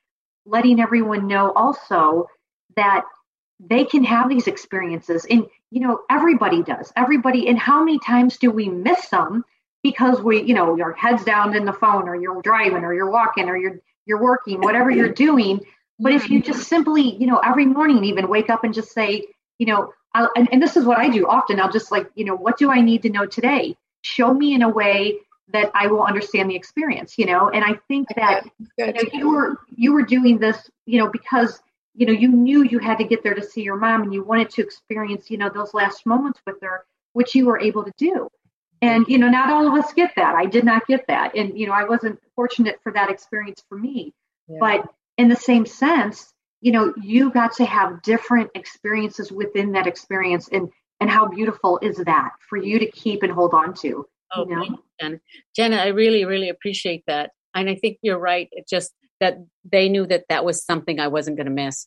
letting 0.46 0.80
everyone 0.80 1.26
know 1.26 1.52
also 1.52 2.26
that 2.76 3.04
they 3.60 3.84
can 3.84 4.04
have 4.04 4.28
these 4.28 4.46
experiences 4.46 5.26
and 5.28 5.46
you 5.70 5.80
know 5.80 6.00
everybody 6.10 6.62
does. 6.62 6.92
Everybody 6.96 7.48
and 7.48 7.58
how 7.58 7.82
many 7.82 7.98
times 7.98 8.36
do 8.38 8.50
we 8.50 8.68
miss 8.68 9.08
them 9.08 9.44
because 9.82 10.20
we 10.20 10.42
you 10.42 10.54
know 10.54 10.76
your 10.76 10.92
heads 10.92 11.24
down 11.24 11.56
in 11.56 11.64
the 11.64 11.72
phone 11.72 12.08
or 12.08 12.16
you're 12.16 12.40
driving 12.42 12.84
or 12.84 12.94
you're 12.94 13.10
walking 13.10 13.48
or 13.48 13.56
you're 13.56 13.80
you're 14.06 14.22
working 14.22 14.60
whatever 14.60 14.90
you're 14.90 15.12
doing. 15.12 15.60
But 15.98 16.12
if 16.12 16.30
you 16.30 16.40
just 16.40 16.68
simply 16.68 17.16
you 17.16 17.26
know 17.26 17.38
every 17.38 17.66
morning 17.66 18.04
even 18.04 18.28
wake 18.28 18.50
up 18.50 18.64
and 18.64 18.72
just 18.72 18.92
say 18.92 19.24
you 19.58 19.66
know 19.66 19.92
I'll, 20.14 20.30
and, 20.36 20.48
and 20.52 20.62
this 20.62 20.76
is 20.76 20.84
what 20.84 20.98
i 20.98 21.08
do 21.08 21.26
often. 21.26 21.60
I'll 21.60 21.70
just 21.70 21.90
like 21.90 22.08
you 22.14 22.24
know 22.24 22.36
what 22.36 22.58
do 22.58 22.70
i 22.70 22.80
need 22.80 23.02
to 23.02 23.10
know 23.10 23.26
today? 23.26 23.76
Show 24.02 24.32
me 24.32 24.54
in 24.54 24.62
a 24.62 24.68
way 24.68 25.18
that 25.52 25.70
i 25.74 25.86
will 25.88 26.04
understand 26.04 26.48
the 26.50 26.54
experience 26.54 27.18
you 27.18 27.26
know? 27.26 27.48
And 27.48 27.64
i 27.64 27.74
think 27.88 28.08
that 28.16 28.46
you, 28.78 28.86
know, 28.86 29.00
you 29.12 29.30
were 29.30 29.58
you 29.74 29.92
were 29.92 30.02
doing 30.02 30.38
this 30.38 30.70
you 30.86 30.98
know 30.98 31.10
because 31.10 31.60
you 31.98 32.06
know 32.06 32.12
you 32.12 32.28
knew 32.28 32.62
you 32.62 32.78
had 32.78 32.98
to 32.98 33.04
get 33.04 33.22
there 33.22 33.34
to 33.34 33.42
see 33.42 33.62
your 33.62 33.76
mom 33.76 34.02
and 34.02 34.14
you 34.14 34.22
wanted 34.22 34.48
to 34.50 34.62
experience 34.62 35.30
you 35.30 35.36
know 35.36 35.50
those 35.52 35.74
last 35.74 36.06
moments 36.06 36.40
with 36.46 36.56
her 36.62 36.84
which 37.12 37.34
you 37.34 37.46
were 37.46 37.60
able 37.60 37.84
to 37.84 37.92
do 37.98 38.28
and 38.80 39.06
you 39.08 39.18
know 39.18 39.28
not 39.28 39.50
all 39.50 39.66
of 39.66 39.74
us 39.74 39.92
get 39.92 40.12
that 40.16 40.34
i 40.34 40.46
did 40.46 40.64
not 40.64 40.86
get 40.86 41.06
that 41.08 41.34
and 41.36 41.58
you 41.58 41.66
know 41.66 41.72
i 41.72 41.84
wasn't 41.84 42.18
fortunate 42.34 42.78
for 42.82 42.92
that 42.92 43.10
experience 43.10 43.62
for 43.68 43.76
me 43.76 44.14
yeah. 44.48 44.58
but 44.60 44.88
in 45.16 45.28
the 45.28 45.36
same 45.36 45.66
sense 45.66 46.32
you 46.60 46.72
know 46.72 46.94
you 47.02 47.30
got 47.30 47.52
to 47.52 47.64
have 47.64 48.00
different 48.02 48.50
experiences 48.54 49.32
within 49.32 49.72
that 49.72 49.86
experience 49.86 50.48
and 50.52 50.70
and 51.00 51.10
how 51.10 51.26
beautiful 51.28 51.78
is 51.82 51.96
that 51.96 52.30
for 52.48 52.56
you 52.56 52.78
to 52.78 52.90
keep 52.90 53.22
and 53.22 53.32
hold 53.32 53.54
on 53.54 53.74
to 53.74 54.06
oh, 54.34 54.48
you 54.48 54.56
know? 54.56 54.78
Jenna. 55.00 55.20
Jenna, 55.54 55.76
I 55.76 55.88
really, 55.88 56.24
really 56.24 56.48
appreciate 56.48 57.04
that. 57.06 57.30
And 57.54 57.68
I 57.68 57.74
think 57.74 57.98
you're 58.02 58.18
right. 58.18 58.48
It 58.52 58.68
just 58.68 58.92
that 59.20 59.38
they 59.64 59.88
knew 59.88 60.06
that 60.06 60.24
that 60.28 60.44
was 60.44 60.64
something 60.64 61.00
I 61.00 61.08
wasn't 61.08 61.36
going 61.36 61.46
to 61.46 61.52
miss. 61.52 61.86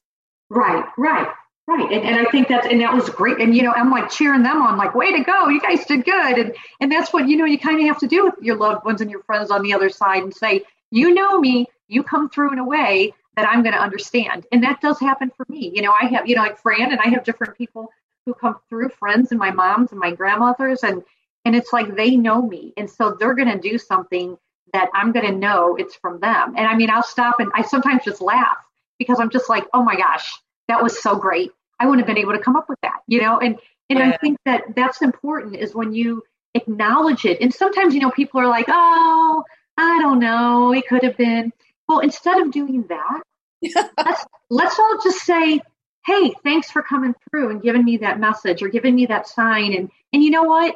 Right, 0.50 0.86
right, 0.98 1.28
right. 1.68 1.92
And, 1.92 2.04
and 2.04 2.28
I 2.28 2.30
think 2.30 2.48
that's, 2.48 2.68
and 2.68 2.82
that 2.82 2.94
was 2.94 3.10
great. 3.10 3.40
And, 3.40 3.56
you 3.56 3.64
know, 3.64 3.72
I'm 3.72 3.90
like 3.90 4.10
cheering 4.10 4.44
them 4.44 4.62
on, 4.62 4.78
like, 4.78 4.96
way 4.96 5.12
to 5.12 5.24
go. 5.24 5.48
You 5.48 5.62
guys 5.62 5.86
did 5.86 6.04
good. 6.04 6.38
And, 6.38 6.56
and 6.80 6.92
that's 6.92 7.14
what, 7.14 7.28
you 7.28 7.38
know, 7.38 7.46
you 7.46 7.58
kind 7.58 7.80
of 7.80 7.88
have 7.88 8.00
to 8.00 8.08
do 8.08 8.26
with 8.26 8.36
your 8.42 8.58
loved 8.58 8.86
ones 8.86 9.02
and 9.02 9.10
your 9.10 9.24
friends 9.24 9.50
on 9.50 9.64
the 9.64 9.74
other 9.74 9.90
side 9.90 10.24
and 10.24 10.34
say, 10.34 10.64
you 10.92 11.14
know 11.14 11.40
me, 11.40 11.68
you 11.88 12.04
come 12.04 12.30
through 12.30 12.52
in 12.52 12.60
a 12.60 12.66
way 12.66 13.14
that 13.38 13.48
I'm 13.48 13.64
going 13.64 13.74
to 13.74 13.82
understand. 13.82 14.46
And 14.52 14.62
that 14.64 14.82
does 14.82 15.00
happen 15.00 15.32
for 15.38 15.46
me. 15.48 15.72
You 15.74 15.82
know, 15.82 15.94
I 15.94 16.08
have, 16.08 16.28
you 16.28 16.36
know, 16.36 16.42
like 16.42 16.58
Fran 16.58 16.92
and 16.92 17.00
I 17.00 17.08
have 17.08 17.24
different 17.24 17.58
people 17.58 17.88
who 18.26 18.34
come 18.34 18.58
through, 18.68 18.90
friends 18.90 19.32
and 19.32 19.40
my 19.40 19.52
moms 19.52 19.92
and 19.92 20.00
my 20.00 20.12
grandmothers. 20.12 20.84
And, 20.84 21.02
and 21.46 21.56
it's 21.56 21.72
like 21.72 21.96
they 21.96 22.18
know 22.18 22.42
me. 22.42 22.74
And 22.76 22.90
so 22.90 23.16
they're 23.18 23.34
going 23.34 23.48
to 23.48 23.58
do 23.58 23.78
something 23.78 24.38
that 24.74 24.90
I'm 24.94 25.12
going 25.12 25.26
to 25.26 25.32
know 25.32 25.76
it's 25.76 25.96
from 25.96 26.20
them. 26.20 26.56
And 26.58 26.68
I 26.68 26.76
mean, 26.76 26.90
I'll 26.90 27.04
stop 27.04 27.40
and 27.40 27.52
I 27.54 27.62
sometimes 27.62 28.04
just 28.04 28.22
laugh 28.22 28.58
because 29.00 29.20
I'm 29.20 29.30
just 29.30 29.50
like, 29.50 29.66
oh 29.74 29.84
my 29.84 29.96
gosh, 29.96 30.32
that 30.68 30.82
was 30.82 31.02
so 31.02 31.16
great. 31.16 31.52
I 31.80 31.86
wouldn't 31.86 32.08
have 32.08 32.14
been 32.14 32.22
able 32.22 32.34
to 32.34 32.40
come 32.40 32.56
up 32.56 32.70
with 32.70 32.80
that, 32.84 33.00
you 33.08 33.22
know? 33.22 33.40
And, 33.40 33.58
and 33.90 34.00
yeah. 34.00 34.10
I 34.10 34.18
think 34.18 34.38
that 34.46 34.64
that's 34.76 35.02
important 35.02 35.56
is 35.56 35.74
when 35.74 35.94
you 35.94 36.24
acknowledge 36.54 37.26
it. 37.26 37.42
And 37.42 37.54
sometimes, 37.54 37.94
you 37.94 38.02
know, 38.02 38.12
people 38.12 38.40
are 38.40 38.48
like, 38.48 38.66
oh, 38.68 39.44
I 39.78 40.00
don't 40.02 40.20
know, 40.20 40.74
it 40.74 40.88
could 40.88 41.04
have 41.04 41.18
been. 41.18 41.52
Well, 41.88 42.00
instead 42.00 42.40
of 42.42 42.52
doing 42.52 42.86
that, 42.90 43.22
let's, 43.98 44.26
let's 44.50 44.80
all 44.80 45.00
just 45.04 45.26
say, 45.26 45.62
hey, 46.06 46.34
thanks 46.44 46.70
for 46.72 46.82
coming 46.82 47.14
through 47.30 47.50
and 47.50 47.62
giving 47.62 47.84
me 47.84 47.98
that 47.98 48.20
message 48.20 48.62
or 48.62 48.70
giving 48.70 48.96
me 48.96 49.08
that 49.08 49.28
sign. 49.28 49.74
And, 49.74 49.92
and 50.14 50.24
you 50.24 50.32
know 50.32 50.44
what? 50.44 50.76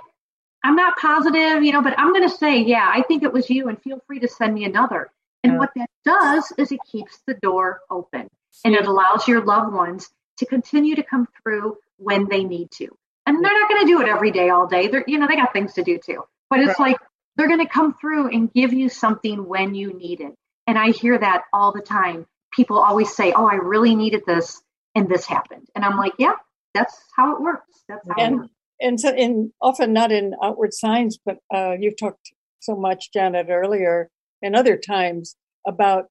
I'm 0.65 0.75
not 0.75 0.97
positive, 0.97 1.63
you 1.63 1.71
know, 1.71 1.83
but 1.83 1.93
I'm 1.99 2.11
going 2.11 2.27
to 2.27 2.35
say, 2.35 2.63
yeah, 2.63 2.91
I 2.91 3.03
think 3.03 3.21
it 3.21 3.31
was 3.31 3.51
you, 3.51 3.69
and 3.69 3.79
feel 3.79 4.01
free 4.07 4.19
to 4.21 4.27
send 4.27 4.55
me 4.55 4.65
another. 4.65 5.11
And 5.43 5.53
yeah. 5.53 5.59
what 5.59 5.69
that 5.75 5.89
does 6.03 6.51
is 6.57 6.71
it 6.71 6.79
keeps 6.91 7.19
the 7.27 7.35
door 7.35 7.81
open 7.91 8.27
and 8.63 8.73
it 8.73 8.87
allows 8.87 9.27
your 9.27 9.45
loved 9.45 9.73
ones 9.73 10.09
to 10.39 10.45
continue 10.47 10.95
to 10.95 11.03
come 11.03 11.27
through 11.43 11.77
when 11.97 12.27
they 12.29 12.43
need 12.43 12.71
to. 12.71 12.87
And 13.27 13.45
they're 13.45 13.59
not 13.59 13.69
going 13.69 13.81
to 13.81 13.87
do 13.87 14.01
it 14.01 14.07
every 14.07 14.31
day, 14.31 14.49
all 14.49 14.65
day. 14.65 14.87
They're, 14.87 15.03
you 15.05 15.19
know, 15.19 15.27
they 15.27 15.35
got 15.35 15.53
things 15.53 15.73
to 15.73 15.83
do 15.83 15.99
too. 16.03 16.23
But 16.49 16.61
it's 16.61 16.79
right. 16.79 16.91
like 16.91 16.97
they're 17.35 17.47
going 17.47 17.59
to 17.59 17.71
come 17.71 17.93
through 17.93 18.29
and 18.29 18.51
give 18.51 18.73
you 18.73 18.89
something 18.89 19.47
when 19.47 19.75
you 19.75 19.93
need 19.93 20.19
it. 20.19 20.33
And 20.65 20.79
I 20.79 20.89
hear 20.89 21.15
that 21.15 21.43
all 21.53 21.73
the 21.73 21.81
time. 21.81 22.25
People 22.51 22.79
always 22.79 23.15
say, 23.15 23.33
"Oh, 23.33 23.47
I 23.47 23.55
really 23.55 23.95
needed 23.95 24.23
this, 24.25 24.61
and 24.95 25.07
this 25.07 25.25
happened." 25.25 25.67
And 25.75 25.85
I'm 25.85 25.97
like, 25.97 26.13
"Yeah, 26.17 26.35
that's 26.73 26.95
how 27.15 27.35
it 27.35 27.41
works. 27.41 27.83
That's 27.87 28.07
how 28.07 28.15
and, 28.17 28.33
it 28.33 28.37
works." 28.37 28.54
And 28.79 28.99
so 28.99 29.13
in 29.13 29.51
often 29.61 29.93
not 29.93 30.11
in 30.11 30.33
outward 30.43 30.73
signs, 30.73 31.17
but 31.23 31.37
uh, 31.53 31.75
you've 31.79 31.97
talked 31.97 32.31
so 32.59 32.75
much, 32.75 33.11
Janet, 33.13 33.47
earlier 33.49 34.09
and 34.41 34.55
other 34.55 34.77
times 34.77 35.35
about 35.65 36.05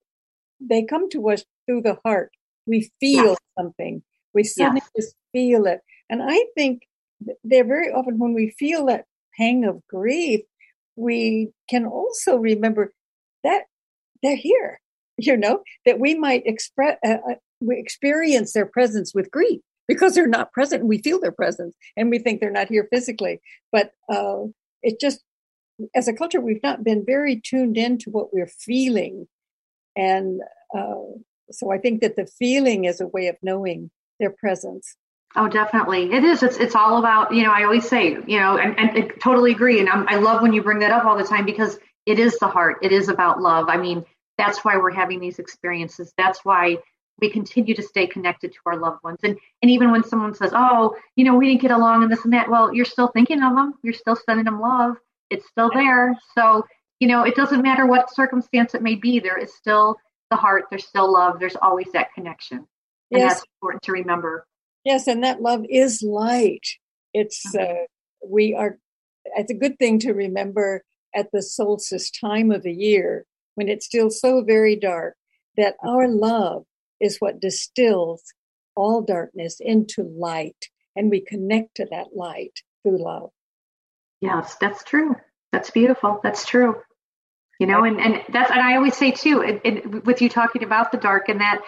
they 0.61 0.83
come 0.85 1.11
to 1.11 1.31
us 1.31 1.45
through 1.67 1.83
the 1.83 1.99
heart. 2.05 2.31
We 2.67 2.91
feel 3.01 3.25
yes. 3.25 3.39
something. 3.59 4.03
We 4.33 4.45
suddenly 4.45 4.83
yes. 4.97 5.05
just 5.07 5.17
feel 5.33 5.67
it. 5.67 5.81
And 6.09 6.23
I 6.23 6.45
think 6.57 6.83
they're 7.43 7.67
very 7.67 7.93
often 7.93 8.19
when 8.19 8.35
we 8.35 8.55
feel 8.59 8.87
that 8.87 9.05
pang 9.37 9.65
of 9.65 9.87
grief, 9.89 10.41
we 10.97 11.51
can 11.69 11.85
also 11.85 12.37
remember 12.37 12.93
that 13.43 13.65
they're 14.23 14.37
here, 14.37 14.81
you 15.19 15.37
know, 15.37 15.61
that 15.85 16.01
we 16.01 16.15
might 16.15 16.47
express, 16.47 16.99
uh, 17.05 17.17
uh, 17.31 17.35
we 17.61 17.79
experience 17.79 18.53
their 18.53 18.67
presence 18.67 19.13
with 19.15 19.31
grief 19.31 19.61
because 19.89 20.15
they're 20.15 20.27
not 20.27 20.53
present. 20.53 20.87
We 20.87 20.99
feel 20.99 21.21
their 21.21 21.33
presence 21.33 21.75
and 21.97 22.11
we 22.11 22.19
think 22.19 22.41
they're 22.41 22.51
not 22.51 22.69
here 22.69 22.89
physically. 22.91 23.41
But 23.73 23.93
uh, 24.09 24.45
it 24.83 25.01
just, 25.01 25.23
as 25.95 26.09
a 26.09 26.13
culture, 26.13 26.41
we've 26.41 26.63
not 26.63 26.85
been 26.85 27.05
very 27.05 27.41
tuned 27.41 27.77
into 27.77 28.11
what 28.11 28.33
we're 28.33 28.47
feeling. 28.47 29.27
And 29.97 30.41
uh, 30.77 31.19
so 31.51 31.73
I 31.73 31.79
think 31.79 32.01
that 32.01 32.17
the 32.17 32.27
feeling 32.27 32.85
is 32.85 33.01
a 33.01 33.07
way 33.07 33.29
of 33.29 33.37
knowing 33.43 33.91
their 34.21 34.31
presence. 34.31 34.97
Oh, 35.37 35.49
definitely. 35.49 36.13
It 36.13 36.23
is. 36.23 36.45
It's 36.45 36.59
it's 36.59 36.77
all 36.77 36.99
about, 36.99 37.35
you 37.35 37.43
know, 37.43 37.51
I 37.51 37.65
always 37.65 37.89
say, 37.89 38.17
you 38.27 38.39
know, 38.39 38.57
and, 38.57 38.79
and 38.79 38.91
I 38.91 39.09
totally 39.21 39.51
agree. 39.51 39.81
And 39.81 39.89
I'm, 39.89 40.07
I 40.09 40.17
love 40.17 40.43
when 40.43 40.53
you 40.53 40.63
bring 40.63 40.79
that 40.79 40.93
up 40.93 41.05
all 41.05 41.19
the 41.19 41.25
time 41.25 41.45
because 41.45 41.77
it 42.07 42.21
is 42.21 42.39
the 42.39 42.47
heart. 42.47 42.79
It 42.83 42.93
is 42.93 43.09
about 43.09 43.41
love. 43.41 43.67
I 43.69 43.77
mean, 43.77 44.05
that's 44.39 44.65
why 44.65 44.77
we're 44.77 44.93
having 44.93 45.19
these 45.19 45.41
experiences. 45.41 46.13
That's 46.17 46.45
why 46.45 46.79
we 47.21 47.31
continue 47.31 47.75
to 47.75 47.83
stay 47.83 48.07
connected 48.07 48.53
to 48.53 48.59
our 48.67 48.77
loved 48.77 49.03
ones. 49.03 49.21
And 49.23 49.39
and 49.63 49.71
even 49.71 49.91
when 49.91 50.05
someone 50.05 50.35
says, 50.35 50.53
"Oh, 50.55 50.97
you 51.17 51.25
know, 51.25 51.37
we 51.37 51.49
didn't 51.49 51.63
get 51.63 51.71
along 51.71 52.03
and 52.03 52.13
this 52.13 52.25
and 52.25 52.33
that," 52.33 52.51
well, 52.51 52.75
you're 52.75 52.85
still 52.85 53.09
thinking 53.09 53.43
of 53.43 53.55
them. 53.55 53.75
You're 53.83 53.95
still 53.95 54.17
sending 54.17 54.45
them 54.45 54.61
love. 54.61 54.97
It's 55.31 55.47
still 55.49 55.71
there. 55.73 56.17
So 56.35 56.65
you 57.01 57.09
know, 57.09 57.23
it 57.23 57.35
doesn't 57.35 57.63
matter 57.63 57.87
what 57.87 58.15
circumstance 58.15 58.75
it 58.75 58.83
may 58.83 58.95
be. 58.95 59.19
There 59.19 59.39
is 59.39 59.55
still 59.55 59.97
the 60.31 60.37
heart. 60.37 60.65
There's 60.71 60.87
still 60.87 61.13
love. 61.13 61.39
There's 61.39 61.57
always 61.57 61.89
that 61.93 62.15
connection. 62.15 62.67
And 63.11 63.21
yes. 63.21 63.35
that's 63.35 63.47
important 63.57 63.83
to 63.83 63.93
remember. 63.93 64.47
Yes, 64.85 65.07
and 65.07 65.23
that 65.25 65.43
love 65.43 65.65
is 65.69 66.03
light. 66.03 66.67
It's 67.13 67.43
mm-hmm. 67.55 67.73
uh, 67.73 67.85
we 68.27 68.55
are. 68.55 68.79
It's 69.37 69.51
a 69.51 69.55
good 69.55 69.79
thing 69.79 69.99
to 70.01 70.13
remember 70.13 70.83
at 71.15 71.31
the 71.33 71.43
solstice 71.43 72.11
time 72.11 72.51
of 72.51 72.63
the 72.63 72.73
year 72.73 73.27
when 73.55 73.69
it's 73.69 73.87
still 73.87 74.11
so 74.11 74.43
very 74.43 74.77
dark 74.77 75.17
that 75.57 75.77
our 75.85 76.09
love 76.09 76.65
is 77.01 77.19
what 77.19 77.41
distills 77.41 78.23
all 78.77 79.03
darkness 79.03 79.59
into 79.61 80.03
light 80.03 80.69
and 80.97 81.11
we 81.11 81.21
connect 81.21 81.77
to 81.77 81.87
that 81.91 82.09
light 82.15 82.61
through 82.83 83.03
love. 83.03 83.31
Yes, 84.21 84.57
that's 84.61 84.85
true. 84.85 85.17
That's 85.53 85.71
beautiful. 85.71 86.21
That's 86.23 86.47
true. 86.47 86.77
You 87.61 87.67
know, 87.67 87.85
and, 87.85 88.01
and 88.01 88.23
that's, 88.33 88.51
and 88.51 88.61
I 88.61 88.77
always 88.77 88.97
say 88.97 89.13
too, 89.13 89.43
it, 89.43 89.61
it, 89.65 90.05
with 90.05 90.21
you 90.23 90.29
talking 90.29 90.65
about 90.65 90.91
the 90.91 90.99
dark 90.99 91.29
and 91.29 91.41
that 91.41 91.61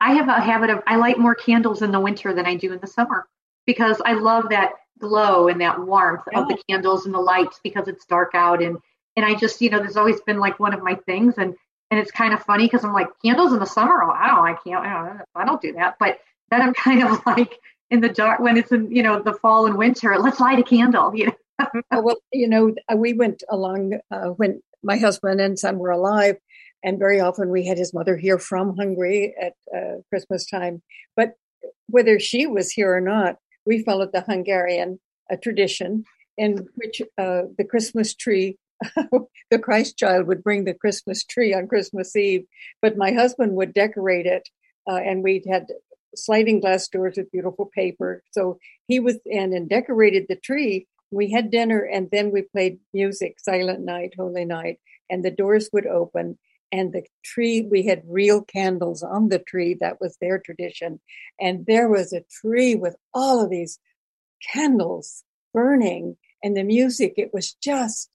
I 0.00 0.14
have 0.14 0.28
a 0.28 0.40
habit 0.40 0.70
of, 0.70 0.80
I 0.86 0.96
light 0.96 1.18
more 1.18 1.34
candles 1.34 1.82
in 1.82 1.92
the 1.92 2.00
winter 2.00 2.34
than 2.34 2.46
I 2.46 2.56
do 2.56 2.72
in 2.72 2.80
the 2.80 2.86
summer 2.86 3.26
because 3.66 4.00
I 4.04 4.14
love 4.14 4.50
that 4.50 4.72
glow 4.98 5.48
and 5.48 5.60
that 5.60 5.84
warmth 5.84 6.22
yeah. 6.32 6.40
of 6.40 6.48
the 6.48 6.58
candles 6.68 7.04
and 7.04 7.14
the 7.14 7.20
lights 7.20 7.60
because 7.62 7.88
it's 7.88 8.06
dark 8.06 8.30
out. 8.34 8.62
And, 8.62 8.78
and 9.16 9.26
I 9.26 9.34
just, 9.34 9.60
you 9.60 9.70
know, 9.70 9.78
there's 9.78 9.96
always 9.96 10.20
been 10.22 10.38
like 10.38 10.58
one 10.58 10.72
of 10.74 10.82
my 10.82 10.94
things. 11.06 11.34
And, 11.36 11.54
and 11.90 12.00
it's 12.00 12.10
kind 12.10 12.34
of 12.34 12.42
funny 12.42 12.66
because 12.66 12.84
I'm 12.84 12.92
like 12.92 13.08
candles 13.24 13.52
in 13.52 13.58
the 13.58 13.66
summer. 13.66 14.02
Oh, 14.02 14.10
I 14.10 14.26
don't, 14.28 14.46
I 14.46 14.54
can't, 14.64 14.84
I 14.84 15.08
don't, 15.08 15.20
I 15.34 15.44
don't 15.44 15.62
do 15.62 15.72
that. 15.74 15.96
But 15.98 16.18
then 16.50 16.62
I'm 16.62 16.74
kind 16.86 17.02
of 17.02 17.24
like 17.26 17.58
in 17.90 18.00
the 18.00 18.08
dark 18.08 18.40
when 18.40 18.56
it's 18.56 18.72
in, 18.72 18.90
you 18.90 19.02
know, 19.02 19.22
the 19.22 19.34
fall 19.34 19.66
and 19.66 19.76
winter, 19.76 20.16
let's 20.18 20.40
light 20.40 20.58
a 20.58 20.62
candle, 20.62 21.14
you 21.14 21.26
know? 21.26 21.32
Well, 21.92 22.16
you 22.32 22.48
know, 22.48 22.74
uh, 22.92 22.96
we 22.96 23.12
went 23.12 23.44
along 23.48 24.00
uh, 24.10 24.30
when 24.30 24.60
my 24.82 24.96
husband 24.96 25.40
and 25.40 25.56
son 25.56 25.78
were 25.78 25.92
alive, 25.92 26.36
and 26.82 26.98
very 26.98 27.20
often 27.20 27.48
we 27.48 27.64
had 27.64 27.78
his 27.78 27.94
mother 27.94 28.16
here 28.16 28.38
from 28.38 28.76
Hungary 28.76 29.34
at 29.40 29.52
uh, 29.74 30.00
Christmas 30.10 30.46
time. 30.46 30.82
But 31.16 31.34
whether 31.86 32.18
she 32.18 32.46
was 32.46 32.72
here 32.72 32.94
or 32.94 33.00
not, 33.00 33.36
we 33.64 33.84
followed 33.84 34.10
the 34.12 34.22
Hungarian 34.22 34.98
uh, 35.30 35.36
tradition 35.42 36.04
in 36.36 36.66
which 36.74 37.00
uh, 37.18 37.42
the 37.56 37.64
Christmas 37.64 38.14
tree, 38.14 38.58
the 39.50 39.58
Christ 39.58 39.98
child 39.98 40.26
would 40.26 40.42
bring 40.42 40.64
the 40.64 40.74
Christmas 40.74 41.24
tree 41.24 41.54
on 41.54 41.68
Christmas 41.68 42.14
Eve, 42.16 42.44
but 42.82 42.96
my 42.96 43.12
husband 43.12 43.54
would 43.54 43.74
decorate 43.74 44.26
it, 44.26 44.48
uh, 44.88 44.96
and 44.96 45.22
we'd 45.22 45.44
had 45.48 45.66
sliding 46.14 46.60
glass 46.60 46.88
doors 46.88 47.16
with 47.16 47.30
beautiful 47.32 47.70
paper. 47.74 48.22
So 48.30 48.58
he 48.86 49.00
was 49.00 49.18
in 49.26 49.52
and 49.52 49.68
decorated 49.68 50.26
the 50.28 50.36
tree 50.36 50.86
we 51.14 51.30
had 51.30 51.50
dinner 51.50 51.80
and 51.80 52.08
then 52.10 52.30
we 52.30 52.42
played 52.42 52.78
music, 52.92 53.36
Silent 53.38 53.80
Night, 53.80 54.14
Holy 54.16 54.44
Night, 54.44 54.78
and 55.08 55.24
the 55.24 55.30
doors 55.30 55.70
would 55.72 55.86
open. 55.86 56.38
And 56.72 56.92
the 56.92 57.04
tree, 57.24 57.62
we 57.70 57.86
had 57.86 58.02
real 58.08 58.42
candles 58.42 59.02
on 59.02 59.28
the 59.28 59.38
tree. 59.38 59.76
That 59.80 60.00
was 60.00 60.16
their 60.20 60.40
tradition. 60.40 61.00
And 61.40 61.64
there 61.66 61.88
was 61.88 62.12
a 62.12 62.24
tree 62.40 62.74
with 62.74 62.96
all 63.12 63.42
of 63.42 63.50
these 63.50 63.78
candles 64.52 65.22
burning 65.52 66.16
and 66.42 66.56
the 66.56 66.64
music. 66.64 67.14
It 67.16 67.30
was 67.32 67.54
just 67.62 68.10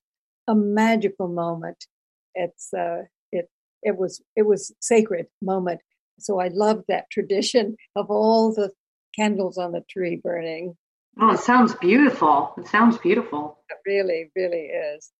a 0.50 0.56
magical 0.56 1.28
moment. 1.28 1.86
It's, 2.34 2.74
uh, 2.74 3.04
it, 3.32 3.50
it 3.84 3.98
was, 3.98 4.22
it 4.36 4.46
was 4.46 4.74
sacred 4.82 5.28
moment. 5.42 5.82
So 6.20 6.40
I 6.40 6.50
love 6.50 6.84
that 6.88 7.10
tradition 7.12 7.78
of 7.96 8.10
all 8.10 8.54
the 8.54 8.72
candles 9.16 9.58
on 9.58 9.72
the 9.72 9.84
tree 9.90 10.20
burning. 10.22 10.76
Oh, 11.20 11.32
it 11.32 11.40
sounds 11.40 11.74
beautiful. 11.76 12.54
It 12.58 12.68
sounds 12.68 12.98
beautiful. 12.98 13.60
It 13.70 13.78
really, 13.86 14.32
really 14.36 14.70
is. 14.96 15.12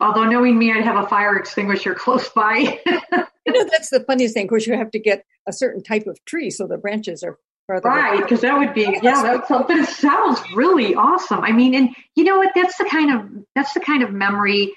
Although 0.00 0.24
knowing 0.24 0.58
me, 0.58 0.72
I'd 0.72 0.84
have 0.84 1.02
a 1.02 1.08
fire 1.08 1.36
extinguisher 1.36 1.94
close 1.98 2.28
by. 2.30 2.80
you 2.86 3.52
know, 3.52 3.64
that's 3.70 3.90
the 3.90 4.04
funniest 4.06 4.34
thing. 4.34 4.44
Of 4.44 4.50
course, 4.50 4.66
you 4.66 4.76
have 4.76 4.90
to 4.92 4.98
get 4.98 5.24
a 5.46 5.52
certain 5.52 5.82
type 5.82 6.06
of 6.06 6.22
tree 6.24 6.50
so 6.50 6.66
the 6.66 6.78
branches 6.78 7.22
are 7.22 7.38
further. 7.70 7.88
Right, 7.88 8.20
because 8.20 8.40
that 8.40 8.58
would 8.58 8.74
be 8.74 8.98
yeah. 9.02 9.22
that 9.22 9.48
That's, 9.48 9.48
but 9.48 9.76
it 9.76 9.88
sounds 9.88 10.40
really 10.54 10.94
awesome. 10.94 11.40
I 11.40 11.52
mean, 11.52 11.74
and 11.74 11.94
you 12.16 12.24
know 12.24 12.38
what? 12.38 12.50
That's 12.54 12.76
the 12.78 12.84
kind 12.84 13.12
of 13.12 13.44
that's 13.54 13.72
the 13.74 13.80
kind 13.80 14.02
of 14.02 14.12
memory 14.12 14.72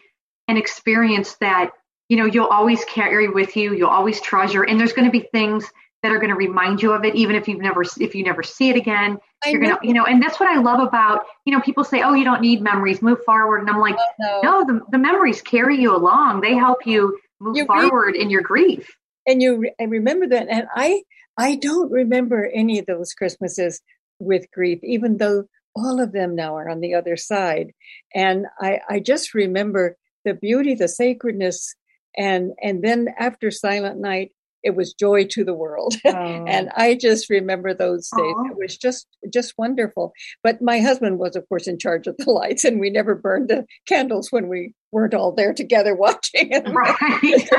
and 0.48 0.58
experience 0.58 1.36
that 1.36 1.72
you 2.10 2.18
know 2.18 2.26
you'll 2.26 2.48
always 2.48 2.86
carry 2.86 3.30
with 3.30 3.56
you. 3.56 3.74
You'll 3.74 3.90
always 3.90 4.22
treasure, 4.22 4.64
and 4.64 4.80
there's 4.80 4.94
going 4.94 5.06
to 5.06 5.12
be 5.12 5.28
things 5.32 5.66
that 6.04 6.12
are 6.12 6.20
going 6.20 6.30
to 6.30 6.36
remind 6.36 6.82
you 6.82 6.92
of 6.92 7.06
it 7.06 7.16
even 7.16 7.34
if 7.34 7.48
you've 7.48 7.62
never 7.62 7.82
if 8.00 8.14
you 8.14 8.26
never 8.26 8.44
see 8.44 8.70
it 8.70 8.76
again 8.76 9.18
I 9.46 9.50
you're 9.50 9.62
going 9.62 9.74
to 9.74 9.88
you 9.88 9.94
know 9.94 10.04
and 10.04 10.22
that's 10.22 10.38
what 10.38 10.50
i 10.50 10.60
love 10.60 10.86
about 10.86 11.24
you 11.46 11.54
know 11.54 11.62
people 11.62 11.86
say 11.86 12.02
oh 12.02 12.12
you 12.12 12.26
don't 12.26 12.42
need 12.42 12.62
memories 12.62 13.02
move 13.02 13.24
forward 13.26 13.62
and 13.62 13.70
i'm 13.70 13.80
like 13.80 13.96
no, 14.20 14.66
the, 14.66 14.82
the 14.92 14.98
memories 14.98 15.42
carry 15.42 15.80
you 15.80 15.96
along 15.96 16.42
they 16.42 16.56
help 16.56 16.86
you 16.86 17.18
move 17.40 17.56
you 17.56 17.66
forward 17.66 18.18
in 18.18 18.30
your 18.30 18.42
grief 18.42 18.98
and 19.28 19.42
you 19.42 19.70
and 19.80 19.92
remember 19.92 20.28
that 20.28 20.48
and 20.50 20.68
i 20.76 21.02
i 21.38 21.56
don't 21.56 21.92
remember 21.92 22.50
any 22.54 22.80
of 22.80 22.86
those 22.86 23.14
christmases 23.14 23.82
with 24.20 24.46
grief 24.52 24.80
even 24.84 25.18
though 25.18 25.46
all 25.76 26.00
of 26.00 26.12
them 26.12 26.36
now 26.36 26.56
are 26.56 26.70
on 26.70 26.82
the 26.82 26.94
other 26.94 27.18
side. 27.18 27.74
And 28.14 28.46
i 28.60 28.80
i 28.90 29.00
just 29.00 29.34
remember 29.34 29.98
the 30.26 30.34
beauty 30.34 30.76
the 30.76 30.88
sacredness 30.88 31.76
and 32.18 32.54
and 32.62 32.84
then 32.84 33.10
after 33.18 33.52
silent 33.52 34.00
night 34.00 34.32
it 34.64 34.76
was 34.76 34.94
joy 34.94 35.26
to 35.26 35.44
the 35.44 35.54
world 35.54 35.96
oh. 36.06 36.12
and 36.12 36.70
i 36.76 36.96
just 36.96 37.30
remember 37.30 37.74
those 37.74 38.10
days 38.10 38.24
Aww. 38.24 38.52
it 38.52 38.58
was 38.58 38.78
just 38.78 39.08
just 39.32 39.54
wonderful 39.58 40.14
but 40.44 40.62
my 40.62 40.80
husband 40.80 41.20
was 41.20 41.36
of 41.36 41.48
course 41.50 41.68
in 41.68 41.78
charge 41.80 42.08
of 42.08 42.18
the 42.18 42.32
lights 42.32 42.64
and 42.64 42.80
we 42.80 42.90
never 42.90 43.16
burned 43.16 43.50
the 43.50 43.66
candles 43.88 44.32
when 44.32 44.48
we 44.48 44.74
weren't 44.92 45.14
all 45.14 45.32
there 45.32 45.54
together 45.54 45.96
watching 45.96 46.52
it 46.52 46.68
right 46.70 47.50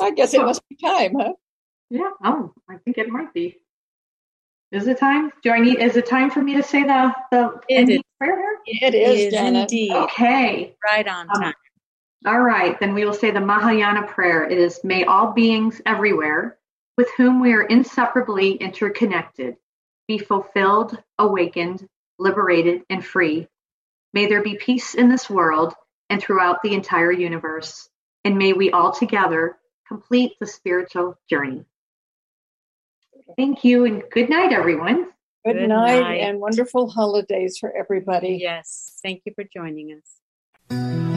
i 0.00 0.10
guess 0.12 0.34
it 0.34 0.40
must 0.40 0.62
be 0.68 0.76
time 0.76 1.14
huh 1.18 1.32
yeah 1.90 2.10
oh 2.24 2.52
i 2.70 2.76
think 2.84 2.98
it 2.98 3.08
might 3.08 3.32
be 3.32 3.56
is 4.74 4.88
it 4.88 4.98
time? 4.98 5.30
Do 5.44 5.52
I 5.52 5.60
need? 5.60 5.78
Is 5.78 5.94
it 5.94 6.04
time 6.04 6.32
for 6.32 6.42
me 6.42 6.56
to 6.56 6.62
say 6.62 6.82
the 6.82 7.14
the 7.30 7.60
it 7.68 7.88
is. 7.88 8.00
prayer? 8.18 8.42
It 8.66 8.92
is, 8.92 9.20
it 9.20 9.32
is 9.32 9.40
indeed. 9.40 9.92
Okay, 9.92 10.74
right 10.84 11.06
on 11.06 11.28
um, 11.32 11.40
time. 11.40 11.48
Um, 11.48 11.54
all 12.24 12.40
right, 12.40 12.78
then 12.80 12.94
we 12.94 13.04
will 13.04 13.14
say 13.14 13.30
the 13.30 13.40
Mahayana 13.40 14.06
prayer. 14.06 14.48
It 14.48 14.58
is 14.58 14.80
May 14.82 15.04
all 15.04 15.32
beings 15.32 15.80
everywhere 15.84 16.56
with 16.96 17.08
whom 17.16 17.40
we 17.40 17.52
are 17.52 17.62
inseparably 17.62 18.52
interconnected 18.52 19.56
be 20.06 20.18
fulfilled, 20.18 20.98
awakened, 21.18 21.88
liberated, 22.18 22.82
and 22.90 23.04
free. 23.04 23.48
May 24.12 24.26
there 24.26 24.42
be 24.42 24.56
peace 24.56 24.94
in 24.94 25.08
this 25.08 25.30
world 25.30 25.74
and 26.10 26.20
throughout 26.20 26.62
the 26.62 26.74
entire 26.74 27.12
universe. 27.12 27.88
And 28.24 28.38
may 28.38 28.52
we 28.52 28.70
all 28.70 28.92
together 28.92 29.56
complete 29.88 30.32
the 30.40 30.46
spiritual 30.46 31.18
journey. 31.28 31.64
Thank 33.36 33.64
you 33.64 33.84
and 33.84 34.02
good 34.10 34.28
night, 34.28 34.52
everyone. 34.52 35.06
Good, 35.44 35.54
good 35.54 35.68
night, 35.68 36.00
night 36.00 36.20
and 36.20 36.40
wonderful 36.40 36.88
holidays 36.88 37.58
for 37.58 37.74
everybody. 37.74 38.38
Yes. 38.40 38.98
Thank 39.02 39.22
you 39.24 39.32
for 39.34 39.44
joining 39.44 39.98
us. 39.98 41.13